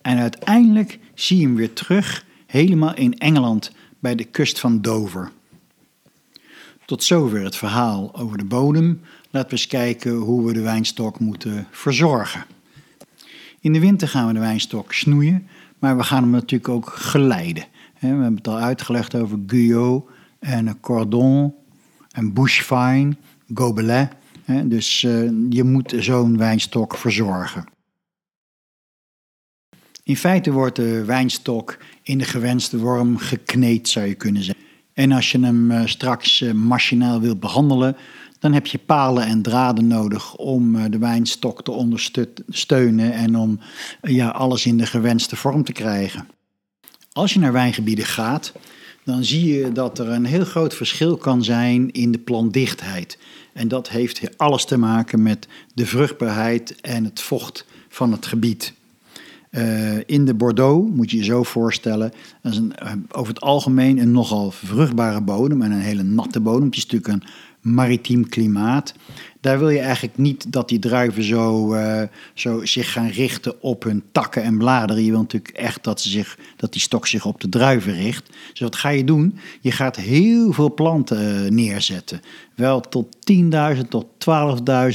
En 0.03 0.19
uiteindelijk 0.19 0.99
zie 1.15 1.39
je 1.39 1.47
hem 1.47 1.55
weer 1.55 1.73
terug, 1.73 2.25
helemaal 2.47 2.95
in 2.95 3.19
Engeland, 3.19 3.73
bij 4.07 4.15
de 4.15 4.25
kust 4.25 4.61
van 4.61 4.81
Dover. 4.81 5.31
Tot 6.85 7.05
zover 7.05 7.43
het 7.43 7.57
verhaal 7.57 8.15
over 8.15 8.39
de 8.39 8.45
bodem. 8.45 9.01
Laten 9.31 9.51
we 9.51 9.57
eens 9.57 9.67
kijken 9.67 10.13
hoe 10.13 10.47
we 10.47 10.53
de 10.53 10.61
wijnstok 10.61 11.19
moeten 11.19 11.67
verzorgen. 11.71 12.45
In 13.61 13.73
de 13.73 13.81
winter 13.81 14.09
gaan 14.09 14.27
we 14.27 14.33
de 14.33 14.39
wijnstok 14.39 14.93
snoeien, 14.93 15.49
maar 15.79 15.97
we 15.97 16.03
gaan 16.03 16.23
hem 16.23 16.31
natuurlijk 16.31 16.69
ook 16.69 16.89
geleiden. 16.89 17.65
We 17.99 18.07
hebben 18.07 18.37
het 18.37 18.49
al 18.49 18.59
uitgelegd 18.59 19.15
over 19.15 19.39
Guyot 19.47 20.09
en 20.39 20.81
Cordon 20.81 21.55
en 22.11 22.33
Bushfine, 22.33 23.17
Gobelin. 23.55 24.09
Dus 24.65 25.05
eh, 25.05 25.31
je 25.51 25.65
moet 25.65 25.95
zo'n 25.99 26.39
wijnstok 26.39 26.97
verzorgen. 26.97 27.65
In 30.03 30.17
feite 30.17 30.53
wordt 30.53 30.77
de 30.77 31.05
wijnstok 31.05 31.79
in 32.07 32.19
de 32.19 32.25
gewenste 32.25 32.79
vorm 32.79 33.19
gekneed, 33.19 33.89
zou 33.89 34.07
je 34.07 34.15
kunnen 34.15 34.43
zeggen. 34.43 34.65
En 34.93 35.13
als 35.13 35.33
je 35.33 35.41
hem 35.41 35.71
eh, 35.71 35.87
straks 35.87 36.41
eh, 36.41 36.53
machinaal 36.53 37.21
wilt 37.21 37.41
behandelen, 37.41 37.97
dan 38.39 38.53
heb 38.53 38.67
je 38.67 38.79
palen 38.79 39.27
en 39.27 39.43
draden 39.43 39.87
nodig 39.87 40.37
om 40.37 40.77
eh, 40.77 40.85
de 40.91 40.99
wijnstok 40.99 41.65
te 41.65 41.71
ondersteunen 41.71 43.13
en 43.13 43.37
om 43.37 43.61
ja, 44.03 44.29
alles 44.29 44.67
in 44.67 44.77
de 44.77 44.87
gewenste 44.87 45.37
vorm 45.37 45.65
te 45.65 45.73
krijgen. 45.73 46.29
Als 47.13 47.33
je 47.33 47.39
naar 47.39 47.53
wijngebieden 47.53 48.07
gaat, 48.07 48.53
dan 49.05 49.25
zie 49.25 49.55
je 49.55 49.73
dat 49.73 49.99
er 49.99 50.09
een 50.09 50.25
heel 50.25 50.45
groot 50.45 50.75
verschil 50.75 51.17
kan 51.17 51.45
zijn 51.45 51.91
in 51.91 52.13
de 52.13 52.19
plantdichtheid. 52.19 53.19
En 53.53 53.69
dat 53.69 53.89
heeft 53.89 54.39
alles 54.39 54.65
te 54.65 54.79
maken 54.79 55.23
met 55.23 55.49
de 55.75 55.87
vruchtbaarheid 55.87 56.81
en 56.81 57.05
het 57.05 57.21
vocht 57.21 57.67
van 57.89 58.13
het 58.13 58.27
gebied. 58.27 58.75
Uh, 59.57 59.99
in 60.07 60.25
de 60.25 60.35
Bordeaux 60.35 60.91
moet 60.95 61.11
je 61.11 61.17
je 61.17 61.25
zo 61.25 61.43
voorstellen. 61.43 62.13
Dat 62.43 62.53
is 62.53 62.59
een, 62.59 62.73
uh, 62.83 62.93
over 63.11 63.35
het 63.35 63.43
algemeen 63.43 63.99
een 63.99 64.13
nogal 64.13 64.51
vruchtbare 64.51 65.21
bodem 65.21 65.63
en 65.63 65.71
een 65.71 65.81
hele 65.81 66.03
natte 66.03 66.41
bodem. 66.41 66.65
Het 66.65 66.77
is 66.77 66.87
natuurlijk 66.87 67.13
een 67.13 67.29
maritiem 67.73 68.29
klimaat. 68.29 68.95
Daar 69.41 69.59
wil 69.59 69.69
je 69.69 69.79
eigenlijk 69.79 70.19
niet 70.19 70.53
dat 70.53 70.69
die 70.69 70.79
druiven 70.79 71.23
zo, 71.23 71.75
uh, 71.75 72.03
zo 72.35 72.65
zich 72.65 72.93
gaan 72.93 73.09
richten 73.09 73.63
op 73.63 73.83
hun 73.83 74.03
takken 74.13 74.43
en 74.43 74.59
bladeren. 74.59 75.05
Je 75.05 75.11
wil 75.11 75.21
natuurlijk 75.21 75.57
echt 75.57 75.85
dat, 75.85 76.01
ze 76.01 76.09
zich, 76.09 76.39
dat 76.57 76.73
die 76.73 76.83
stok 76.83 77.07
zich 77.07 77.27
op 77.27 77.41
de 77.41 77.49
druiven 77.49 77.93
richt. 77.93 78.31
Dus 78.51 78.61
wat 78.61 78.77
ga 78.77 78.89
je 78.89 79.05
doen? 79.05 79.39
Je 79.61 79.73
gaat 79.73 79.97
heel 79.97 80.53
veel 80.53 80.75
planten 80.75 81.55
neerzetten. 81.55 82.21
Wel 82.55 82.81
tot 82.81 83.17
10.000 83.77 83.89
tot 83.89 84.07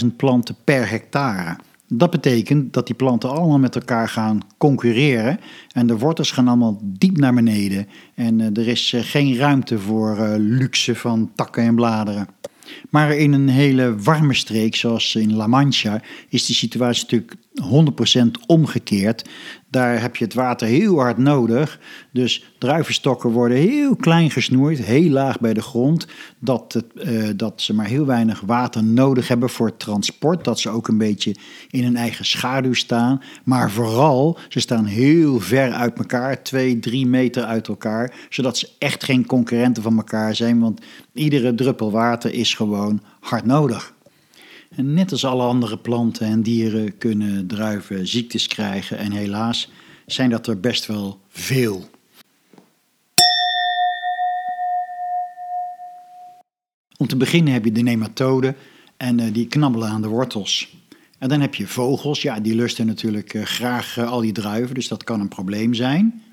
12.000 0.04 0.08
planten 0.16 0.56
per 0.64 0.90
hectare. 0.90 1.58
Dat 1.94 2.10
betekent 2.10 2.74
dat 2.74 2.86
die 2.86 2.96
planten 2.96 3.30
allemaal 3.30 3.60
met 3.60 3.76
elkaar 3.76 4.10
gaan 4.10 4.40
concurreren. 4.58 5.40
En 5.72 5.88
de 5.88 5.98
wortels 5.98 6.32
gaan 6.32 6.48
allemaal 6.48 6.80
diep 6.84 7.18
naar 7.18 7.34
beneden. 7.34 7.88
En 8.16 8.40
uh, 8.40 8.58
er 8.58 8.68
is 8.68 8.92
uh, 8.92 9.02
geen 9.04 9.36
ruimte 9.36 9.80
voor 9.80 10.18
uh, 10.18 10.34
luxe 10.38 10.96
van 10.96 11.32
takken 11.36 11.64
en 11.64 11.76
bladeren. 11.76 12.28
Maar 12.90 13.16
in 13.16 13.34
een 13.34 13.50
hele 13.50 13.96
warme 13.96 14.34
streek, 14.34 14.76
zoals 14.76 15.16
in 15.16 15.34
La 15.34 15.48
Mancha, 15.48 16.02
is 16.30 16.46
die 16.46 16.56
situatie 16.56 17.04
natuurlijk 17.04 17.36
100% 18.42 18.46
omgekeerd. 18.46 19.30
Daar 19.72 20.02
heb 20.02 20.16
je 20.16 20.24
het 20.24 20.34
water 20.34 20.68
heel 20.68 21.00
hard 21.00 21.18
nodig. 21.18 21.80
Dus 22.12 22.54
druivenstokken 22.58 23.30
worden 23.30 23.58
heel 23.58 23.96
klein 23.96 24.32
gesnoeid, 24.32 24.84
heel 24.84 25.10
laag 25.10 25.40
bij 25.40 25.54
de 25.54 25.62
grond. 25.62 26.08
Dat, 26.40 26.74
het, 26.74 26.86
uh, 26.96 27.30
dat 27.36 27.62
ze 27.62 27.74
maar 27.74 27.86
heel 27.86 28.06
weinig 28.06 28.42
water 28.42 28.84
nodig 28.84 29.28
hebben 29.28 29.50
voor 29.50 29.78
transport. 29.78 30.44
Dat 30.44 30.60
ze 30.60 30.70
ook 30.70 30.88
een 30.88 30.98
beetje 30.98 31.36
in 31.70 31.84
hun 31.84 31.96
eigen 31.96 32.26
schaduw 32.26 32.74
staan. 32.74 33.22
Maar 33.44 33.72
vooral, 33.72 34.38
ze 34.50 34.60
staan 34.60 34.86
heel 34.86 35.40
ver 35.40 35.72
uit 35.72 35.98
elkaar, 35.98 36.44
twee, 36.44 36.80
drie 36.80 37.06
meter 37.06 37.44
uit 37.44 37.68
elkaar. 37.68 38.14
Zodat 38.30 38.58
ze 38.58 38.70
echt 38.78 39.04
geen 39.04 39.26
concurrenten 39.26 39.84
van 39.84 39.98
elkaar 39.98 40.36
zijn. 40.36 40.60
Want 40.60 40.82
iedere 41.14 41.56
druppel 41.56 41.92
water 41.92 42.34
is 42.34 42.54
gewoon 42.54 43.02
hard 43.20 43.46
nodig. 43.46 43.94
En 44.76 44.94
net 44.94 45.12
als 45.12 45.26
alle 45.26 45.44
andere 45.44 45.78
planten 45.78 46.28
en 46.28 46.42
dieren 46.42 46.98
kunnen 46.98 47.48
druiven 47.48 48.08
ziektes 48.08 48.48
krijgen. 48.48 48.98
En 48.98 49.12
helaas 49.12 49.72
zijn 50.06 50.30
dat 50.30 50.48
er 50.48 50.60
best 50.60 50.86
wel 50.86 51.20
veel. 51.28 51.90
Om 56.98 57.08
te 57.08 57.18
beginnen 57.18 57.54
heb 57.54 57.66
je 57.66 57.72
de 57.72 57.82
nematoden 57.82 58.56
en 58.98 59.20
uh, 59.20 59.34
die 59.34 59.48
knabbelen 59.48 59.90
aan 59.90 60.02
de 60.02 60.08
wortels. 60.08 60.76
En 61.18 61.30
dan 61.30 61.42
heb 61.42 61.56
je 61.56 61.68
vogels, 61.68 62.22
ja, 62.22 62.40
die 62.40 62.56
lusten 62.56 62.86
natuurlijk 62.86 63.34
uh, 63.34 63.44
graag 63.44 63.98
uh, 63.98 64.12
al 64.12 64.22
die 64.22 64.32
druiven, 64.32 64.76
dus 64.76 64.88
dat 64.88 65.04
kan 65.04 65.20
een 65.20 65.28
probleem 65.28 65.74
zijn. 65.74 66.24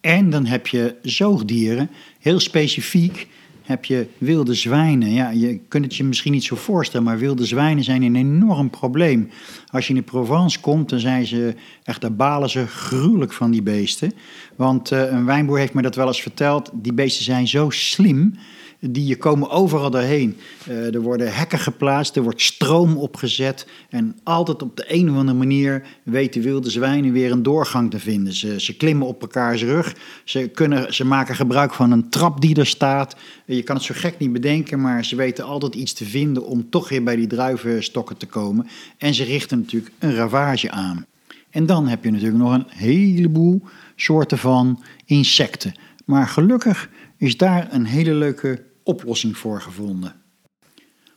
En 0.00 0.30
dan 0.30 0.46
heb 0.46 0.66
je 0.66 0.96
zoogdieren, 1.02 1.90
heel 2.18 2.40
specifiek, 2.40 3.28
heb 3.70 3.84
je 3.84 4.06
wilde 4.18 4.54
zwijnen. 4.54 5.12
Ja, 5.12 5.30
je 5.30 5.60
kunt 5.68 5.84
het 5.84 5.96
je 5.96 6.04
misschien 6.04 6.32
niet 6.32 6.44
zo 6.44 6.56
voorstellen, 6.56 7.06
maar 7.06 7.18
wilde 7.18 7.44
zwijnen 7.44 7.84
zijn 7.84 8.02
een 8.02 8.16
enorm 8.16 8.70
probleem. 8.70 9.30
Als 9.70 9.86
je 9.86 9.94
in 9.94 9.98
de 9.98 10.06
Provence 10.06 10.60
komt, 10.60 10.88
dan 10.88 10.98
zijn 10.98 11.26
ze 11.26 11.54
echt, 11.84 12.00
daar 12.00 12.14
balen 12.14 12.50
ze 12.50 12.66
gruwelijk 12.66 13.32
van 13.32 13.50
die 13.50 13.62
beesten. 13.62 14.12
Want 14.56 14.92
uh, 14.92 15.10
een 15.10 15.24
wijnboer 15.24 15.58
heeft 15.58 15.74
me 15.74 15.82
dat 15.82 15.94
wel 15.94 16.06
eens 16.06 16.22
verteld. 16.22 16.70
Die 16.74 16.92
beesten 16.92 17.24
zijn 17.24 17.48
zo 17.48 17.70
slim 17.70 18.34
die 18.80 19.16
komen 19.16 19.50
overal 19.50 19.90
doorheen. 19.90 20.36
Uh, 20.68 20.94
er 20.94 21.00
worden 21.00 21.34
hekken 21.34 21.58
geplaatst, 21.58 22.16
er 22.16 22.22
wordt 22.22 22.42
stroom 22.42 22.96
opgezet. 22.96 23.66
En 23.88 24.18
altijd 24.22 24.62
op 24.62 24.76
de 24.76 24.84
een 24.88 25.10
of 25.10 25.16
andere 25.16 25.38
manier 25.38 25.82
weten 26.02 26.42
wilde 26.42 26.70
zwijnen 26.70 27.12
weer 27.12 27.32
een 27.32 27.42
doorgang 27.42 27.90
te 27.90 27.98
vinden. 27.98 28.32
Ze, 28.32 28.60
ze 28.60 28.76
klimmen 28.76 29.06
op 29.06 29.20
elkaars 29.20 29.62
rug. 29.62 29.96
Ze, 30.24 30.48
kunnen, 30.48 30.94
ze 30.94 31.04
maken 31.04 31.34
gebruik 31.34 31.74
van 31.74 31.90
een 31.90 32.08
trap 32.08 32.40
die 32.40 32.56
er 32.56 32.66
staat. 32.66 33.16
Je 33.44 33.62
kan 33.62 33.76
het 33.76 33.84
zo 33.84 33.94
gek 33.96 34.18
niet 34.18 34.32
bedenken, 34.32 34.80
maar 34.80 35.04
ze 35.04 35.16
weten 35.16 35.44
altijd 35.44 35.74
iets 35.74 35.92
te 35.92 36.04
vinden 36.04 36.46
om 36.46 36.70
toch 36.70 36.88
weer 36.88 37.02
bij 37.02 37.16
die 37.16 37.26
druivenstokken 37.26 38.16
te 38.16 38.26
komen. 38.26 38.66
En 38.98 39.14
ze 39.14 39.24
richten 39.24 39.58
natuurlijk 39.58 39.92
een 39.98 40.14
ravage 40.14 40.70
aan. 40.70 41.06
En 41.50 41.66
dan 41.66 41.88
heb 41.88 42.04
je 42.04 42.10
natuurlijk 42.10 42.42
nog 42.42 42.52
een 42.52 42.66
heleboel 42.68 43.62
soorten 43.96 44.38
van 44.38 44.82
insecten. 45.04 45.74
Maar 46.04 46.26
gelukkig 46.26 46.88
is 47.16 47.36
daar 47.36 47.68
een 47.70 47.84
hele 47.84 48.14
leuke 48.14 48.62
oplossing 48.82 49.36
voor 49.36 49.60
gevonden. 49.60 50.14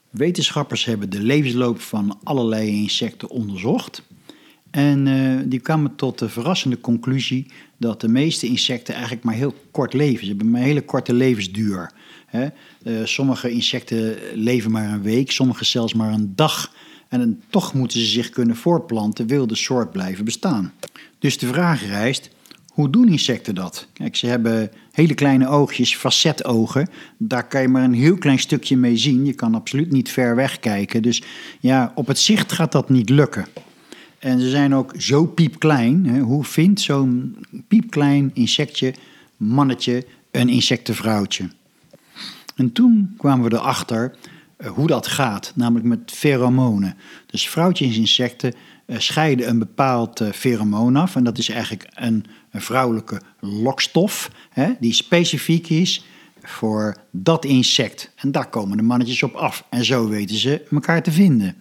Wetenschappers 0.09 0.86
hebben 0.86 1.09
de 1.09 1.22
levensloop 1.22 1.82
van 1.82 2.20
allerlei 2.24 2.70
insecten 2.70 3.30
onderzocht. 3.30 4.03
En 4.72 5.05
uh, 5.05 5.39
die 5.45 5.59
kwamen 5.59 5.95
tot 5.95 6.20
de 6.20 6.30
verrassende 6.30 6.80
conclusie 6.80 7.45
dat 7.78 8.01
de 8.01 8.07
meeste 8.07 8.47
insecten 8.47 8.93
eigenlijk 8.93 9.24
maar 9.24 9.34
heel 9.34 9.55
kort 9.72 9.93
leven. 9.93 10.20
Ze 10.20 10.28
hebben 10.28 10.49
maar 10.49 10.61
een 10.61 10.68
hele 10.68 10.86
korte 10.86 11.14
levensduur. 11.14 11.91
Hè. 12.26 12.47
Uh, 12.84 13.05
sommige 13.05 13.51
insecten 13.51 14.18
leven 14.34 14.72
maar 14.72 14.91
een 14.91 15.01
week, 15.01 15.32
sommige 15.32 15.66
zelfs 15.66 15.93
maar 15.93 16.14
een 16.14 16.36
dag. 16.36 16.74
En 17.07 17.43
toch 17.49 17.74
moeten 17.74 17.99
ze 17.99 18.05
zich 18.05 18.30
kunnen 18.30 18.55
voortplanten, 18.55 19.28
wil 19.28 19.47
de 19.47 19.55
soort 19.55 19.91
blijven 19.91 20.26
bestaan. 20.26 20.74
Dus 21.20 21.38
de 21.38 21.47
vraag 21.47 21.86
rijst, 21.86 22.30
hoe 22.74 22.89
doen 22.89 23.07
insecten 23.07 23.55
dat? 23.55 23.88
Kijk, 23.93 24.15
ze 24.15 24.28
hebben 24.28 24.71
hele 24.91 25.13
kleine 25.13 25.47
oogjes, 25.47 25.95
facetogen. 25.95 26.89
Daar 27.17 27.47
kan 27.47 27.61
je 27.61 27.67
maar 27.67 27.84
een 27.84 27.93
heel 27.93 28.17
klein 28.17 28.39
stukje 28.39 28.78
mee 28.78 28.97
zien. 28.97 29.26
Je 29.26 29.34
kan 29.34 29.55
absoluut 29.55 29.91
niet 29.91 30.09
ver 30.09 30.36
weg 30.36 30.59
kijken. 30.59 31.01
Dus 31.01 31.24
ja, 31.59 31.91
op 31.95 32.07
het 32.07 32.19
zicht 32.19 32.51
gaat 32.51 32.71
dat 32.71 32.89
niet 32.89 33.09
lukken. 33.09 33.45
En 34.19 34.39
ze 34.39 34.49
zijn 34.49 34.76
ook 34.76 34.93
zo 34.97 35.26
piepklein. 35.26 36.19
Hoe 36.19 36.43
vindt 36.43 36.82
zo'n 36.82 37.38
piepklein 37.67 38.32
insectje, 38.34 38.93
mannetje, 39.38 40.05
een 40.32 40.49
insectenvrouwtje? 40.49 41.49
En 42.55 42.71
toen 42.71 43.13
kwamen 43.17 43.49
we 43.49 43.55
erachter 43.55 44.15
uh, 44.57 44.67
hoe 44.67 44.88
dat 44.88 45.07
gaat, 45.07 45.51
namelijk 45.55 45.86
met 45.86 46.11
pheromonen. 46.11 46.95
Dus 47.26 47.49
vrouwtjesinsecten 47.49 48.53
uh, 48.88 48.99
scheiden 48.99 49.49
een 49.49 49.59
bepaald 49.59 50.21
uh, 50.21 50.30
pheromoon 50.30 50.95
af. 50.95 51.15
En 51.15 51.24
dat 51.24 51.38
is 51.38 51.49
eigenlijk 51.49 51.88
een, 51.93 52.26
een 52.54 52.62
vrouwelijke 52.62 53.22
lokstof, 53.39 54.32
hè, 54.49 54.74
die 54.80 54.93
specifiek 54.93 55.70
is 55.70 56.06
voor 56.41 56.97
dat 57.12 57.45
insect. 57.45 58.12
En 58.16 58.32
daar 58.32 58.49
komen 58.49 58.78
de 58.78 58.84
mannetjes 58.84 59.24
op 59.24 59.34
af. 59.34 59.66
En 59.70 59.86
zo 59.86 60.08
weten 60.08 60.36
ze 60.36 60.62
elkaar 60.72 61.04
te 61.04 61.12
vinden. 61.12 61.56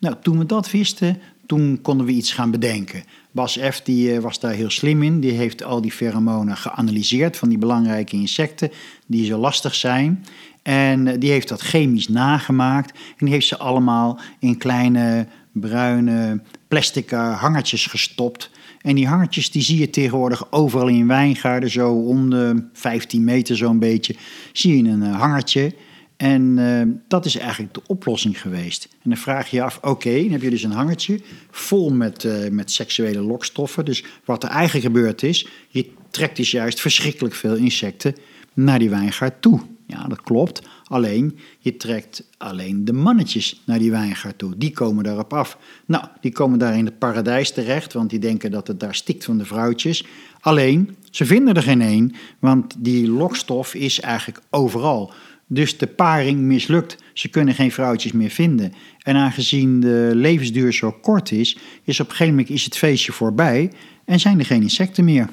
Nou, 0.00 0.16
toen 0.22 0.38
we 0.38 0.46
dat 0.46 0.70
wisten, 0.70 1.18
toen 1.46 1.78
konden 1.82 2.06
we 2.06 2.12
iets 2.12 2.32
gaan 2.32 2.50
bedenken. 2.50 3.04
Bas 3.30 3.58
F. 3.70 3.80
die 3.80 4.20
was 4.20 4.40
daar 4.40 4.52
heel 4.52 4.70
slim 4.70 5.02
in. 5.02 5.20
Die 5.20 5.32
heeft 5.32 5.64
al 5.64 5.80
die 5.80 5.92
pheromonen 5.92 6.56
geanalyseerd 6.56 7.36
van 7.36 7.48
die 7.48 7.58
belangrijke 7.58 8.16
insecten 8.16 8.70
die 9.06 9.24
zo 9.24 9.38
lastig 9.38 9.74
zijn. 9.74 10.24
En 10.62 11.20
die 11.20 11.30
heeft 11.30 11.48
dat 11.48 11.60
chemisch 11.60 12.08
nagemaakt. 12.08 12.90
En 12.90 13.24
die 13.26 13.34
heeft 13.34 13.46
ze 13.46 13.58
allemaal 13.58 14.20
in 14.38 14.58
kleine 14.58 15.26
bruine 15.52 16.40
plastic 16.68 17.10
hangertjes 17.10 17.86
gestopt. 17.86 18.50
En 18.82 18.94
die 18.94 19.06
hangertjes 19.06 19.50
die 19.50 19.62
zie 19.62 19.78
je 19.78 19.90
tegenwoordig 19.90 20.52
overal 20.52 20.88
in 20.88 21.06
wijngaarden, 21.06 21.70
zo 21.70 21.92
om 21.92 22.30
de 22.30 22.64
15 22.72 23.24
meter 23.24 23.56
zo'n 23.56 23.78
beetje, 23.78 24.14
zie 24.52 24.76
je 24.76 24.88
een 24.90 25.02
hangertje. 25.02 25.74
En 26.16 26.56
uh, 26.58 26.82
dat 27.08 27.24
is 27.24 27.36
eigenlijk 27.36 27.74
de 27.74 27.82
oplossing 27.86 28.40
geweest. 28.40 28.88
En 29.02 29.10
dan 29.10 29.18
vraag 29.18 29.50
je 29.50 29.56
je 29.56 29.62
af, 29.62 29.78
oké, 29.82 30.22
dan 30.22 30.30
heb 30.30 30.42
je 30.42 30.50
dus 30.50 30.62
een 30.62 30.70
hangertje 30.70 31.20
vol 31.50 31.92
met, 31.92 32.24
uh, 32.24 32.48
met 32.50 32.70
seksuele 32.70 33.20
lokstoffen. 33.20 33.84
Dus 33.84 34.04
wat 34.24 34.42
er 34.42 34.48
eigenlijk 34.48 34.86
gebeurd 34.86 35.22
is, 35.22 35.46
je 35.68 35.90
trekt 36.10 36.36
dus 36.36 36.50
juist 36.50 36.80
verschrikkelijk 36.80 37.34
veel 37.34 37.54
insecten 37.54 38.14
naar 38.54 38.78
die 38.78 38.90
wijngaard 38.90 39.42
toe. 39.42 39.60
Ja, 39.92 40.04
dat 40.08 40.22
klopt. 40.22 40.62
Alleen, 40.84 41.38
je 41.58 41.76
trekt 41.76 42.24
alleen 42.38 42.84
de 42.84 42.92
mannetjes 42.92 43.62
naar 43.66 43.78
die 43.78 43.90
wijngaard 43.90 44.38
toe. 44.38 44.56
Die 44.56 44.70
komen 44.70 45.04
daarop 45.04 45.32
af. 45.32 45.58
Nou, 45.86 46.04
die 46.20 46.32
komen 46.32 46.58
daar 46.58 46.76
in 46.76 46.84
het 46.84 46.98
paradijs 46.98 47.52
terecht, 47.52 47.92
want 47.92 48.10
die 48.10 48.18
denken 48.18 48.50
dat 48.50 48.66
het 48.66 48.80
daar 48.80 48.94
stikt 48.94 49.24
van 49.24 49.38
de 49.38 49.44
vrouwtjes. 49.44 50.04
Alleen, 50.40 50.96
ze 51.10 51.26
vinden 51.26 51.54
er 51.54 51.62
geen 51.62 51.80
één, 51.80 52.14
want 52.38 52.74
die 52.78 53.08
lokstof 53.08 53.74
is 53.74 54.00
eigenlijk 54.00 54.40
overal. 54.50 55.12
Dus 55.46 55.78
de 55.78 55.86
paring 55.86 56.40
mislukt. 56.40 56.96
Ze 57.12 57.28
kunnen 57.28 57.54
geen 57.54 57.72
vrouwtjes 57.72 58.12
meer 58.12 58.30
vinden. 58.30 58.72
En 58.98 59.16
aangezien 59.16 59.80
de 59.80 60.10
levensduur 60.14 60.72
zo 60.72 60.92
kort 60.92 61.30
is, 61.30 61.58
is 61.84 62.00
op 62.00 62.06
een 62.06 62.12
gegeven 62.12 62.34
moment 62.34 62.50
is 62.50 62.64
het 62.64 62.76
feestje 62.76 63.12
voorbij 63.12 63.72
en 64.04 64.20
zijn 64.20 64.38
er 64.38 64.46
geen 64.46 64.62
insecten 64.62 65.04
meer. 65.04 65.28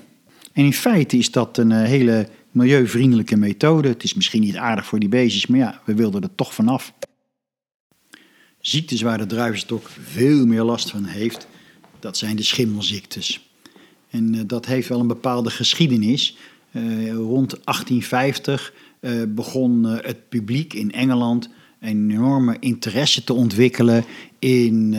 En 0.53 0.65
in 0.65 0.73
feite 0.73 1.17
is 1.17 1.31
dat 1.31 1.57
een 1.57 1.71
hele 1.71 2.27
milieuvriendelijke 2.59 3.37
methode. 3.37 3.87
Het 3.87 4.03
is 4.03 4.13
misschien 4.13 4.41
niet 4.41 4.57
aardig 4.57 4.85
voor 4.85 4.99
die 4.99 5.09
beestjes, 5.09 5.47
maar 5.47 5.59
ja, 5.59 5.81
we 5.85 5.93
wilden 5.93 6.21
er 6.21 6.35
toch 6.35 6.53
vanaf. 6.53 6.93
Ziektes 8.59 9.01
waar 9.01 9.17
de 9.17 9.25
druivenstok 9.25 9.89
veel 10.03 10.45
meer 10.45 10.63
last 10.63 10.89
van 10.89 11.03
heeft, 11.03 11.47
dat 11.99 12.17
zijn 12.17 12.35
de 12.35 12.43
schimmelziektes. 12.43 13.49
En 14.09 14.33
uh, 14.33 14.41
dat 14.45 14.65
heeft 14.65 14.87
wel 14.87 14.99
een 14.99 15.07
bepaalde 15.07 15.49
geschiedenis. 15.49 16.37
Uh, 16.71 17.11
rond 17.11 17.49
1850 17.49 18.73
uh, 18.99 19.23
begon 19.27 19.83
het 19.83 20.29
publiek 20.29 20.73
in 20.73 20.91
Engeland 20.91 21.49
een 21.79 22.11
enorme 22.11 22.57
interesse 22.59 23.23
te 23.23 23.33
ontwikkelen 23.33 24.05
in 24.39 24.95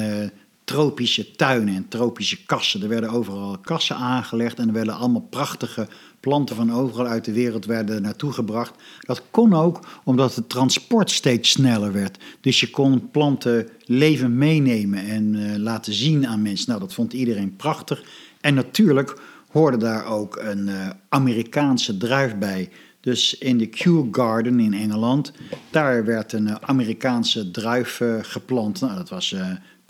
tropische 0.65 1.31
tuinen 1.31 1.75
en 1.75 1.89
tropische 1.89 2.45
kassen. 2.45 2.83
Er 2.83 2.89
werden 2.89 3.11
overal 3.11 3.59
kassen 3.59 3.97
aangelegd 3.97 4.59
en 4.59 4.67
er 4.67 4.75
werden 4.75 4.95
allemaal 4.95 5.27
prachtige 5.31 5.89
planten 6.21 6.57
van 6.57 6.73
overal 6.73 7.07
uit 7.07 7.25
de 7.25 7.33
wereld 7.33 7.64
werden 7.64 8.03
naartoe 8.03 8.33
gebracht. 8.33 8.75
Dat 9.01 9.23
kon 9.31 9.55
ook 9.55 9.81
omdat 10.05 10.35
het 10.35 10.49
transport 10.49 11.11
steeds 11.11 11.51
sneller 11.51 11.93
werd. 11.93 12.18
Dus 12.41 12.61
je 12.61 12.71
kon 12.71 13.11
planten 13.11 13.68
leven 13.85 14.39
meenemen 14.39 15.07
en 15.07 15.35
uh, 15.35 15.57
laten 15.57 15.93
zien 15.93 16.27
aan 16.27 16.43
mensen. 16.43 16.68
Nou, 16.68 16.81
dat 16.81 16.95
vond 16.95 17.12
iedereen 17.12 17.57
prachtig. 17.57 18.03
En 18.41 18.55
natuurlijk 18.55 19.21
hoorde 19.51 19.77
daar 19.77 20.07
ook 20.07 20.37
een 20.37 20.68
uh, 20.68 20.91
Amerikaanse 21.09 21.97
druif 21.97 22.37
bij. 22.37 22.68
Dus 23.01 23.39
in 23.39 23.59
de 23.59 23.67
Kew 23.67 24.07
Garden 24.13 24.61
in 24.61 24.75
Engeland, 24.75 25.33
daar 25.71 26.05
werd 26.05 26.33
een 26.33 26.47
uh, 26.47 26.55
Amerikaanse 26.61 27.51
druif 27.51 28.01
geplant. 28.23 28.81
Nou, 28.81 28.97
dat 28.97 29.09
was 29.09 29.35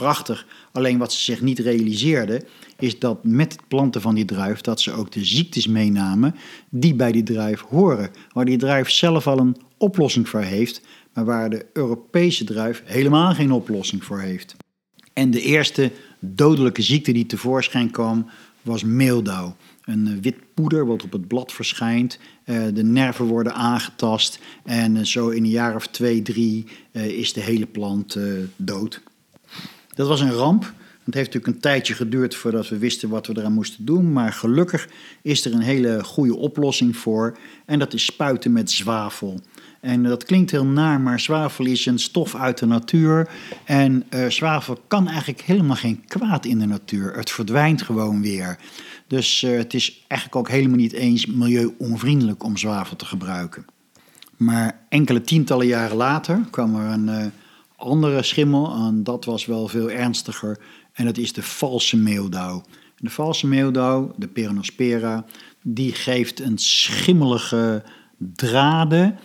prachtig. 0.01 0.47
Alleen 0.73 0.99
wat 0.99 1.13
ze 1.13 1.23
zich 1.23 1.41
niet 1.41 1.59
realiseerden, 1.59 2.45
is 2.79 2.99
dat 2.99 3.25
met 3.25 3.53
het 3.53 3.69
planten 3.69 4.01
van 4.01 4.15
die 4.15 4.25
druif, 4.25 4.61
dat 4.61 4.81
ze 4.81 4.93
ook 4.93 5.13
de 5.13 5.25
ziektes 5.25 5.67
meenamen 5.67 6.35
die 6.69 6.95
bij 6.95 7.13
die 7.13 7.23
druif 7.23 7.61
horen. 7.61 8.11
Waar 8.33 8.45
die 8.45 8.59
druif 8.59 8.91
zelf 8.91 9.27
al 9.27 9.39
een 9.39 9.57
oplossing 9.77 10.29
voor 10.29 10.41
heeft, 10.41 10.81
maar 11.15 11.25
waar 11.25 11.51
de 11.51 11.67
Europese 11.73 12.45
druif 12.45 12.83
helemaal 12.85 13.35
geen 13.35 13.53
oplossing 13.53 14.05
voor 14.05 14.21
heeft. 14.21 14.57
En 15.13 15.31
de 15.31 15.43
eerste 15.43 15.93
dodelijke 16.19 16.83
ziekte 16.83 17.13
die 17.13 17.27
tevoorschijn 17.27 17.91
kwam, 17.91 18.27
was 18.63 18.85
meeldauw. 18.85 19.57
Een 19.85 20.07
eh, 20.07 20.13
wit 20.21 20.37
poeder 20.55 20.87
wat 20.87 21.03
op 21.03 21.13
het 21.13 21.29
blad 21.29 21.53
verschijnt, 21.53 22.19
eh, 22.19 22.39
de 22.72 22.82
nerven 22.84 23.24
worden 23.24 23.55
aangetast 23.55 24.38
en 24.64 24.96
eh, 24.96 25.05
zo 25.05 25.28
in 25.28 25.44
een 25.44 25.51
jaar 25.51 25.74
of 25.74 25.86
twee, 25.86 26.22
drie 26.22 26.66
is 26.92 27.32
de 27.32 27.40
hele 27.40 27.66
plant 27.66 28.16
dood. 28.57 29.01
Dat 29.94 30.09
was 30.09 30.20
een 30.20 30.32
ramp. 30.32 30.72
Het 31.05 31.14
heeft 31.14 31.26
natuurlijk 31.26 31.55
een 31.55 31.70
tijdje 31.70 31.94
geduurd 31.94 32.34
voordat 32.34 32.68
we 32.68 32.78
wisten 32.78 33.09
wat 33.09 33.26
we 33.26 33.38
eraan 33.38 33.53
moesten 33.53 33.84
doen. 33.84 34.12
Maar 34.12 34.32
gelukkig 34.32 34.88
is 35.22 35.44
er 35.44 35.53
een 35.53 35.61
hele 35.61 36.05
goede 36.05 36.36
oplossing 36.36 36.96
voor. 36.96 37.38
En 37.64 37.78
dat 37.78 37.94
is 37.94 38.05
spuiten 38.05 38.53
met 38.53 38.70
zwavel. 38.70 39.40
En 39.81 40.03
dat 40.03 40.24
klinkt 40.24 40.51
heel 40.51 40.64
naar, 40.64 41.01
maar 41.01 41.20
zwavel 41.20 41.66
is 41.66 41.87
een 41.87 41.99
stof 41.99 42.35
uit 42.35 42.59
de 42.59 42.66
natuur. 42.66 43.31
En 43.64 44.05
uh, 44.11 44.26
zwavel 44.28 44.78
kan 44.89 45.09
eigenlijk 45.09 45.41
helemaal 45.41 45.76
geen 45.76 46.05
kwaad 46.07 46.45
in 46.45 46.59
de 46.59 46.66
natuur. 46.66 47.16
Het 47.16 47.31
verdwijnt 47.31 47.83
gewoon 47.83 48.22
weer. 48.22 48.59
Dus 49.07 49.43
uh, 49.43 49.57
het 49.57 49.74
is 49.74 50.05
eigenlijk 50.09 50.41
ook 50.41 50.55
helemaal 50.55 50.76
niet 50.76 50.93
eens 50.93 51.26
milieu-onvriendelijk 51.26 52.45
om 52.45 52.57
zwavel 52.57 52.97
te 52.97 53.05
gebruiken. 53.05 53.64
Maar 54.37 54.81
enkele 54.89 55.20
tientallen 55.20 55.66
jaren 55.66 55.97
later 55.97 56.41
kwam 56.51 56.76
er 56.76 56.93
een. 56.93 57.09
Uh, 57.09 57.26
andere 57.81 58.22
schimmel, 58.22 58.74
en 58.74 59.03
dat 59.05 59.24
was 59.24 59.47
wel 59.47 59.68
veel 59.68 59.91
ernstiger, 59.91 60.59
en 60.93 61.05
dat 61.05 61.16
is 61.16 61.33
de 61.33 61.43
valse 61.43 61.97
meeldauw. 61.97 62.62
De 62.97 63.11
valse 63.11 63.47
meeldauw, 63.47 64.12
de 64.16 64.28
Peronospora, 64.28 65.24
die 65.62 65.93
geeft 65.93 66.41
een 66.41 66.59
schimmelige 66.59 67.83
draden 68.18 69.18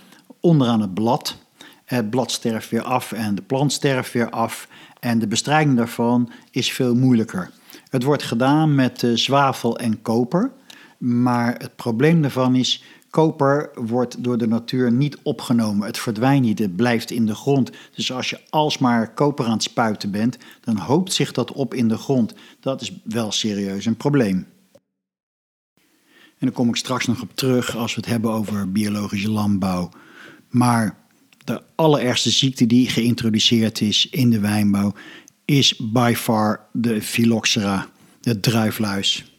onderaan 0.46 0.82
het 0.82 0.94
blad. 0.94 1.38
Het 1.86 2.10
blad 2.10 2.32
sterft 2.32 2.70
weer 2.70 2.84
af 2.84 3.12
en 3.12 3.36
de 3.36 3.42
plant 3.42 3.74
sterft 3.74 4.14
weer 4.14 4.30
af. 4.30 4.68
En 5.00 5.20
de 5.20 5.28
bestrijding 5.28 5.78
daarvan 5.78 6.32
is 6.52 6.72
veel 6.72 6.96
moeilijker. 6.96 7.52
Het 7.90 8.04
wordt 8.04 8.24
gedaan 8.24 8.76
met 8.76 9.02
uh, 9.02 9.16
zwavel 9.16 9.78
en 9.78 10.02
koper. 10.02 10.52
Maar 10.98 11.56
het 11.58 11.76
probleem 11.76 12.22
daarvan 12.22 12.56
is 12.56 12.84
Koper 13.16 13.72
wordt 13.76 14.24
door 14.24 14.38
de 14.38 14.48
natuur 14.48 14.92
niet 14.92 15.18
opgenomen. 15.24 15.88
Het 15.88 15.98
verdwijnt 15.98 16.46
niet, 16.46 16.60
het 16.60 16.76
blijft 16.76 17.12
in 17.12 17.26
de 17.26 17.36
grond. 17.36 17.72
Dus 17.96 18.12
als 18.12 18.30
je 18.30 18.40
alsmaar 18.50 19.14
koper 19.14 19.46
aan 19.46 19.52
het 19.52 19.64
spuiten 19.64 20.12
bent, 20.12 20.38
dan 20.62 20.78
hoopt 20.78 21.14
zich 21.14 21.32
dat 21.32 21.52
op 21.52 21.74
in 21.74 21.88
de 21.88 21.98
grond. 21.98 22.34
Dat 22.60 22.82
is 22.82 22.94
wel 23.04 23.32
serieus 23.32 23.86
een 23.86 23.96
probleem. 23.96 24.48
En 26.38 26.48
daar 26.48 26.52
kom 26.52 26.70
ik 26.70 26.76
straks 26.76 27.06
nog 27.06 27.22
op 27.22 27.36
terug 27.36 27.76
als 27.76 27.96
we 27.96 28.02
het 28.02 28.10
hebben 28.10 28.32
over 28.32 28.72
biologische 28.72 29.32
landbouw. 29.32 29.90
Maar 30.50 30.98
de 31.44 31.62
allerergste 31.76 32.30
ziekte 32.30 32.68
die 32.68 32.90
geïntroduceerd 32.90 33.82
is 33.82 34.08
in 34.10 34.30
de 34.30 34.40
wijnbouw 34.40 34.94
is 35.46 35.78
by 35.78 36.14
far 36.16 36.60
de 36.72 37.02
phylloxera, 37.02 37.88
de 38.22 38.40
druifluis 38.40 39.36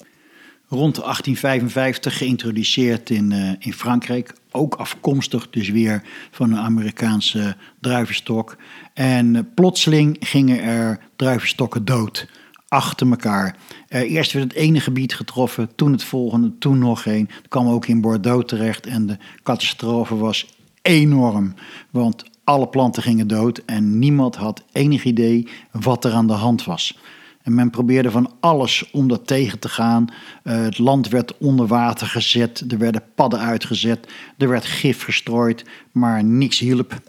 rond 0.69 0.95
1855 0.95 2.17
geïntroduceerd 2.17 3.11
in, 3.11 3.31
uh, 3.31 3.51
in 3.59 3.73
Frankrijk. 3.73 4.35
Ook 4.51 4.75
afkomstig 4.75 5.51
dus 5.51 5.69
weer 5.69 6.03
van 6.31 6.53
een 6.53 6.59
Amerikaanse 6.59 7.57
druivenstok. 7.81 8.57
En 8.95 9.35
uh, 9.35 9.41
plotseling 9.55 10.17
gingen 10.21 10.63
er 10.63 10.99
druivenstokken 11.17 11.85
dood. 11.85 12.29
Achter 12.69 13.11
elkaar. 13.11 13.57
Uh, 13.89 14.01
eerst 14.01 14.33
werd 14.33 14.45
het 14.45 14.57
ene 14.63 14.81
gebied 14.81 15.15
getroffen, 15.15 15.75
toen 15.75 15.93
het 15.93 16.05
volgende, 16.05 16.59
toen 16.59 16.79
nog 16.79 17.07
één. 17.07 17.29
Het 17.37 17.49
kwam 17.49 17.69
ook 17.69 17.87
in 17.87 18.01
Bordeaux 18.01 18.49
terecht 18.49 18.87
en 18.87 19.07
de 19.07 19.17
catastrofe 19.43 20.17
was 20.17 20.56
enorm. 20.87 21.55
Want 21.91 22.24
alle 22.45 22.68
planten 22.68 23.03
gingen 23.03 23.26
dood 23.26 23.62
en 23.66 23.99
niemand 23.99 24.37
had 24.37 24.64
enig 24.72 25.05
idee 25.05 25.49
wat 25.72 26.05
er 26.05 26.12
aan 26.12 26.26
de 26.26 26.32
hand 26.32 26.64
was. 26.64 26.99
En 27.43 27.55
men 27.55 27.70
probeerde 27.70 28.11
van 28.11 28.32
alles 28.41 28.91
om 28.91 29.09
dat 29.09 29.26
tegen 29.26 29.59
te 29.59 29.68
gaan. 29.68 30.07
Uh, 30.45 30.62
het 30.62 30.78
land 30.78 31.09
werd 31.09 31.39
onder 31.39 31.66
water 31.66 32.07
gezet, 32.07 32.64
er 32.68 32.78
werden 32.78 33.03
padden 33.14 33.41
uitgezet, 33.41 34.09
er 34.39 34.49
werd 34.49 34.64
gif 34.64 35.03
gestrooid, 35.03 35.64
maar 35.93 36.24
niks 36.24 36.59
hielp. 36.59 37.01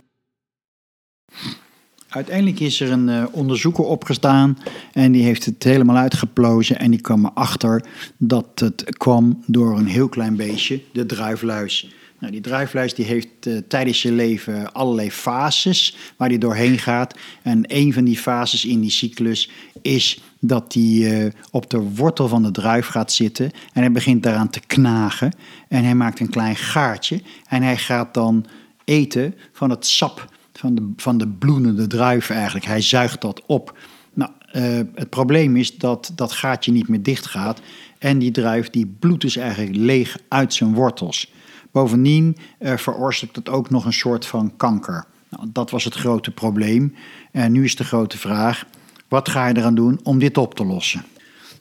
Uiteindelijk 2.07 2.59
is 2.59 2.79
er 2.81 2.91
een 2.91 3.07
uh, 3.07 3.25
onderzoeker 3.31 3.83
opgestaan 3.83 4.57
en 4.93 5.11
die 5.11 5.23
heeft 5.23 5.45
het 5.45 5.63
helemaal 5.63 5.97
uitgeplozen 5.97 6.79
en 6.79 6.91
die 6.91 7.01
kwam 7.01 7.25
erachter 7.25 7.85
dat 8.17 8.47
het 8.55 8.97
kwam 8.97 9.43
door 9.45 9.77
een 9.77 9.87
heel 9.87 10.09
klein 10.09 10.35
beestje, 10.35 10.81
de 10.93 11.05
druifluis. 11.05 11.91
Nou, 12.19 12.31
die 12.31 12.41
druifluis 12.41 12.93
die 12.93 13.05
heeft 13.05 13.27
uh, 13.47 13.57
tijdens 13.67 14.01
je 14.01 14.11
leven 14.11 14.73
allerlei 14.73 15.11
fases 15.11 15.97
waar 16.17 16.29
die 16.29 16.37
doorheen 16.37 16.77
gaat. 16.77 17.17
En 17.41 17.63
een 17.67 17.93
van 17.93 18.03
die 18.03 18.17
fases 18.17 18.65
in 18.65 18.79
die 18.79 18.91
cyclus 18.91 19.49
is 19.81 20.21
dat 20.39 20.73
hij 20.73 20.83
uh, 20.83 21.31
op 21.51 21.69
de 21.69 21.79
wortel 21.79 22.27
van 22.27 22.43
de 22.43 22.51
druif 22.51 22.87
gaat 22.87 23.11
zitten. 23.11 23.51
En 23.73 23.81
hij 23.81 23.91
begint 23.91 24.23
daaraan 24.23 24.49
te 24.49 24.59
knagen. 24.67 25.31
En 25.67 25.83
hij 25.83 25.95
maakt 25.95 26.19
een 26.19 26.29
klein 26.29 26.55
gaatje. 26.55 27.21
En 27.47 27.61
hij 27.63 27.77
gaat 27.77 28.13
dan 28.13 28.45
eten 28.83 29.35
van 29.51 29.69
het 29.69 29.85
sap 29.85 30.35
van 30.53 30.75
de, 30.75 30.91
van 30.95 31.17
de 31.17 31.87
druif 31.87 32.29
eigenlijk. 32.29 32.65
Hij 32.65 32.81
zuigt 32.81 33.21
dat 33.21 33.43
op. 33.45 33.77
Nou, 34.13 34.31
uh, 34.53 34.63
het 34.95 35.09
probleem 35.09 35.55
is 35.55 35.77
dat 35.77 36.11
dat 36.15 36.31
gaatje 36.31 36.71
niet 36.71 36.87
meer 36.87 37.03
dicht 37.03 37.25
gaat. 37.25 37.61
En 37.97 38.19
die 38.19 38.31
druif 38.31 38.69
die 38.69 38.95
bloedt 38.99 39.21
dus 39.21 39.35
eigenlijk 39.35 39.75
leeg 39.75 40.17
uit 40.27 40.53
zijn 40.53 40.73
wortels. 40.73 41.31
Bovendien 41.77 42.37
uh, 42.59 42.77
veroorzaakt 42.77 43.35
het 43.35 43.49
ook 43.49 43.69
nog 43.69 43.85
een 43.85 43.93
soort 43.93 44.25
van 44.25 44.53
kanker. 44.57 45.05
Nou, 45.29 45.49
dat 45.53 45.71
was 45.71 45.83
het 45.83 45.93
grote 45.93 46.31
probleem. 46.31 46.95
En 47.31 47.51
nu 47.51 47.63
is 47.63 47.75
de 47.75 47.83
grote 47.83 48.17
vraag: 48.17 48.65
wat 49.07 49.29
ga 49.29 49.47
je 49.47 49.57
eraan 49.57 49.75
doen 49.75 49.99
om 50.03 50.19
dit 50.19 50.37
op 50.37 50.55
te 50.55 50.65
lossen? 50.65 51.05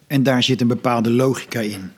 En 0.06 0.22
daar 0.22 0.42
zit 0.42 0.60
een 0.60 0.66
bepaalde 0.66 1.10
logica 1.10 1.60
in. 1.60 1.90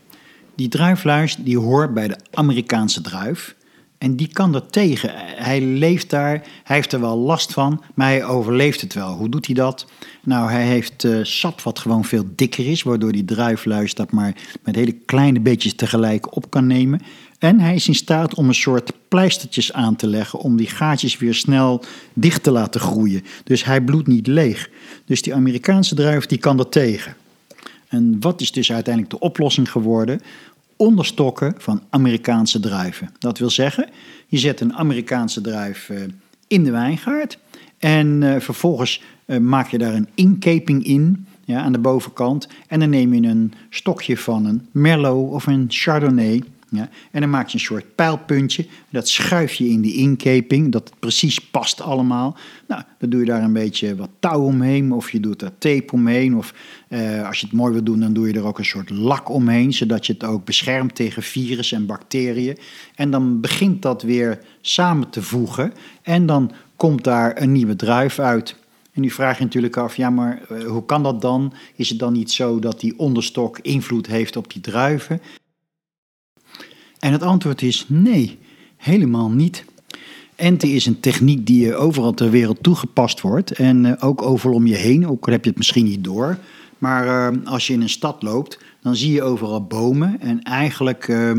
Die 0.54 0.68
druifluis 0.68 1.36
die 1.36 1.58
hoort 1.58 1.94
bij 1.94 2.08
de 2.08 2.16
Amerikaanse 2.32 3.00
druif. 3.00 3.56
En 3.98 4.16
die 4.16 4.28
kan 4.32 4.54
er 4.54 4.66
tegen. 4.66 5.10
Hij 5.36 5.60
leeft 5.60 6.10
daar, 6.10 6.42
hij 6.64 6.76
heeft 6.76 6.92
er 6.92 7.00
wel 7.00 7.18
last 7.18 7.52
van, 7.52 7.82
maar 7.94 8.06
hij 8.06 8.24
overleeft 8.24 8.80
het 8.80 8.94
wel. 8.94 9.14
Hoe 9.14 9.28
doet 9.28 9.46
hij 9.46 9.54
dat? 9.54 9.86
Nou, 10.22 10.50
hij 10.50 10.64
heeft 10.64 11.04
uh, 11.04 11.24
sap 11.24 11.60
wat 11.60 11.78
gewoon 11.78 12.04
veel 12.04 12.24
dikker 12.34 12.70
is, 12.70 12.82
waardoor 12.82 13.12
die 13.12 13.24
druifluis 13.24 13.94
dat 13.94 14.12
maar 14.12 14.34
met 14.62 14.74
hele 14.74 14.92
kleine 14.92 15.40
beetjes 15.40 15.74
tegelijk 15.74 16.36
op 16.36 16.50
kan 16.50 16.66
nemen. 16.66 17.00
En 17.39 17.61
hij 17.61 17.74
is 17.74 17.89
in 17.89 17.95
staat 17.95 18.34
om 18.34 18.49
een 18.49 18.55
soort 18.55 18.93
pleistertjes 19.09 19.72
aan 19.72 19.97
te 19.97 20.07
leggen 20.07 20.39
om 20.39 20.57
die 20.57 20.66
gaatjes 20.66 21.18
weer 21.18 21.34
snel 21.34 21.84
dicht 22.12 22.43
te 22.43 22.51
laten 22.51 22.80
groeien. 22.80 23.24
Dus 23.45 23.64
hij 23.64 23.80
bloedt 23.80 24.07
niet 24.07 24.26
leeg. 24.26 24.70
Dus 25.05 25.22
die 25.22 25.34
Amerikaanse 25.34 25.95
druif 25.95 26.26
die 26.26 26.39
kan 26.39 26.57
dat 26.57 26.72
tegen. 26.72 27.14
En 27.89 28.16
wat 28.20 28.41
is 28.41 28.53
dus 28.53 28.72
uiteindelijk 28.72 29.14
de 29.14 29.20
oplossing 29.20 29.70
geworden? 29.70 30.20
Onderstokken 30.76 31.55
van 31.59 31.82
Amerikaanse 31.91 32.61
druiven. 32.61 33.11
Dat 33.18 33.39
wil 33.39 33.51
zeggen, 33.51 33.89
je 34.26 34.39
zet 34.39 34.61
een 34.61 34.74
Amerikaanse 34.74 35.41
druif 35.41 35.89
eh, 35.89 36.01
in 36.47 36.64
de 36.64 36.70
wijngaard 36.70 37.39
en 37.78 38.22
uh, 38.22 38.41
vervolgens 38.41 39.03
uh, 39.26 39.39
maak 39.39 39.68
je 39.68 39.78
daar 39.78 39.95
een 39.95 40.09
inkeping 40.14 40.84
in 40.84 41.26
ja, 41.45 41.61
aan 41.61 41.72
de 41.72 41.78
bovenkant. 41.78 42.49
En 42.66 42.80
dan 42.80 42.91
neem 42.91 43.14
je 43.14 43.28
een 43.28 43.53
stokje 43.70 44.16
van 44.16 44.47
een 44.47 44.66
Merlot 44.70 45.32
of 45.32 45.47
een 45.47 45.64
Chardonnay 45.68 46.43
ja, 46.70 46.88
en 47.10 47.20
dan 47.20 47.30
maak 47.30 47.48
je 47.48 47.54
een 47.54 47.64
soort 47.64 47.94
pijlpuntje. 47.94 48.66
Dat 48.90 49.08
schuif 49.08 49.54
je 49.54 49.68
in 49.68 49.80
die 49.80 49.94
inkeping, 49.94 50.72
dat 50.72 50.88
het 50.88 50.98
precies 50.98 51.38
past 51.38 51.80
allemaal. 51.80 52.36
Nou, 52.66 52.82
dan 52.98 53.10
doe 53.10 53.20
je 53.20 53.26
daar 53.26 53.42
een 53.42 53.52
beetje 53.52 53.96
wat 53.96 54.10
touw 54.18 54.40
omheen, 54.40 54.92
of 54.92 55.10
je 55.10 55.20
doet 55.20 55.42
er 55.42 55.58
tape 55.58 55.92
omheen. 55.92 56.36
Of 56.36 56.54
eh, 56.88 57.26
als 57.26 57.40
je 57.40 57.46
het 57.46 57.54
mooi 57.54 57.72
wil 57.72 57.82
doen, 57.82 58.00
dan 58.00 58.12
doe 58.12 58.28
je 58.28 58.34
er 58.34 58.46
ook 58.46 58.58
een 58.58 58.64
soort 58.64 58.90
lak 58.90 59.28
omheen, 59.28 59.72
zodat 59.72 60.06
je 60.06 60.12
het 60.12 60.24
ook 60.24 60.44
beschermt 60.44 60.94
tegen 60.94 61.22
virus 61.22 61.72
en 61.72 61.86
bacteriën. 61.86 62.58
En 62.94 63.10
dan 63.10 63.40
begint 63.40 63.82
dat 63.82 64.02
weer 64.02 64.38
samen 64.60 65.10
te 65.10 65.22
voegen. 65.22 65.72
En 66.02 66.26
dan 66.26 66.52
komt 66.76 67.04
daar 67.04 67.42
een 67.42 67.52
nieuwe 67.52 67.76
druif 67.76 68.18
uit. 68.18 68.56
En 68.92 69.00
nu 69.00 69.10
vraag 69.10 69.38
je 69.38 69.44
natuurlijk 69.44 69.76
af, 69.76 69.96
ja, 69.96 70.10
maar 70.10 70.42
eh, 70.48 70.64
hoe 70.64 70.84
kan 70.84 71.02
dat 71.02 71.20
dan? 71.20 71.52
Is 71.74 71.88
het 71.88 71.98
dan 71.98 72.12
niet 72.12 72.32
zo 72.32 72.58
dat 72.58 72.80
die 72.80 72.98
onderstok 72.98 73.58
invloed 73.58 74.06
heeft 74.06 74.36
op 74.36 74.52
die 74.52 74.62
druiven? 74.62 75.20
En 76.99 77.12
het 77.12 77.22
antwoord 77.22 77.62
is 77.62 77.84
nee, 77.88 78.38
helemaal 78.76 79.30
niet. 79.30 79.64
Enten 80.34 80.68
is 80.68 80.86
een 80.86 81.01
techniek 81.01 81.46
die 81.46 81.74
overal 81.74 82.14
ter 82.14 82.30
wereld 82.30 82.62
toegepast 82.62 83.20
wordt 83.20 83.51
en 83.51 83.84
uh, 83.84 83.92
ook 83.99 84.22
overal 84.22 84.55
om 84.55 84.66
je 84.66 84.74
heen, 84.74 85.09
ook 85.09 85.26
al 85.26 85.32
heb 85.32 85.44
je 85.44 85.51
het 85.51 85.59
misschien 85.59 85.84
niet 85.84 86.05
door. 86.05 86.38
Maar 86.78 87.32
uh, 87.32 87.46
als 87.46 87.66
je 87.66 87.72
in 87.72 87.80
een 87.80 87.88
stad 87.88 88.22
loopt, 88.22 88.59
dan 88.82 88.96
zie 88.96 89.12
je 89.12 89.22
overal 89.22 89.64
bomen 89.64 90.20
en 90.20 90.42
eigenlijk 90.42 91.09
uh, 91.09 91.32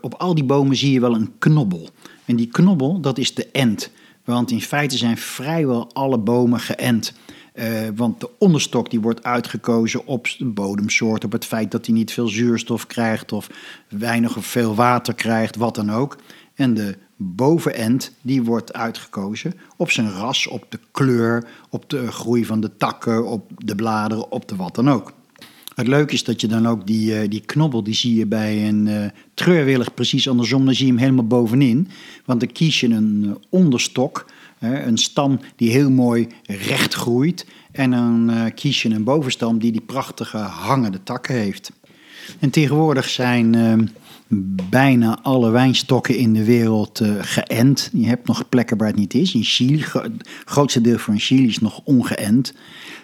op 0.00 0.14
al 0.14 0.34
die 0.34 0.44
bomen 0.44 0.76
zie 0.76 0.92
je 0.92 1.00
wel 1.00 1.14
een 1.14 1.32
knobbel. 1.38 1.88
En 2.24 2.36
die 2.36 2.46
knobbel, 2.46 3.00
dat 3.00 3.18
is 3.18 3.34
de 3.34 3.46
end. 3.52 3.90
Want 4.24 4.50
in 4.50 4.62
feite 4.62 4.96
zijn 4.96 5.16
vrijwel 5.16 5.90
alle 5.92 6.18
bomen 6.18 6.60
geënt. 6.60 7.12
Uh, 7.54 7.64
want 7.94 8.20
de 8.20 8.30
onderstok 8.38 8.90
die 8.90 9.00
wordt 9.00 9.22
uitgekozen 9.22 10.06
op 10.06 10.28
de 10.38 10.44
bodemsoort, 10.44 11.24
op 11.24 11.32
het 11.32 11.44
feit 11.44 11.70
dat 11.70 11.86
hij 11.86 11.94
niet 11.94 12.12
veel 12.12 12.28
zuurstof 12.28 12.86
krijgt 12.86 13.32
of 13.32 13.50
weinig 13.88 14.36
of 14.36 14.46
veel 14.46 14.74
water 14.74 15.14
krijgt, 15.14 15.56
wat 15.56 15.74
dan 15.74 15.90
ook. 15.92 16.16
En 16.54 16.74
de 16.74 16.96
bovenend 17.16 18.12
die 18.22 18.42
wordt 18.42 18.72
uitgekozen 18.72 19.54
op 19.76 19.90
zijn 19.90 20.10
ras, 20.10 20.46
op 20.46 20.66
de 20.68 20.78
kleur, 20.90 21.48
op 21.70 21.90
de 21.90 22.12
groei 22.12 22.44
van 22.44 22.60
de 22.60 22.76
takken, 22.76 23.26
op 23.26 23.50
de 23.56 23.74
bladeren, 23.74 24.32
op 24.32 24.48
de 24.48 24.56
wat 24.56 24.74
dan 24.74 24.90
ook. 24.90 25.12
Het 25.74 25.88
leuke 25.88 26.12
is 26.12 26.24
dat 26.24 26.40
je 26.40 26.46
dan 26.46 26.68
ook 26.68 26.86
die, 26.86 27.22
uh, 27.22 27.28
die 27.28 27.40
knobbel, 27.40 27.82
die 27.82 27.94
zie 27.94 28.14
je 28.14 28.26
bij 28.26 28.68
een 28.68 28.86
uh, 28.86 29.04
treurwillig 29.34 29.94
precies 29.94 30.28
andersom. 30.28 30.64
Dan 30.64 30.74
zie 30.74 30.86
je 30.86 30.92
hem 30.92 31.00
helemaal 31.00 31.26
bovenin. 31.26 31.88
Want 32.24 32.40
dan 32.40 32.52
kies 32.52 32.80
je 32.80 32.88
een 32.88 33.36
onderstok, 33.48 34.26
een 34.60 34.98
stam 34.98 35.40
die 35.56 35.70
heel 35.70 35.90
mooi 35.90 36.26
recht 36.42 36.94
groeit. 36.94 37.46
En 37.72 37.90
dan 37.90 38.50
kies 38.54 38.82
je 38.82 38.90
een 38.90 39.04
bovenstam 39.04 39.58
die 39.58 39.72
die 39.72 39.80
prachtige 39.80 40.36
hangende 40.36 41.02
takken 41.02 41.34
heeft. 41.34 41.72
En 42.38 42.50
tegenwoordig 42.50 43.08
zijn 43.08 43.54
bijna 44.70 45.18
alle 45.22 45.50
wijnstokken 45.50 46.16
in 46.16 46.32
de 46.32 46.44
wereld 46.44 47.02
geënt. 47.20 47.90
Je 47.92 48.06
hebt 48.06 48.26
nog 48.26 48.48
plekken 48.48 48.76
waar 48.76 48.86
het 48.86 48.96
niet 48.96 49.14
is. 49.14 49.34
In 49.34 49.44
Chili, 49.44 49.84
het 49.92 50.28
grootste 50.44 50.80
deel 50.80 50.98
van 50.98 51.18
Chili 51.18 51.46
is 51.46 51.58
nog 51.58 51.80
ongeënt. 51.84 52.54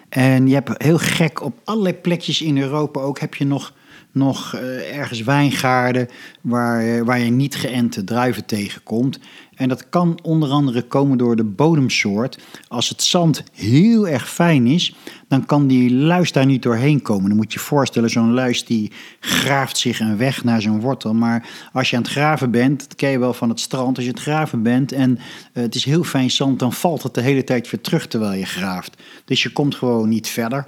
En 0.09 0.47
je 0.47 0.53
hebt 0.53 0.83
heel 0.83 0.97
gek 0.97 1.41
op 1.41 1.59
allerlei 1.63 1.95
plekjes 1.95 2.41
in 2.41 2.57
Europa 2.57 2.99
ook 2.99 3.19
heb 3.19 3.35
je 3.35 3.45
nog, 3.45 3.73
nog 4.11 4.55
uh, 4.55 4.97
ergens 4.97 5.21
wijngaarden 5.21 6.07
waar, 6.41 7.05
waar 7.05 7.19
je 7.19 7.31
niet 7.31 7.55
geënte 7.55 8.03
druiven 8.03 8.45
tegenkomt. 8.45 9.19
En 9.55 9.69
dat 9.69 9.89
kan 9.89 10.19
onder 10.21 10.49
andere 10.49 10.81
komen 10.81 11.17
door 11.17 11.35
de 11.35 11.43
bodemsoort. 11.43 12.39
Als 12.67 12.89
het 12.89 13.01
zand 13.01 13.43
heel 13.53 14.07
erg 14.07 14.29
fijn 14.29 14.67
is, 14.67 14.95
dan 15.27 15.45
kan 15.45 15.67
die 15.67 15.93
luis 15.93 16.31
daar 16.31 16.45
niet 16.45 16.61
doorheen 16.61 17.01
komen. 17.01 17.27
Dan 17.27 17.37
moet 17.37 17.53
je 17.53 17.59
je 17.59 17.65
voorstellen, 17.65 18.09
zo'n 18.09 18.33
luis 18.33 18.65
die 18.65 18.91
graaft 19.19 19.77
zich 19.77 19.99
een 19.99 20.17
weg 20.17 20.43
naar 20.43 20.61
zijn 20.61 20.79
wortel. 20.79 21.13
Maar 21.13 21.47
als 21.73 21.89
je 21.89 21.95
aan 21.95 22.01
het 22.01 22.11
graven 22.11 22.51
bent, 22.51 22.79
dat 22.79 22.95
ken 22.95 23.09
je 23.09 23.19
wel 23.19 23.33
van 23.33 23.49
het 23.49 23.59
strand, 23.59 23.95
als 23.95 24.05
je 24.05 24.11
het 24.11 24.21
graven 24.21 24.63
bent 24.63 24.91
en 24.91 25.11
uh, 25.11 25.17
het 25.53 25.75
is 25.75 25.85
heel 25.85 26.03
fijn 26.03 26.31
zand, 26.31 26.59
dan 26.59 26.73
valt 26.73 27.03
het 27.03 27.13
de 27.13 27.21
hele 27.21 27.43
tijd 27.43 27.69
weer 27.69 27.81
terug 27.81 28.07
terwijl 28.07 28.39
je 28.39 28.45
graaft. 28.45 29.01
Dus 29.25 29.43
je 29.43 29.51
komt 29.51 29.75
gewoon 29.75 30.09
niet 30.09 30.27
verder. 30.27 30.67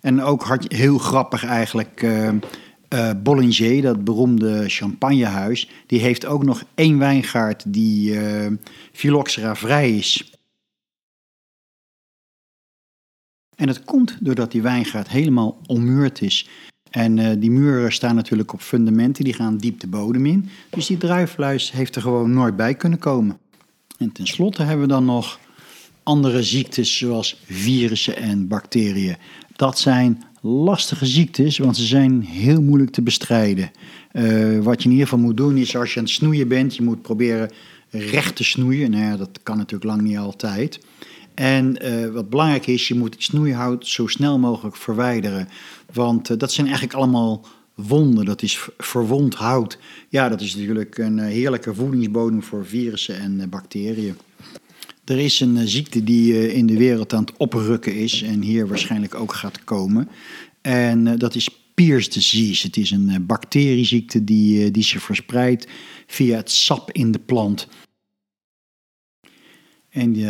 En 0.00 0.22
ook 0.22 0.56
heel 0.68 0.98
grappig 0.98 1.44
eigenlijk... 1.44 2.06
uh, 2.94 3.10
Bollinger, 3.22 3.82
dat 3.82 4.04
beroemde 4.04 4.68
champagnehuis, 4.68 5.68
die 5.86 6.00
heeft 6.00 6.26
ook 6.26 6.44
nog 6.44 6.64
één 6.74 6.98
wijngaard 6.98 7.64
die 7.66 8.10
uh, 8.10 8.46
phylloxera 8.92 9.56
vrij 9.56 9.96
is. 9.96 10.32
En 13.56 13.66
dat 13.66 13.84
komt 13.84 14.18
doordat 14.20 14.52
die 14.52 14.62
wijngaard 14.62 15.08
helemaal 15.08 15.58
ommuurd 15.66 16.22
is. 16.22 16.48
En 16.90 17.16
uh, 17.16 17.30
die 17.38 17.50
muren 17.50 17.92
staan 17.92 18.14
natuurlijk 18.14 18.52
op 18.52 18.60
fundamenten, 18.60 19.24
die 19.24 19.34
gaan 19.34 19.56
diep 19.56 19.80
de 19.80 19.86
bodem 19.86 20.26
in. 20.26 20.48
Dus 20.70 20.86
die 20.86 20.96
druifluis 20.96 21.72
heeft 21.72 21.96
er 21.96 22.02
gewoon 22.02 22.32
nooit 22.32 22.56
bij 22.56 22.74
kunnen 22.74 22.98
komen. 22.98 23.38
En 23.98 24.12
tenslotte 24.12 24.62
hebben 24.62 24.86
we 24.86 24.92
dan 24.92 25.04
nog 25.04 25.38
andere 26.02 26.42
ziektes 26.42 26.98
zoals 26.98 27.40
virussen 27.44 28.16
en 28.16 28.48
bacteriën. 28.48 29.16
Dat 29.56 29.78
zijn 29.78 30.22
lastige 30.40 31.06
ziektes, 31.06 31.58
want 31.58 31.76
ze 31.76 31.84
zijn 31.84 32.22
heel 32.22 32.62
moeilijk 32.62 32.90
te 32.90 33.02
bestrijden. 33.02 33.70
Uh, 34.12 34.58
wat 34.62 34.78
je 34.82 34.88
in 34.88 34.94
ieder 34.94 35.08
geval 35.08 35.24
moet 35.24 35.36
doen 35.36 35.56
is 35.56 35.76
als 35.76 35.92
je 35.92 35.98
aan 35.98 36.04
het 36.04 36.14
snoeien 36.14 36.48
bent, 36.48 36.76
je 36.76 36.82
moet 36.82 37.02
proberen 37.02 37.50
recht 37.90 38.36
te 38.36 38.44
snoeien. 38.44 38.90
Nou 38.90 39.04
ja, 39.04 39.16
dat 39.16 39.40
kan 39.42 39.56
natuurlijk 39.56 39.90
lang 39.90 40.02
niet 40.02 40.18
altijd. 40.18 40.80
En 41.34 41.76
uh, 41.84 42.08
wat 42.08 42.30
belangrijk 42.30 42.66
is, 42.66 42.88
je 42.88 42.94
moet 42.94 43.14
het 43.14 43.22
snoeihout 43.22 43.86
zo 43.86 44.06
snel 44.06 44.38
mogelijk 44.38 44.76
verwijderen. 44.76 45.48
Want 45.92 46.30
uh, 46.30 46.38
dat 46.38 46.52
zijn 46.52 46.66
eigenlijk 46.66 46.96
allemaal 46.96 47.46
wonden, 47.74 48.24
dat 48.24 48.42
is 48.42 48.68
verwond 48.78 49.34
hout. 49.34 49.78
Ja, 50.08 50.28
dat 50.28 50.40
is 50.40 50.56
natuurlijk 50.56 50.98
een 50.98 51.18
heerlijke 51.18 51.74
voedingsbodem 51.74 52.42
voor 52.42 52.66
virussen 52.66 53.18
en 53.18 53.48
bacteriën. 53.50 54.16
Er 55.06 55.18
is 55.18 55.40
een 55.40 55.56
eh, 55.56 55.66
ziekte 55.66 56.04
die 56.04 56.32
eh, 56.32 56.56
in 56.56 56.66
de 56.66 56.76
wereld 56.76 57.12
aan 57.12 57.24
het 57.24 57.36
oprukken 57.36 57.94
is 57.94 58.22
en 58.22 58.42
hier 58.42 58.68
waarschijnlijk 58.68 59.14
ook 59.14 59.32
gaat 59.32 59.64
komen. 59.64 60.08
En 60.60 61.06
eh, 61.06 61.18
dat 61.18 61.34
is 61.34 61.48
Pierce 61.74 62.10
disease. 62.10 62.66
Het 62.66 62.76
is 62.76 62.90
een 62.90 63.26
bacterieziekte 63.26 64.24
die, 64.24 64.70
die 64.70 64.82
zich 64.82 65.02
verspreidt 65.02 65.68
via 66.06 66.36
het 66.36 66.50
sap 66.50 66.90
in 66.90 67.12
de 67.12 67.18
plant. 67.18 67.68
En 69.88 70.12
die, 70.12 70.26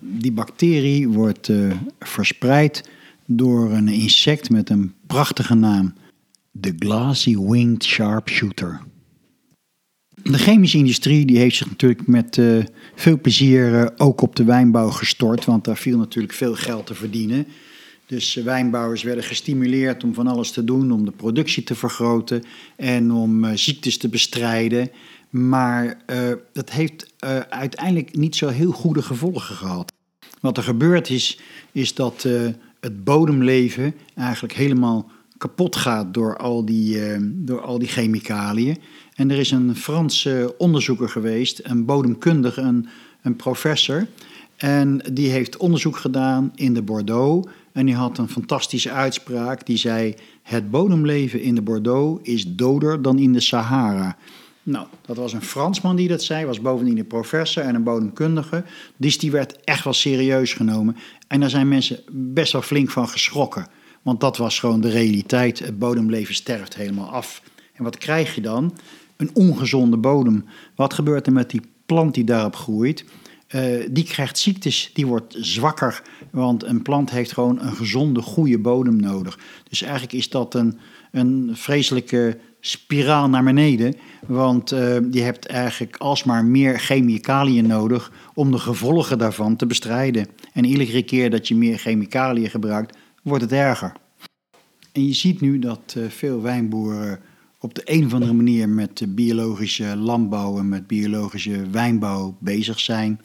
die 0.00 0.32
bacterie 0.32 1.08
wordt 1.08 1.50
verspreid 1.98 2.88
door 3.26 3.72
een 3.72 3.88
insect 3.88 4.50
met 4.50 4.70
een 4.70 4.94
prachtige 5.06 5.54
naam. 5.54 5.94
De 6.50 6.74
glassy 6.78 7.36
winged 7.36 7.84
sharpshooter. 7.84 8.80
De 10.22 10.38
chemische 10.38 10.78
industrie 10.78 11.26
die 11.26 11.38
heeft 11.38 11.56
zich 11.56 11.68
natuurlijk 11.68 12.06
met 12.06 12.36
uh, 12.36 12.64
veel 12.94 13.20
plezier 13.20 13.72
uh, 13.72 13.86
ook 13.96 14.20
op 14.20 14.36
de 14.36 14.44
wijnbouw 14.44 14.88
gestort, 14.88 15.44
want 15.44 15.64
daar 15.64 15.76
viel 15.76 15.98
natuurlijk 15.98 16.34
veel 16.34 16.54
geld 16.54 16.86
te 16.86 16.94
verdienen. 16.94 17.46
Dus 18.06 18.36
uh, 18.36 18.44
wijnbouwers 18.44 19.02
werden 19.02 19.24
gestimuleerd 19.24 20.04
om 20.04 20.14
van 20.14 20.26
alles 20.26 20.50
te 20.50 20.64
doen, 20.64 20.92
om 20.92 21.04
de 21.04 21.10
productie 21.10 21.62
te 21.62 21.74
vergroten 21.74 22.42
en 22.76 23.12
om 23.12 23.56
ziektes 23.56 23.98
te 23.98 24.08
bestrijden. 24.08 24.90
Maar 25.30 26.02
dat 26.52 26.70
heeft 26.70 27.14
uiteindelijk 27.48 28.16
niet 28.16 28.36
zo 28.36 28.48
heel 28.48 28.72
goede 28.72 29.02
gevolgen 29.02 29.54
gehad. 29.54 29.92
Wat 30.40 30.56
er 30.56 30.62
gebeurd 30.62 31.10
is, 31.10 31.38
is 31.72 31.94
dat 31.94 32.26
het 32.80 33.04
bodemleven 33.04 33.94
eigenlijk 34.14 34.54
helemaal 34.54 35.10
kapot 35.38 35.76
gaat 35.76 36.14
door 36.14 36.36
al 36.36 36.64
die, 36.64 37.00
door 37.34 37.60
al 37.60 37.78
die 37.78 37.88
chemicaliën. 37.88 38.78
En 39.14 39.30
er 39.30 39.38
is 39.38 39.50
een 39.50 39.76
Franse 39.76 40.54
onderzoeker 40.58 41.08
geweest, 41.08 41.60
een 41.62 41.84
bodemkundige, 41.84 42.60
een, 42.60 42.88
een 43.22 43.36
professor. 43.36 44.06
En 44.56 45.00
die 45.12 45.30
heeft 45.30 45.56
onderzoek 45.56 45.96
gedaan 45.96 46.52
in 46.54 46.74
de 46.74 46.82
Bordeaux. 46.82 47.48
En 47.72 47.86
die 47.86 47.94
had 47.94 48.18
een 48.18 48.28
fantastische 48.28 48.90
uitspraak. 48.90 49.66
Die 49.66 49.76
zei: 49.76 50.14
Het 50.42 50.70
bodemleven 50.70 51.42
in 51.42 51.54
de 51.54 51.62
Bordeaux 51.62 52.28
is 52.28 52.46
doder 52.46 53.02
dan 53.02 53.18
in 53.18 53.32
de 53.32 53.40
Sahara. 53.40 54.16
Nou, 54.62 54.86
dat 55.06 55.16
was 55.16 55.32
een 55.32 55.42
Fransman 55.42 55.96
die 55.96 56.08
dat 56.08 56.22
zei, 56.22 56.46
was 56.46 56.60
bovendien 56.60 56.98
een 56.98 57.06
professor 57.06 57.62
en 57.62 57.74
een 57.74 57.82
bodemkundige. 57.82 58.64
Dus 58.96 59.18
die 59.18 59.30
werd 59.30 59.64
echt 59.64 59.84
wel 59.84 59.92
serieus 59.92 60.52
genomen. 60.52 60.96
En 61.28 61.40
daar 61.40 61.50
zijn 61.50 61.68
mensen 61.68 62.00
best 62.10 62.52
wel 62.52 62.62
flink 62.62 62.90
van 62.90 63.08
geschrokken. 63.08 63.66
Want 64.08 64.20
dat 64.20 64.36
was 64.36 64.58
gewoon 64.58 64.80
de 64.80 64.90
realiteit. 64.90 65.58
Het 65.58 65.78
bodemleven 65.78 66.34
sterft 66.34 66.74
helemaal 66.76 67.08
af. 67.08 67.42
En 67.72 67.84
wat 67.84 67.98
krijg 67.98 68.34
je 68.34 68.40
dan? 68.40 68.72
een 69.18 69.30
ongezonde 69.34 69.96
bodem. 69.96 70.44
Wat 70.74 70.94
gebeurt 70.94 71.26
er 71.26 71.32
met 71.32 71.50
die 71.50 71.60
plant 71.86 72.14
die 72.14 72.24
daarop 72.24 72.56
groeit? 72.56 73.04
Uh, 73.54 73.86
die 73.90 74.04
krijgt 74.04 74.38
ziektes, 74.38 74.90
die 74.94 75.06
wordt 75.06 75.36
zwakker. 75.38 76.02
Want 76.30 76.64
een 76.64 76.82
plant 76.82 77.10
heeft 77.10 77.32
gewoon 77.32 77.60
een 77.60 77.72
gezonde, 77.72 78.22
goede 78.22 78.58
bodem 78.58 78.96
nodig. 78.96 79.38
Dus 79.68 79.82
eigenlijk 79.82 80.12
is 80.12 80.28
dat 80.28 80.54
een, 80.54 80.78
een 81.12 81.50
vreselijke 81.52 82.38
spiraal 82.60 83.28
naar 83.28 83.44
beneden. 83.44 83.94
Want 84.26 84.72
uh, 84.72 84.96
je 85.10 85.20
hebt 85.20 85.46
eigenlijk 85.46 85.96
alsmaar 85.96 86.44
meer 86.44 86.78
chemicaliën 86.78 87.66
nodig 87.66 88.12
om 88.34 88.50
de 88.50 88.58
gevolgen 88.58 89.18
daarvan 89.18 89.56
te 89.56 89.66
bestrijden. 89.66 90.26
En 90.52 90.64
iedere 90.64 91.02
keer 91.02 91.30
dat 91.30 91.48
je 91.48 91.54
meer 91.54 91.78
chemicaliën 91.78 92.50
gebruikt, 92.50 92.97
wordt 93.22 93.42
het 93.42 93.52
erger. 93.52 93.92
En 94.92 95.06
je 95.06 95.14
ziet 95.14 95.40
nu 95.40 95.58
dat 95.58 95.94
uh, 95.96 96.08
veel 96.08 96.42
wijnboeren 96.42 97.20
op 97.60 97.74
de 97.74 97.82
een 97.84 98.04
of 98.04 98.12
andere 98.12 98.32
manier 98.32 98.68
met 98.68 99.04
biologische 99.08 99.96
landbouw 99.96 100.58
en 100.58 100.68
met 100.68 100.86
biologische 100.86 101.70
wijnbouw 101.70 102.36
bezig 102.40 102.80
zijn. 102.80 103.20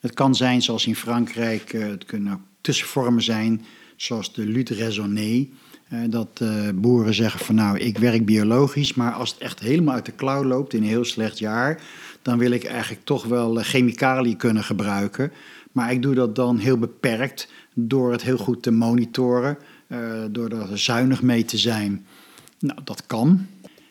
Het 0.00 0.14
kan 0.14 0.34
zijn 0.34 0.62
zoals 0.62 0.86
in 0.86 0.96
Frankrijk, 0.96 1.72
eh, 1.72 1.86
het 1.86 2.04
kunnen 2.04 2.40
tussenvormen 2.60 3.22
zijn, 3.22 3.64
zoals 3.96 4.32
de 4.32 4.46
lutte 4.46 4.74
raisonnée. 4.74 5.52
Eh, 5.88 5.98
dat 6.08 6.42
boeren 6.74 7.14
zeggen 7.14 7.40
van 7.40 7.54
nou, 7.54 7.78
ik 7.78 7.98
werk 7.98 8.24
biologisch, 8.24 8.94
maar 8.94 9.12
als 9.12 9.30
het 9.30 9.40
echt 9.40 9.60
helemaal 9.60 9.94
uit 9.94 10.06
de 10.06 10.12
klauw 10.12 10.44
loopt 10.44 10.74
in 10.74 10.82
een 10.82 10.88
heel 10.88 11.04
slecht 11.04 11.38
jaar, 11.38 11.82
dan 12.22 12.38
wil 12.38 12.50
ik 12.50 12.64
eigenlijk 12.64 13.04
toch 13.04 13.24
wel 13.24 13.54
chemicaliën 13.54 14.36
kunnen 14.36 14.64
gebruiken. 14.64 15.32
Maar 15.74 15.92
ik 15.92 16.02
doe 16.02 16.14
dat 16.14 16.36
dan 16.36 16.58
heel 16.58 16.78
beperkt 16.78 17.48
door 17.74 18.12
het 18.12 18.22
heel 18.22 18.36
goed 18.36 18.62
te 18.62 18.70
monitoren, 18.70 19.58
uh, 19.88 20.24
door 20.30 20.50
er 20.50 20.78
zuinig 20.78 21.22
mee 21.22 21.44
te 21.44 21.58
zijn. 21.58 22.06
Nou, 22.58 22.78
dat 22.84 23.06
kan. 23.06 23.46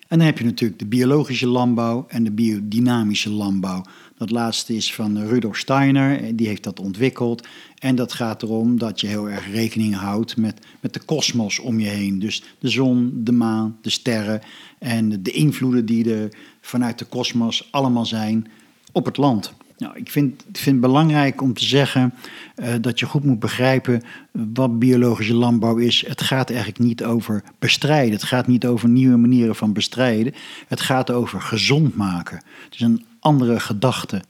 En 0.07 0.17
dan 0.17 0.27
heb 0.27 0.37
je 0.37 0.43
natuurlijk 0.43 0.79
de 0.79 0.85
biologische 0.85 1.47
landbouw 1.47 2.05
en 2.07 2.23
de 2.23 2.31
biodynamische 2.31 3.29
landbouw. 3.29 3.83
Dat 4.17 4.31
laatste 4.31 4.75
is 4.75 4.93
van 4.93 5.25
Rudolf 5.25 5.57
Steiner, 5.57 6.35
die 6.35 6.47
heeft 6.47 6.63
dat 6.63 6.79
ontwikkeld. 6.79 7.47
En 7.77 7.95
dat 7.95 8.13
gaat 8.13 8.43
erom 8.43 8.77
dat 8.77 9.01
je 9.01 9.07
heel 9.07 9.29
erg 9.29 9.51
rekening 9.51 9.95
houdt 9.95 10.37
met, 10.37 10.65
met 10.79 10.93
de 10.93 10.99
kosmos 10.99 11.59
om 11.59 11.79
je 11.79 11.87
heen. 11.87 12.19
Dus 12.19 12.43
de 12.59 12.69
zon, 12.69 13.11
de 13.23 13.31
maan, 13.31 13.77
de 13.81 13.89
sterren 13.89 14.41
en 14.79 15.23
de 15.23 15.31
invloeden 15.31 15.85
die 15.85 16.13
er 16.13 16.33
vanuit 16.61 16.99
de 16.99 17.05
kosmos 17.05 17.67
allemaal 17.71 18.05
zijn 18.05 18.47
op 18.91 19.05
het 19.05 19.17
land. 19.17 19.53
Nou, 19.83 19.95
ik 19.97 20.09
vind, 20.09 20.43
vind 20.51 20.65
het 20.65 20.79
belangrijk 20.79 21.41
om 21.41 21.53
te 21.53 21.65
zeggen 21.65 22.13
uh, 22.55 22.73
dat 22.81 22.99
je 22.99 23.05
goed 23.05 23.23
moet 23.23 23.39
begrijpen 23.39 24.01
wat 24.31 24.79
biologische 24.79 25.33
landbouw 25.33 25.77
is. 25.77 26.03
Het 26.07 26.21
gaat 26.21 26.49
eigenlijk 26.49 26.79
niet 26.79 27.03
over 27.03 27.43
bestrijden. 27.59 28.11
Het 28.11 28.23
gaat 28.23 28.47
niet 28.47 28.65
over 28.65 28.89
nieuwe 28.89 29.17
manieren 29.17 29.55
van 29.55 29.73
bestrijden. 29.73 30.33
Het 30.67 30.81
gaat 30.81 31.11
over 31.11 31.41
gezond 31.41 31.95
maken. 31.95 32.37
Het 32.63 32.73
is 32.73 32.79
een 32.79 33.05
andere 33.19 33.59
gedachte. 33.59 34.21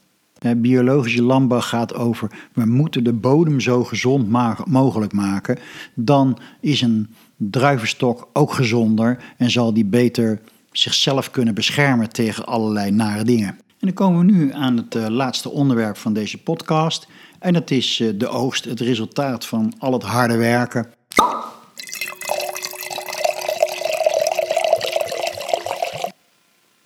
Biologische 0.57 1.23
landbouw 1.23 1.61
gaat 1.61 1.93
over 1.93 2.31
we 2.53 2.65
moeten 2.65 3.03
de 3.03 3.13
bodem 3.13 3.59
zo 3.59 3.83
gezond 3.83 4.29
mogelijk 4.65 5.13
maken. 5.13 5.59
Dan 5.93 6.39
is 6.59 6.81
een 6.81 7.07
druivenstok 7.37 8.27
ook 8.33 8.53
gezonder 8.53 9.23
en 9.37 9.51
zal 9.51 9.73
die 9.73 9.85
beter 9.85 10.39
zichzelf 10.71 11.31
kunnen 11.31 11.53
beschermen 11.53 12.09
tegen 12.09 12.45
allerlei 12.45 12.91
nare 12.91 13.23
dingen. 13.23 13.57
En 13.83 13.89
dan 13.89 13.97
komen 14.07 14.25
we 14.25 14.31
nu 14.31 14.53
aan 14.53 14.77
het 14.77 14.95
uh, 14.95 15.07
laatste 15.07 15.49
onderwerp 15.49 15.97
van 15.97 16.13
deze 16.13 16.43
podcast. 16.43 17.07
En 17.39 17.53
dat 17.53 17.71
is 17.71 17.99
uh, 17.99 18.11
de 18.15 18.27
oogst, 18.27 18.65
het 18.65 18.79
resultaat 18.79 19.45
van 19.45 19.73
al 19.77 19.93
het 19.93 20.03
harde 20.03 20.37
werken. 20.37 20.87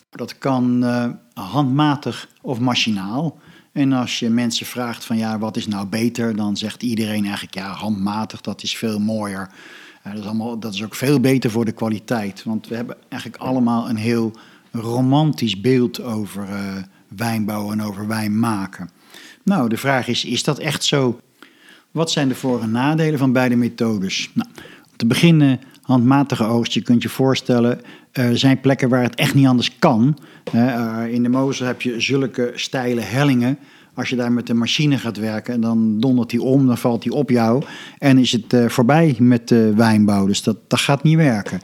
Dat 0.10 0.38
kan 0.38 0.84
uh, 0.84 1.10
handmatig 1.34 2.28
of 2.42 2.60
machinaal. 2.60 3.38
En 3.72 3.94
als 3.94 4.20
je 4.20 4.30
mensen 4.30 4.66
vraagt 4.66 5.06
van 5.06 5.18
ja, 5.18 5.40
wat 5.40 5.58
is 5.58 5.68
nou 5.68 5.88
beter, 5.88 6.36
dan 6.36 6.58
zegt 6.58 6.84
iedereen 6.84 7.24
eigenlijk 7.24 7.56
ja, 7.56 7.72
handmatig, 7.72 8.42
dat 8.42 8.64
is 8.64 8.78
veel 8.78 9.00
mooier. 9.00 9.50
dat, 10.04 10.14
is 10.14 10.26
allemaal, 10.26 10.60
dat 10.60 10.74
is 10.74 10.84
ook 10.84 10.96
veel 10.96 11.20
beter 11.20 11.52
voor 11.52 11.66
de 11.66 11.72
kwaliteit. 11.72 12.44
Want 12.44 12.68
we 12.68 12.76
hebben 12.76 12.98
eigenlijk 13.10 13.42
allemaal 13.42 13.90
een 13.90 13.96
heel 13.96 14.32
romantisch 14.72 15.62
beeld 15.62 16.04
over 16.04 16.44
uh, 16.50 16.56
wijnbouw 17.08 17.72
en 17.72 17.82
over 17.82 18.08
wijn 18.08 18.40
maken. 18.40 18.90
Nou, 19.44 19.70
de 19.70 19.78
vraag 19.78 20.08
is, 20.08 20.26
is 20.26 20.44
dat 20.44 20.60
echt 20.60 20.84
zo? 20.84 21.20
Wat 21.92 22.12
zijn 22.12 22.28
de 22.28 22.36
voor- 22.36 22.62
en 22.62 22.72
nadelen 22.72 23.20
van 23.20 23.32
beide 23.32 23.56
methodes? 23.56 24.32
Nou, 24.34 24.50
te 24.96 25.06
beginnen, 25.06 25.60
handmatige 25.82 26.44
oogst. 26.44 26.74
Je 26.74 26.82
kunt 26.82 27.02
je 27.02 27.10
voorstellen, 27.10 27.82
er 28.12 28.38
zijn 28.38 28.60
plekken 28.60 28.90
waar 28.90 29.04
het 29.04 29.16
echt 29.16 29.34
niet 29.34 29.48
anders 29.48 29.80
kan. 29.80 30.18
Uh, 30.56 31.04
in 31.10 31.24
de 31.24 31.30
Mosel 31.30 31.66
heb 31.66 31.82
je 31.82 32.02
zulke 32.02 32.52
steile 32.56 33.02
hellingen. 33.02 33.58
Als 33.94 34.10
je 34.10 34.16
daar 34.16 34.32
met 34.32 34.48
de 34.48 34.54
machine 34.54 34.98
gaat 34.98 35.18
werken, 35.18 35.62
dan 35.62 36.00
dondert 36.00 36.30
die 36.30 36.42
om, 36.42 36.68
dan 36.68 36.78
valt 36.78 37.04
die 37.04 37.14
op 37.14 37.30
jou. 37.30 37.64
En 37.98 38.18
is 38.18 38.32
het 38.32 38.72
voorbij 38.72 39.16
met 39.20 39.48
de 39.48 39.74
wijnbouw. 39.76 40.26
Dus 40.26 40.44
dat, 40.44 40.58
dat 40.68 40.80
gaat 40.80 41.04
niet 41.04 41.16
werken. 41.16 41.60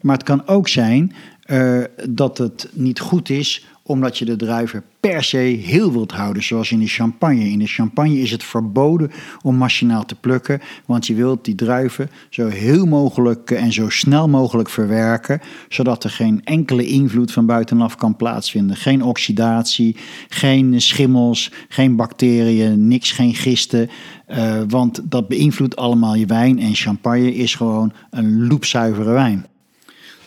Maar 0.00 0.16
het 0.16 0.26
kan 0.26 0.46
ook 0.46 0.68
zijn 0.68 1.12
uh, 1.48 1.84
dat 2.08 2.38
het 2.38 2.68
niet 2.72 3.00
goed 3.00 3.30
is 3.30 3.66
omdat 3.88 4.18
je 4.18 4.24
de 4.24 4.36
druiven 4.36 4.84
per 5.00 5.22
se 5.24 5.36
heel 5.36 5.92
wilt 5.92 6.12
houden, 6.12 6.42
zoals 6.42 6.72
in 6.72 6.78
de 6.78 6.86
champagne. 6.86 7.50
In 7.50 7.58
de 7.58 7.66
champagne 7.66 8.20
is 8.20 8.30
het 8.30 8.44
verboden 8.44 9.10
om 9.42 9.56
machinaal 9.56 10.04
te 10.04 10.14
plukken, 10.14 10.60
want 10.86 11.06
je 11.06 11.14
wilt 11.14 11.44
die 11.44 11.54
druiven 11.54 12.10
zo 12.30 12.48
heel 12.48 12.86
mogelijk 12.86 13.50
en 13.50 13.72
zo 13.72 13.88
snel 13.88 14.28
mogelijk 14.28 14.68
verwerken, 14.68 15.40
zodat 15.68 16.04
er 16.04 16.10
geen 16.10 16.44
enkele 16.44 16.86
invloed 16.86 17.32
van 17.32 17.46
buitenaf 17.46 17.96
kan 17.96 18.16
plaatsvinden. 18.16 18.76
Geen 18.76 19.02
oxidatie, 19.02 19.96
geen 20.28 20.80
schimmels, 20.80 21.52
geen 21.68 21.96
bacteriën, 21.96 22.88
niks, 22.88 23.12
geen 23.12 23.34
gisten, 23.34 23.88
uh, 24.28 24.60
want 24.68 25.00
dat 25.04 25.28
beïnvloedt 25.28 25.76
allemaal 25.76 26.14
je 26.14 26.26
wijn 26.26 26.58
en 26.58 26.74
champagne 26.74 27.34
is 27.34 27.54
gewoon 27.54 27.92
een 28.10 28.46
loepzuivere 28.46 29.12
wijn. 29.12 29.46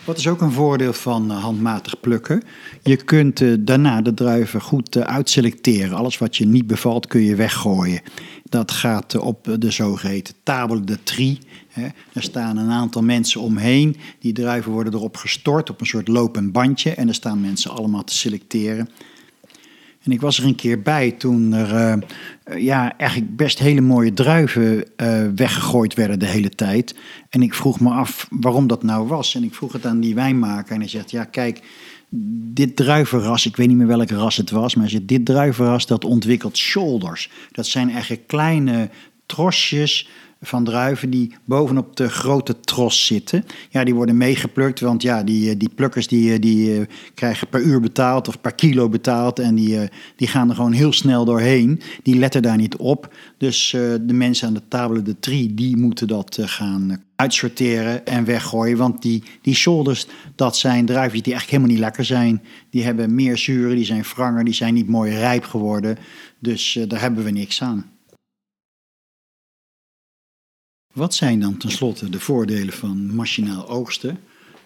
Wat 0.06 0.18
is 0.18 0.28
ook 0.28 0.42
een 0.42 0.52
voordeel 0.52 0.94
van 0.94 1.32
uh, 1.32 1.44
handmatig 1.44 2.00
plukken? 2.00 2.44
Je 2.84 2.96
kunt 2.96 3.40
uh, 3.40 3.56
daarna 3.60 4.02
de 4.02 4.14
druiven 4.14 4.62
goed 4.62 4.96
uh, 4.96 5.04
uitselecteren. 5.04 5.98
Alles 5.98 6.18
wat 6.18 6.38
je 6.38 6.46
niet 6.46 6.68
bevalt 6.68 7.08
kun 7.08 7.22
je 7.22 7.36
weggooien. 7.36 8.02
Dat 8.44 8.72
gaat 8.72 9.18
op 9.18 9.56
de 9.60 9.72
zogeheten 9.72 10.34
table 10.44 10.84
de 10.84 11.04
tri. 11.04 11.40
Hè. 11.68 11.88
Er 12.14 12.24
staan 12.24 12.58
een 12.58 12.72
aantal 12.72 13.02
mensen 13.02 13.42
omheen. 13.42 13.98
Die 14.20 14.34
druiven 14.34 14.72
worden 14.72 14.94
erop 14.94 15.18
gestort 15.18 15.70
op 15.70 15.80
een 15.80 15.86
soort 15.86 16.08
lopend 16.08 16.52
bandje. 16.52 16.96
En 16.96 17.08
er 17.08 17.14
staan 17.14 17.42
mensen 17.42 17.72
allemaal 17.72 18.04
te 18.04 18.16
selecteren. 18.16 18.90
En 20.04 20.12
ik 20.12 20.22
was 20.22 20.38
er 20.38 20.46
een 20.46 20.56
keer 20.56 20.82
bij 20.82 21.12
toen 21.12 21.54
er 21.54 22.02
uh, 22.48 22.64
ja, 22.64 22.98
eigenlijk 22.98 23.36
best 23.36 23.60
hele 23.60 23.82
mooie 23.82 24.14
druiven 24.14 24.86
uh, 24.98 25.28
weggegooid 25.36 25.94
werden 25.94 26.20
de 26.20 26.26
hele 26.26 26.50
tijd. 26.50 26.96
En 27.30 27.42
ik 27.42 27.54
vroeg 27.54 27.80
me 27.80 27.90
af 27.90 28.28
waarom 28.30 28.68
dat 28.68 28.84
nou 28.84 29.08
was. 29.08 29.36
En 29.36 29.44
ik 29.44 29.54
vroeg 29.54 29.74
het 29.74 29.86
aan 29.86 30.00
die 30.00 30.16
wijnmaker 30.16 30.74
en 30.74 30.80
hij 30.80 30.90
zegt, 30.90 31.12
ja 31.12 31.24
kijk, 31.24 31.62
dit 32.54 32.76
druivenras, 32.76 33.46
ik 33.46 33.56
weet 33.56 33.68
niet 33.68 33.78
meer 33.78 33.88
welk 33.88 34.10
ras 34.10 34.38
het 34.38 34.50
was, 34.50 34.76
maar 34.76 34.90
zegt, 34.90 35.08
dit 35.08 35.26
druivenras 35.26 35.86
dat 35.86 36.06
ontwikkelt 36.06 36.58
shoulders. 36.58 37.30
Dat 37.52 37.68
zijn 37.68 37.90
eigenlijk 37.90 38.28
kleine 38.28 38.90
trosjes 39.26 40.10
van 40.42 40.64
druiven 40.64 41.10
die 41.10 41.36
bovenop 41.46 41.96
de 41.96 42.10
grote 42.10 42.60
tros 42.60 43.06
zitten. 43.06 43.46
Ja, 43.70 43.84
die 43.84 43.96
worden 43.96 44.18
meegeplukt, 44.18 44.80
want 44.80 45.02
ja, 45.02 45.24
die, 45.24 45.50
eh, 45.50 45.56
die 45.58 45.70
plukkers 45.76 46.08
die, 46.08 46.40
die 46.40 46.80
uh, 46.80 46.86
krijgen 47.14 47.48
per 47.48 47.62
uur 47.62 47.80
betaald 47.80 48.28
of 48.28 48.42
per 48.42 48.54
kilo 48.56 48.90
betaald. 48.90 49.40
En 49.40 49.56
die, 49.56 49.80
die 50.16 50.28
gaan 50.28 50.50
er 50.50 50.56
gewoon 50.56 50.72
heel 50.72 50.94
snel 50.94 51.26
doorheen. 51.26 51.82
Die 52.04 52.16
letten 52.16 52.42
daar 52.42 52.58
niet 52.58 52.76
op. 52.76 53.14
Dus 53.38 53.70
de 54.02 54.14
mensen 54.14 54.48
aan 54.48 54.54
de 54.54 54.68
tafel 54.68 55.04
de 55.04 55.20
tri, 55.20 55.56
die 55.56 55.78
moeten 55.78 56.08
dat 56.08 56.38
gaan 56.42 57.04
uitsorteren 57.16 58.06
en 58.06 58.26
weggooien. 58.26 58.78
Want 58.78 59.02
die, 59.02 59.24
die 59.42 59.56
shoulders, 59.56 60.08
dat 60.36 60.58
zijn 60.58 60.86
druiven 60.86 61.24
die 61.24 61.34
echt 61.34 61.50
helemaal 61.50 61.72
niet 61.72 61.80
lekker 61.80 62.06
zijn. 62.06 62.42
Die 62.70 62.84
hebben 62.84 63.16
meer 63.16 63.38
zuren, 63.38 63.76
die 63.76 63.86
zijn 63.86 64.04
wranger, 64.04 64.44
die 64.44 64.54
zijn 64.54 64.74
niet 64.74 64.88
mooi 64.88 65.14
rijp 65.14 65.44
geworden. 65.44 65.98
Dus 66.40 66.80
daar 66.88 67.02
hebben 67.02 67.24
we 67.24 67.32
niks 67.32 67.62
aan. 67.62 67.92
Wat 70.92 71.14
zijn 71.14 71.40
dan 71.40 71.58
tenslotte 71.58 72.10
de 72.10 72.20
voordelen 72.20 72.74
van 72.74 73.16
machinaal 73.16 73.70
oogsten? 73.70 74.20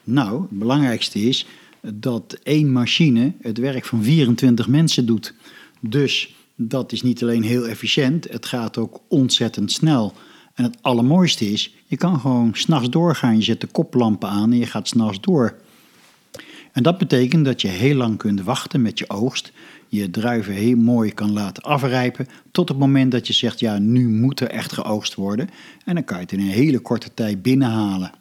Nou, 0.03 0.41
het 0.41 0.59
belangrijkste 0.59 1.19
is 1.19 1.45
dat 1.81 2.37
één 2.43 2.71
machine 2.71 3.33
het 3.41 3.57
werk 3.57 3.85
van 3.85 4.03
24 4.03 4.67
mensen 4.67 5.05
doet. 5.05 5.33
Dus 5.79 6.35
dat 6.55 6.91
is 6.91 7.01
niet 7.01 7.23
alleen 7.23 7.43
heel 7.43 7.67
efficiënt, 7.67 8.27
het 8.31 8.45
gaat 8.45 8.77
ook 8.77 9.01
ontzettend 9.07 9.71
snel. 9.71 10.13
En 10.53 10.63
het 10.63 10.77
allermooiste 10.81 11.51
is, 11.51 11.75
je 11.85 11.97
kan 11.97 12.19
gewoon 12.19 12.51
s'nachts 12.53 12.89
doorgaan. 12.89 13.37
Je 13.37 13.43
zet 13.43 13.61
de 13.61 13.67
koplampen 13.67 14.29
aan 14.29 14.51
en 14.51 14.57
je 14.57 14.65
gaat 14.65 14.87
s'nachts 14.87 15.21
door. 15.21 15.55
En 16.71 16.83
dat 16.83 16.97
betekent 16.97 17.45
dat 17.45 17.61
je 17.61 17.67
heel 17.67 17.95
lang 17.95 18.17
kunt 18.17 18.41
wachten 18.41 18.81
met 18.81 18.99
je 18.99 19.09
oogst. 19.09 19.51
Je 19.87 20.09
druiven 20.09 20.53
heel 20.53 20.77
mooi 20.77 21.13
kan 21.13 21.33
laten 21.33 21.63
afrijpen. 21.63 22.27
Tot 22.51 22.69
het 22.69 22.77
moment 22.77 23.11
dat 23.11 23.27
je 23.27 23.33
zegt, 23.33 23.59
ja, 23.59 23.77
nu 23.77 24.09
moet 24.09 24.39
er 24.39 24.49
echt 24.49 24.73
geoogst 24.73 25.15
worden. 25.15 25.49
En 25.85 25.95
dan 25.95 26.03
kan 26.03 26.17
je 26.17 26.23
het 26.23 26.31
in 26.31 26.39
een 26.39 26.45
hele 26.45 26.79
korte 26.79 27.13
tijd 27.13 27.41
binnenhalen. 27.41 28.11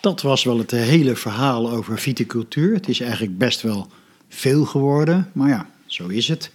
Dat 0.00 0.22
was 0.22 0.44
wel 0.44 0.58
het 0.58 0.70
hele 0.70 1.16
verhaal 1.16 1.70
over 1.70 1.98
viticultuur. 1.98 2.74
Het 2.74 2.88
is 2.88 3.00
eigenlijk 3.00 3.38
best 3.38 3.62
wel 3.62 3.86
veel 4.28 4.64
geworden, 4.64 5.30
maar 5.32 5.48
ja, 5.48 5.70
zo 5.86 6.08
is 6.08 6.28
het. 6.28 6.50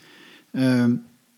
Uh, 0.51 0.85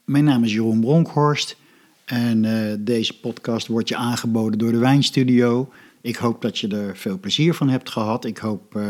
mijn 0.06 0.24
naam 0.24 0.44
is 0.44 0.54
Jeroen 0.54 0.80
Bronkhorst. 0.80 1.58
En 2.06 2.44
uh, 2.44 2.74
deze 2.80 3.20
podcast 3.20 3.68
wordt 3.68 3.90
je 3.90 3.96
aangeboden 3.96 4.60
door 4.60 4.72
de 4.72 4.78
Wijnstudio. 4.78 5.70
Ik 6.02 6.16
hoop 6.16 6.42
dat 6.42 6.58
je 6.58 6.68
er 6.68 6.98
veel 6.98 7.20
plezier 7.20 7.54
van 7.54 7.70
hebt 7.70 7.90
gehad. 7.90 8.26
Ik 8.26 8.38
hoop 8.38 8.76
uh, 8.76 8.84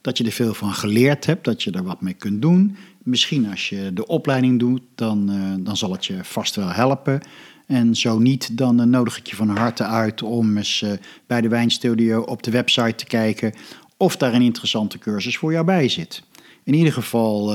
dat 0.00 0.18
je 0.18 0.24
er 0.24 0.32
veel 0.32 0.54
van 0.54 0.72
geleerd 0.72 1.26
hebt, 1.26 1.44
dat 1.44 1.62
je 1.62 1.70
er 1.70 1.82
wat 1.82 2.00
mee 2.00 2.14
kunt 2.14 2.42
doen. 2.42 2.76
Misschien 3.02 3.50
als 3.50 3.68
je 3.68 3.90
de 3.92 4.06
opleiding 4.06 4.58
doet, 4.58 4.82
dan, 4.94 5.30
uh, 5.30 5.54
dan 5.58 5.76
zal 5.76 5.92
het 5.92 6.06
je 6.06 6.24
vast 6.24 6.56
wel 6.56 6.68
helpen. 6.68 7.20
En 7.66 7.94
zo 7.94 8.18
niet, 8.18 8.56
dan 8.56 8.80
uh, 8.80 8.86
nodig 8.86 9.18
ik 9.18 9.26
je 9.26 9.36
van 9.36 9.48
harte 9.48 9.84
uit 9.84 10.22
om 10.22 10.56
eens 10.56 10.84
bij 11.26 11.40
de 11.40 11.48
Wijnstudio 11.48 12.20
op 12.20 12.42
de 12.42 12.50
website 12.50 12.94
te 12.94 13.06
kijken 13.06 13.52
of 13.96 14.16
daar 14.16 14.34
een 14.34 14.42
interessante 14.42 14.98
cursus 14.98 15.36
voor 15.36 15.52
jou 15.52 15.64
bij 15.64 15.88
zit. 15.88 16.22
In 16.64 16.74
ieder 16.74 16.92
geval 16.92 17.54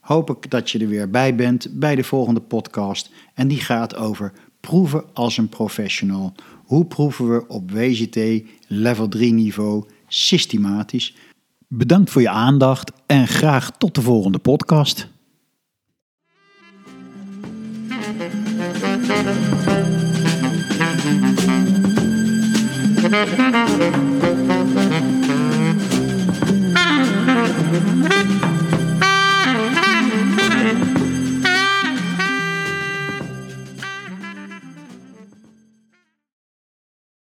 hoop 0.00 0.30
ik 0.30 0.50
dat 0.50 0.70
je 0.70 0.78
er 0.78 0.88
weer 0.88 1.10
bij 1.10 1.34
bent 1.34 1.66
bij 1.70 1.94
de 1.94 2.04
volgende 2.04 2.40
podcast. 2.40 3.10
En 3.34 3.48
die 3.48 3.60
gaat 3.60 3.96
over 3.96 4.32
proeven 4.60 5.04
als 5.12 5.36
een 5.36 5.48
professional. 5.48 6.34
Hoe 6.64 6.86
proeven 6.86 7.32
we 7.32 7.48
op 7.48 7.70
WGT 7.70 8.42
level 8.66 9.08
3 9.08 9.32
niveau 9.32 9.84
systematisch? 10.08 11.14
Bedankt 11.76 12.10
voor 12.10 12.22
je 12.22 12.28
aandacht 12.28 12.92
en 13.06 13.28
graag 13.28 13.70
tot 13.78 13.94
de 13.94 14.02
volgende 14.02 14.38
podcast. 14.38 15.08